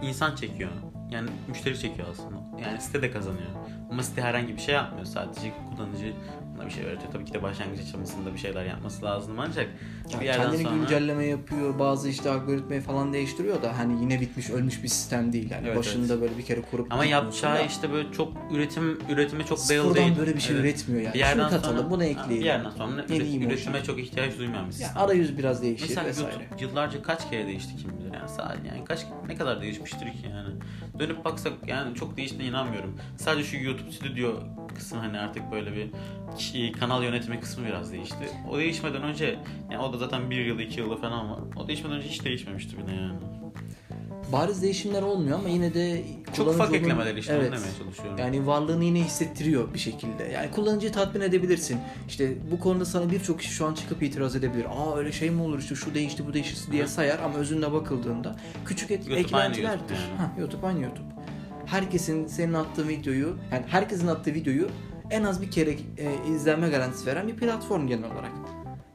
insan 0.02 0.36
çekiyor. 0.36 0.72
Yani 1.12 1.30
müşteri 1.48 1.80
çekiyor 1.80 2.08
aslında. 2.12 2.62
Yani 2.66 2.82
site 2.82 3.02
de 3.02 3.12
kazanıyor. 3.12 3.50
Ama 3.92 4.04
site 4.04 4.22
herhangi 4.22 4.56
bir 4.56 4.62
şey 4.62 4.76
yapmıyor. 4.76 5.06
Sadece 5.06 5.54
kullanıcı 5.70 6.14
buna 6.62 6.70
bir 6.70 6.74
şey 6.74 6.84
öğretiyor. 6.84 7.12
Tabii 7.12 7.26
ki 7.26 7.34
de 7.34 7.44
başlangıç 7.44 7.80
aşamasında 7.82 8.34
bir 8.34 8.40
şeyler 8.40 8.66
yapması 8.66 9.06
lazım 9.06 9.40
ancak 9.40 9.68
Ya 10.14 10.20
bir 10.20 10.26
yerden 10.26 10.44
kendini 10.44 10.64
sonra... 10.64 10.76
güncelleme 10.76 11.26
yapıyor, 11.26 11.80
bazı 11.80 12.10
işte 12.10 12.30
algoritmayı 12.30 12.82
falan 12.82 13.14
değiştiriyor 13.14 13.62
da 13.64 13.78
hani 13.78 14.02
yine 14.02 14.22
bitmiş, 14.22 14.50
ölmüş 14.50 14.84
bir 14.84 14.88
sistem 14.88 15.34
değil 15.34 15.52
yani. 15.52 15.68
Evet, 15.68 15.78
Başında 15.78 16.22
böyle 16.22 16.38
bir 16.38 16.46
kere 16.46 16.62
kurup 16.62 16.94
Ama 16.94 17.06
yapacağı 17.06 17.52
gitmiyorsun 17.52 17.76
işte 17.76 17.92
böyle 17.92 18.12
çok 18.12 18.34
üretim 18.52 19.00
üretime 19.10 19.46
çok 19.46 19.70
dayalı 19.70 19.88
Sıfırdan 19.88 20.08
değil. 20.08 20.20
böyle 20.20 20.36
bir 20.36 20.42
şey 20.42 20.56
Evet. 20.56 20.66
üretmiyor 20.66 21.02
yani. 21.02 21.14
Bir 21.14 21.20
yerden 21.20 21.40
Şunu 21.40 21.50
katalım, 21.50 21.78
sonra, 21.78 21.90
bunu 21.90 22.04
ekleyelim. 22.04 22.40
Bir 22.40 22.46
yerden 22.46 22.70
sonra 22.70 23.06
Yeni 23.10 23.24
üret- 23.24 23.48
üretime 23.48 23.84
çok 23.84 24.00
ihtiyaç 24.00 24.38
duymayan 24.38 24.66
bir 24.66 24.72
Ya 24.74 24.78
sistem. 24.78 24.98
arayüz 25.04 25.38
biraz 25.38 25.62
değişir 25.62 25.86
Mesela 25.90 26.08
vesaire. 26.08 26.34
YouTube 26.34 26.62
yıllarca 26.62 27.02
kaç 27.02 27.30
kere 27.30 27.48
değişti 27.48 27.76
kim 27.78 28.00
bilir 28.00 28.14
yani 28.14 28.30
sadece 28.30 28.68
yani 28.68 28.86
kaç 28.86 29.06
ne 29.28 29.36
kadar 29.36 29.62
değişmiştir 29.62 30.06
ki 30.06 30.18
yani 30.30 30.50
dönüp 31.00 31.26
baksak 31.26 31.54
yani 31.68 31.96
çok 31.96 32.18
değiştiğine 32.18 32.46
inanmıyorum 32.46 32.96
sadece 33.18 33.44
şu 33.48 33.58
YouTube 33.64 33.92
stüdyo 33.92 34.34
kısmı 34.76 35.00
hani 35.00 35.20
artık 35.20 35.52
böyle 35.52 35.72
bir 35.76 35.90
kanal 36.80 37.04
yönetimi 37.04 37.40
kısmı 37.40 37.66
biraz 37.66 37.92
değişti. 37.92 38.30
O 38.52 38.58
değişmeden 38.58 39.04
önce 39.04 39.40
yani 39.72 39.82
o 39.82 39.94
da 39.94 39.98
zaten 39.98 40.30
bir 40.30 40.46
yıl 40.46 40.60
iki 40.60 40.80
yılı 40.80 40.98
falan 40.98 41.32
var. 41.32 41.40
O 41.56 41.68
değişmeden 41.68 41.98
önce 41.98 42.08
hiç 42.08 42.26
değişmemişti 42.26 42.78
bile 42.78 42.96
yani. 42.96 43.20
Bariz 44.32 44.62
değişimler 44.62 45.02
olmuyor 45.02 45.40
ama 45.40 45.50
yine 45.50 45.74
de 45.74 46.04
Çok 46.34 46.48
ufak 46.48 46.74
eklemeler 46.74 47.16
işte 47.16 47.34
evet. 47.34 47.46
demeye 47.52 47.74
çalışıyorum. 47.84 48.18
Yani 48.18 48.48
varlığını 48.48 48.84
yine 48.84 49.00
hissettiriyor 49.00 49.74
bir 49.74 49.80
şekilde. 49.80 50.24
Yani 50.24 50.52
kullanıcıyı 50.52 50.92
tatmin 50.94 51.22
edebilirsin. 51.22 51.80
İşte 52.08 52.38
bu 52.52 52.60
konuda 52.60 52.86
sana 52.86 53.12
birçok 53.12 53.40
kişi 53.40 53.52
şu 53.54 53.66
an 53.66 53.74
çıkıp 53.74 54.04
itiraz 54.04 54.36
edebilir. 54.36 54.66
Aa 54.66 54.98
öyle 54.98 55.12
şey 55.12 55.30
mi 55.30 55.42
olur 55.42 55.60
işte 55.60 55.76
şu 55.76 55.94
değişti 55.94 56.28
bu 56.28 56.34
değişti 56.34 56.72
diye 56.72 56.88
sayar 56.88 57.20
ama 57.20 57.38
özünde 57.38 57.72
bakıldığında 57.72 58.36
küçük 58.66 58.92
et- 58.92 59.08
YouTube 59.08 59.38
aynı 59.38 59.48
eklentilerdir. 59.48 59.80
YouTube 59.80 59.94
yani. 60.00 60.18
Ha, 60.18 60.32
YouTube 60.40 60.68
aynı 60.68 60.82
YouTube. 60.82 61.06
Herkesin 61.72 62.28
senin 62.28 62.54
attığın 62.54 62.88
videoyu, 62.88 63.38
yani 63.52 63.66
herkesin 63.68 64.08
attığı 64.08 64.34
videoyu 64.34 64.68
en 65.10 65.24
az 65.24 65.42
bir 65.42 65.52
kere 65.52 65.72
e, 65.72 65.78
izlenme 66.30 66.70
garantisi 66.70 67.06
veren 67.06 67.28
bir 67.28 67.36
platform 67.36 67.88
genel 67.88 68.12
olarak. 68.12 68.32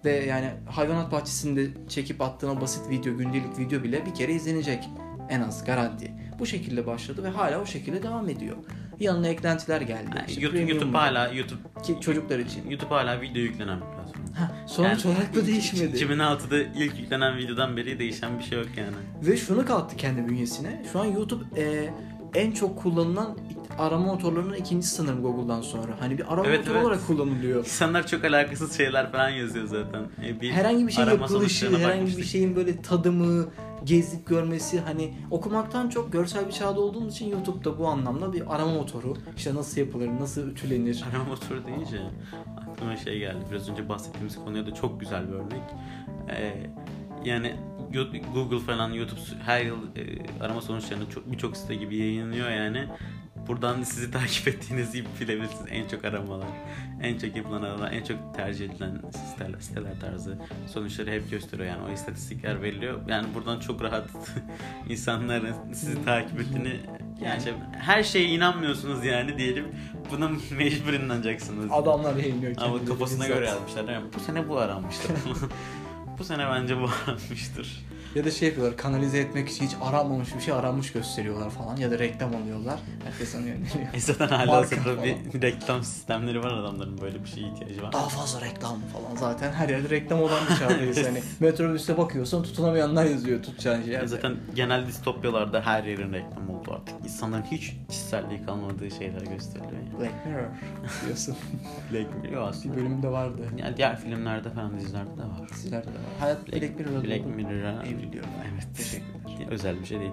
Ve 0.05 0.25
yani 0.25 0.51
hayvanat 0.71 1.13
bahçesinde 1.13 1.69
çekip 1.89 2.21
attığın 2.21 2.49
o 2.49 2.61
basit 2.61 2.91
video, 2.91 3.17
gündelik 3.17 3.59
video 3.59 3.83
bile 3.83 4.07
bir 4.07 4.15
kere 4.15 4.33
izlenecek. 4.33 4.89
En 5.29 5.41
az 5.41 5.65
garanti. 5.65 6.13
Bu 6.39 6.47
şekilde 6.47 6.87
başladı 6.87 7.23
ve 7.25 7.29
hala 7.29 7.61
o 7.61 7.67
şekilde 7.67 8.03
devam 8.03 8.29
ediyor. 8.29 8.57
Yanına 9.01 9.29
eklentiler 9.29 9.81
geldi. 9.81 10.11
Yani 10.17 10.29
İşte 10.29 10.41
YouTube, 10.41 10.61
YouTube 10.61 10.93
var. 10.93 11.15
hala 11.15 11.29
YouTube 11.33 11.61
ki 11.83 11.97
çocuklar 12.01 12.39
için. 12.39 12.71
YouTube 12.71 12.95
hala 12.95 13.21
video 13.21 13.43
yüklenen 13.43 13.81
bir 13.81 13.87
platform. 13.87 14.33
Ha, 14.35 14.53
sonuç 14.67 15.05
Yani 15.05 15.15
olarak 15.15 15.35
da 15.35 15.47
değişmedi. 15.47 15.97
2006'da 15.97 16.59
ilk 16.59 16.99
yüklenen 16.99 17.39
videodan 17.39 17.77
beri 17.77 17.99
değişen 17.99 18.39
bir 18.39 18.45
şey 18.45 18.59
yok 18.59 18.69
yani. 18.77 18.97
Ve 19.29 19.37
şunu 19.37 19.67
kattı 19.67 19.97
kendi 19.97 20.29
bünyesine. 20.29 20.83
Şu 20.93 21.01
an 21.01 21.05
YouTube 21.05 21.61
e, 21.63 21.91
en 22.35 22.53
çok 22.53 22.79
kullanılan 22.79 23.37
arama 23.79 24.07
motorlarının 24.07 24.55
ikincisi 24.55 24.95
sanırım 24.95 25.23
Google'dan 25.23 25.63
sonra. 25.63 25.93
Hani 26.01 26.19
bir 26.19 26.33
arama 26.33 26.47
Evet, 26.49 26.59
motoru 26.59 26.75
evet. 26.75 26.87
olarak 26.87 27.07
kullanılıyor. 27.07 27.59
İnsanlar 27.59 28.07
çok 28.07 28.25
alakasız 28.25 28.77
şeyler 28.77 29.13
falan 29.13 29.29
yazıyor 29.29 29.67
zaten. 29.67 30.03
E, 30.25 30.41
bir 30.41 30.51
Herhangi 30.51 30.87
bir 30.87 30.93
şey 30.93 31.05
arama 31.05 31.23
yapılışı, 31.23 31.79
herhangi 31.79 32.17
bir 32.17 32.25
şeyin 32.25 32.57
böyle 32.57 32.83
tadımı, 32.83 33.47
gezip 33.85 34.27
görmesi 34.27 34.81
hani 34.81 35.15
okumaktan 35.31 35.89
çok 35.89 36.13
görsel 36.13 36.47
bir 36.47 36.53
çağda 36.53 36.81
olduğumuz 36.81 37.15
için 37.15 37.31
YouTube'da 37.31 37.79
bu 37.79 37.89
anlamda 37.89 38.33
bir 38.33 38.55
arama 38.55 38.75
motoru. 38.75 39.15
İşte 39.37 39.55
nasıl 39.55 39.81
yapılır, 39.81 40.09
nasıl 40.21 40.49
ütülenir. 40.51 41.05
Arama 41.11 41.25
motoru 41.25 41.67
deyince 41.67 42.01
aklıma 42.61 42.97
şey 42.97 43.19
geldi. 43.19 43.45
Biraz 43.51 43.69
önce 43.69 43.89
bahsettiğimiz 43.89 44.37
konuya 44.37 44.67
da 44.67 44.75
çok 44.75 45.01
güzel 45.01 45.29
bir 45.29 45.33
örnek. 45.33 45.63
Ee, 46.31 46.71
yani 47.25 47.57
Google 48.35 48.59
falan 48.59 48.93
YouTube 48.93 49.21
her 49.45 49.65
yıl 49.65 49.97
e, 49.97 50.03
arama 50.45 50.61
sonuçlarını 50.61 51.11
çok 51.11 51.33
birçok 51.33 51.57
site 51.57 51.75
gibi 51.75 51.97
yayınlıyor 51.97 52.51
yani. 52.51 52.89
Buradan 53.49 53.83
sizi 53.83 54.11
takip 54.11 54.49
ettiğinizi 54.49 55.05
bilebilirsiniz. 55.21 55.67
En 55.71 55.89
çok 55.89 56.05
aramalar, 56.05 56.49
en 57.03 57.19
çok 57.19 57.37
yapılan 57.37 57.63
aramalar, 57.63 57.93
en 57.93 58.05
çok 58.05 58.35
tercih 58.37 58.71
edilen 58.71 59.03
siteler, 59.31 59.61
siteler 59.61 60.01
tarzı 60.01 60.39
sonuçları 60.67 61.11
hep 61.11 61.31
gösteriyor 61.31 61.69
yani 61.69 61.83
o 61.91 61.93
istatistikler 61.93 62.63
veriliyor. 62.63 63.01
Yani 63.09 63.27
buradan 63.35 63.61
çok 63.61 63.83
rahat 63.83 64.11
insanların 64.89 65.55
sizi 65.73 66.05
takip 66.05 66.41
ettiğini 66.41 66.81
yani 67.25 67.43
her 67.73 68.03
şeye 68.03 68.29
inanmıyorsunuz 68.29 69.05
yani 69.05 69.39
diyelim. 69.39 69.67
Buna 70.13 70.29
mecbur 70.59 70.93
inanacaksınız. 70.93 71.73
Adamlar 71.73 72.17
yayınlıyor 72.17 72.55
Ama 72.59 72.85
kafasına 72.85 73.27
göre 73.27 73.47
yazmışlar. 73.47 73.87
değil 73.87 73.99
mi? 73.99 74.05
Bu 74.15 74.21
sene 74.21 74.49
bu 74.49 74.59
aranmıştır. 74.59 75.13
Bu 76.19 76.25
sene 76.25 76.47
bence 76.51 76.77
bu 76.81 76.91
aranmıştır. 77.07 77.85
Ya 78.17 78.25
da 78.25 78.31
şey 78.31 78.49
yapıyorlar 78.49 78.77
kanalize 78.77 79.19
etmek 79.19 79.49
için 79.49 79.67
hiç 79.67 79.73
aranmamış 79.83 80.35
bir 80.35 80.41
şey 80.41 80.55
aranmış 80.55 80.93
gösteriyorlar 80.93 81.51
falan 81.51 81.77
ya 81.77 81.91
da 81.91 81.99
reklam 81.99 82.37
alıyorlar. 82.37 82.79
Herkes 83.05 83.35
onu 83.35 83.47
yöneliyor. 83.47 83.95
E 83.95 84.01
zaten 84.01 84.29
hala 84.29 84.57
hazırda 84.57 85.05
bir 85.05 85.17
reklam 85.43 85.85
sistemleri 85.85 86.43
var 86.43 86.53
adamların 86.53 87.01
böyle 87.01 87.25
bir 87.25 87.29
şeye 87.29 87.49
ihtiyacı 87.49 87.83
var. 87.83 87.93
Daha 87.93 88.09
fazla 88.09 88.41
reklam 88.41 88.81
falan 88.81 89.17
zaten 89.17 89.53
her 89.53 89.69
yerde 89.69 89.91
reklam 89.91 90.23
olan 90.23 90.39
bir 90.51 90.57
çağdayız. 90.57 91.07
hani 91.07 91.23
metrobüste 91.41 91.99
bakıyorsan 91.99 92.43
tutunamayanlar 92.43 93.05
yazıyor 93.05 93.43
tutacağın 93.43 93.83
şey. 93.83 93.93
Ya 93.93 94.07
zaten 94.07 94.37
genel 94.55 94.87
distopyalarda 94.87 95.61
her 95.61 95.85
yerin 95.85 96.13
reklam 96.13 96.51
oldu 96.51 96.73
artık. 96.73 96.95
İnsanların 97.05 97.43
hiç 97.43 97.77
kişiselliği 97.89 98.45
kalmadığı 98.47 98.91
şeyler 98.91 99.21
gösteriliyor 99.21 99.73
yani. 99.73 100.01
Black 100.01 100.27
Mirror 100.27 100.49
diyorsun. 101.07 101.37
Black 101.93 102.23
Mirror 102.23 102.31
bir 102.31 102.37
aslında. 102.37 102.77
bölümde 102.77 103.09
vardı. 103.09 103.43
Yani 103.57 103.77
diğer 103.77 104.01
filmlerde 104.01 104.51
falan 104.51 104.81
dizilerde 104.81 105.17
de 105.17 105.23
var. 105.23 105.49
Dizilerde 105.55 105.87
de 105.87 105.91
var. 105.91 106.21
Hayat 106.21 106.53
Black, 106.53 106.79
Black 106.79 107.25
doğdu. 107.25 107.29
Mirror'a 107.29 107.83
Evriliyor. 108.07 108.25
Evet. 108.55 108.67
Teşekkürler. 108.77 109.47
Özel 109.51 109.81
bir 109.81 109.87
şey 109.87 110.01
değil. 110.01 110.13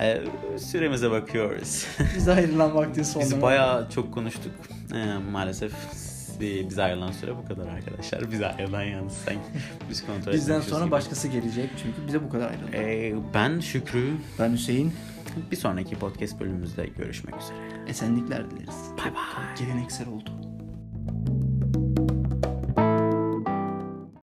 Ee, 0.00 0.22
süremize 0.58 1.10
bakıyoruz. 1.10 1.86
Biz 2.16 2.28
ayrılan 2.28 2.74
vaktin 2.74 3.02
sonuna. 3.02 3.26
Biz 3.30 3.42
bayağı 3.42 3.90
çok 3.90 4.14
konuştuk. 4.14 4.52
Ee, 4.94 5.14
maalesef 5.32 5.72
bi- 6.40 6.66
bize 6.70 6.82
ayrılan 6.82 7.12
süre 7.12 7.36
bu 7.36 7.48
kadar 7.48 7.68
arkadaşlar. 7.68 8.30
Bize 8.32 8.46
ayrılan 8.46 8.82
yalnız 8.82 9.12
sen 9.12 9.36
biz 9.90 10.06
kontrol 10.06 10.32
Bizden 10.32 10.60
sonra 10.60 10.80
gibi. 10.84 10.90
başkası 10.90 11.28
gelecek 11.28 11.70
çünkü 11.82 12.06
bize 12.08 12.22
bu 12.24 12.28
kadar 12.28 12.50
ayrıldı. 12.50 12.70
Ee, 12.76 13.14
ben 13.34 13.60
Şükrü. 13.60 14.12
Ben 14.38 14.52
Hüseyin. 14.52 14.92
Bir 15.50 15.56
sonraki 15.56 15.94
podcast 15.98 16.40
bölümümüzde 16.40 16.86
görüşmek 16.86 17.34
üzere. 17.42 17.56
Esenlikler 17.88 18.50
dileriz. 18.50 18.90
Bay 18.98 19.14
bay. 19.14 19.56
Geleneksel 19.58 20.08
oldu. 20.08 20.30